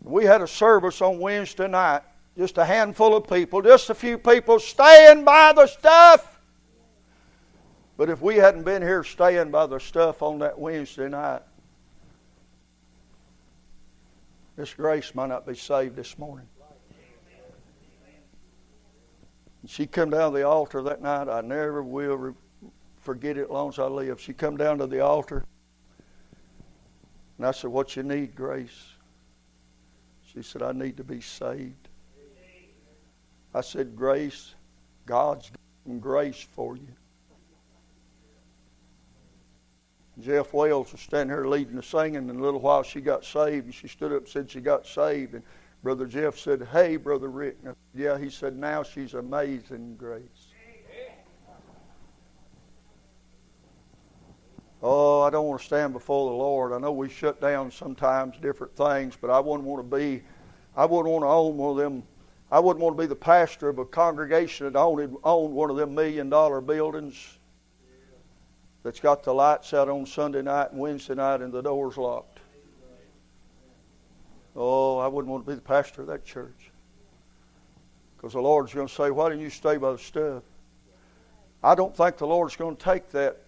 We 0.04 0.26
had 0.26 0.42
a 0.42 0.46
service 0.46 1.00
on 1.00 1.18
Wednesday 1.18 1.66
night, 1.66 2.02
just 2.36 2.58
a 2.58 2.64
handful 2.64 3.16
of 3.16 3.26
people, 3.26 3.62
just 3.62 3.88
a 3.88 3.94
few 3.94 4.18
people 4.18 4.58
staying 4.58 5.24
by 5.24 5.54
the 5.54 5.66
stuff. 5.66 6.40
But 7.96 8.10
if 8.10 8.20
we 8.20 8.36
hadn't 8.36 8.64
been 8.64 8.82
here 8.82 9.02
staying 9.02 9.50
by 9.50 9.66
the 9.66 9.80
stuff 9.80 10.22
on 10.22 10.40
that 10.40 10.58
Wednesday 10.58 11.08
night, 11.08 11.40
this 14.56 14.74
grace 14.74 15.14
might 15.14 15.28
not 15.28 15.46
be 15.46 15.54
saved 15.54 15.96
this 15.96 16.18
morning. 16.18 16.46
she 19.66 19.86
come 19.86 20.10
down 20.10 20.32
to 20.32 20.38
the 20.38 20.46
altar 20.46 20.82
that 20.82 21.00
night. 21.00 21.26
I 21.26 21.40
never 21.40 21.82
will 21.82 22.36
forget 23.00 23.38
it 23.38 23.44
as 23.44 23.50
long 23.50 23.70
as 23.70 23.78
I 23.78 23.86
live. 23.86 24.20
She 24.20 24.34
come 24.34 24.58
down 24.58 24.76
to 24.78 24.86
the 24.86 25.00
altar, 25.00 25.46
and 27.38 27.46
I 27.46 27.50
said, 27.52 27.70
"What 27.70 27.96
you 27.96 28.02
need, 28.02 28.34
Grace?" 28.34 28.93
She 30.34 30.42
said, 30.42 30.62
"I 30.62 30.72
need 30.72 30.96
to 30.96 31.04
be 31.04 31.20
saved." 31.20 31.88
I 33.54 33.60
said, 33.60 33.94
"Grace, 33.94 34.54
God's 35.06 35.50
given 35.84 36.00
grace 36.00 36.40
for 36.42 36.76
you." 36.76 36.88
Jeff 40.20 40.52
Wells 40.52 40.92
was 40.92 41.00
standing 41.00 41.34
here 41.34 41.46
leading 41.46 41.76
the 41.76 41.82
singing, 41.82 42.16
and 42.16 42.30
a 42.30 42.42
little 42.42 42.60
while 42.60 42.82
she 42.82 43.00
got 43.00 43.24
saved, 43.24 43.66
and 43.66 43.74
she 43.74 43.88
stood 43.88 44.12
up 44.12 44.18
and 44.18 44.28
said 44.28 44.50
she 44.50 44.60
got 44.60 44.86
saved. 44.86 45.34
And 45.34 45.42
Brother 45.82 46.06
Jeff 46.06 46.38
said, 46.38 46.66
Hey, 46.72 46.96
Brother 46.96 47.28
Rick. 47.28 47.58
Yeah, 47.94 48.16
he 48.16 48.30
said, 48.30 48.56
Now 48.56 48.82
she's 48.82 49.14
amazing 49.14 49.96
grace. 49.96 50.22
Oh, 54.82 55.13
I 55.24 55.30
don't 55.30 55.46
want 55.46 55.60
to 55.60 55.66
stand 55.66 55.92
before 55.92 56.30
the 56.30 56.36
Lord. 56.36 56.72
I 56.72 56.78
know 56.78 56.92
we 56.92 57.08
shut 57.08 57.40
down 57.40 57.70
sometimes 57.70 58.36
different 58.38 58.76
things, 58.76 59.16
but 59.20 59.30
I 59.30 59.40
wouldn't 59.40 59.66
want 59.66 59.90
to 59.90 59.96
be, 59.96 60.22
I 60.76 60.84
wouldn't 60.84 61.10
want 61.10 61.22
to 61.24 61.28
own 61.28 61.56
one 61.56 61.70
of 61.70 61.76
them. 61.76 62.02
I 62.52 62.60
wouldn't 62.60 62.82
want 62.82 62.96
to 62.96 63.02
be 63.02 63.06
the 63.06 63.16
pastor 63.16 63.68
of 63.68 63.78
a 63.78 63.84
congregation 63.84 64.70
that 64.70 64.78
owned, 64.78 65.16
owned 65.24 65.54
one 65.54 65.70
of 65.70 65.76
them 65.76 65.94
million 65.94 66.28
dollar 66.28 66.60
buildings 66.60 67.38
that's 68.82 69.00
got 69.00 69.22
the 69.22 69.32
lights 69.32 69.72
out 69.72 69.88
on 69.88 70.04
Sunday 70.04 70.42
night 70.42 70.70
and 70.70 70.78
Wednesday 70.78 71.14
night 71.14 71.40
and 71.40 71.52
the 71.52 71.62
doors 71.62 71.96
locked. 71.96 72.40
Oh, 74.54 74.98
I 74.98 75.08
wouldn't 75.08 75.32
want 75.32 75.44
to 75.46 75.50
be 75.50 75.56
the 75.56 75.62
pastor 75.62 76.02
of 76.02 76.08
that 76.08 76.24
church. 76.24 76.70
Because 78.16 78.34
the 78.34 78.40
Lord's 78.40 78.72
going 78.74 78.86
to 78.86 78.94
say, 78.94 79.10
Why 79.10 79.30
didn't 79.30 79.42
you 79.42 79.50
stay 79.50 79.78
by 79.78 79.92
the 79.92 79.98
stuff? 79.98 80.42
I 81.62 81.74
don't 81.74 81.96
think 81.96 82.18
the 82.18 82.26
Lord's 82.26 82.56
going 82.56 82.76
to 82.76 82.82
take 82.84 83.10
that 83.10 83.43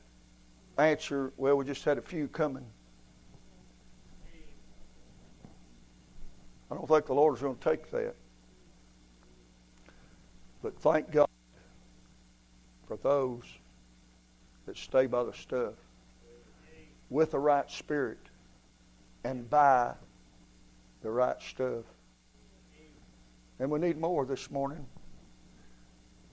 answer, 0.79 1.33
Well, 1.37 1.57
we 1.57 1.65
just 1.65 1.85
had 1.85 1.99
a 1.99 2.03
few 2.03 2.29
coming. 2.29 2.67
I 6.71 6.75
don't 6.75 6.89
think 6.89 7.07
the 7.07 7.15
Lord's 7.15 7.41
going 7.41 7.57
to 7.57 7.65
take 7.65 7.91
that. 7.93 8.15
But 10.63 10.79
thank 10.81 11.11
God 11.13 11.29
for 12.89 12.97
those 12.97 13.45
that 14.67 14.77
stay 14.77 15.07
by 15.07 15.23
the 15.23 15.33
stuff 15.33 15.75
with 17.09 17.31
the 17.31 17.39
right 17.39 17.71
spirit 17.71 18.19
and 19.25 19.49
buy 19.49 19.95
the 21.03 21.11
right 21.11 21.41
stuff. 21.41 21.85
And 23.59 23.71
we 23.71 23.79
need 23.79 23.97
more 23.97 24.27
this 24.27 24.51
morning. 24.51 24.85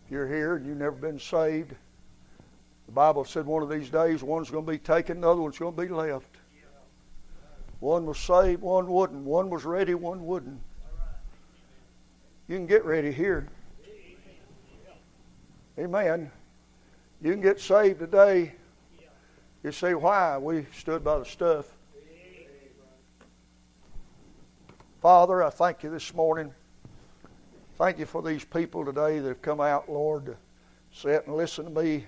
If 0.06 0.12
you're 0.12 0.28
here 0.28 0.56
and 0.56 0.66
you've 0.66 0.78
never 0.78 0.96
been 0.96 1.20
saved, 1.20 1.76
the 2.86 2.92
Bible 2.92 3.26
said 3.26 3.46
one 3.46 3.64
of 3.64 3.70
these 3.70 3.90
days 3.90 4.24
one's 4.24 4.50
going 4.50 4.66
to 4.66 4.72
be 4.72 4.78
taken, 4.78 5.22
the 5.22 5.30
other 5.30 5.42
one's 5.42 5.58
going 5.58 5.76
to 5.76 5.82
be 5.82 5.88
left. 5.88 6.38
One 7.80 8.06
was 8.06 8.18
saved, 8.18 8.62
one 8.62 8.88
wouldn't. 8.88 9.24
One 9.24 9.50
was 9.50 9.66
ready, 9.66 9.94
one 9.94 10.26
wouldn't. 10.26 10.60
You 12.48 12.56
can 12.56 12.66
get 12.66 12.86
ready 12.86 13.12
here. 13.12 13.50
Amen. 15.78 16.32
You 17.22 17.32
can 17.32 17.42
get 17.42 17.60
saved 17.60 18.00
today. 18.00 18.54
You 19.64 19.72
see 19.72 19.94
why? 19.94 20.38
We 20.38 20.66
stood 20.74 21.04
by 21.04 21.20
the 21.20 21.26
stuff. 21.26 21.66
Father, 25.02 25.44
I 25.44 25.50
thank 25.50 25.84
you 25.84 25.90
this 25.90 26.14
morning. 26.14 26.54
Thank 27.78 28.00
you 28.00 28.06
for 28.06 28.22
these 28.22 28.46
people 28.46 28.86
today 28.86 29.20
that 29.20 29.28
have 29.28 29.42
come 29.42 29.60
out, 29.60 29.90
Lord, 29.90 30.28
to 30.28 30.38
sit 30.94 31.28
and 31.28 31.36
listen 31.36 31.66
to 31.66 31.82
me 31.82 32.06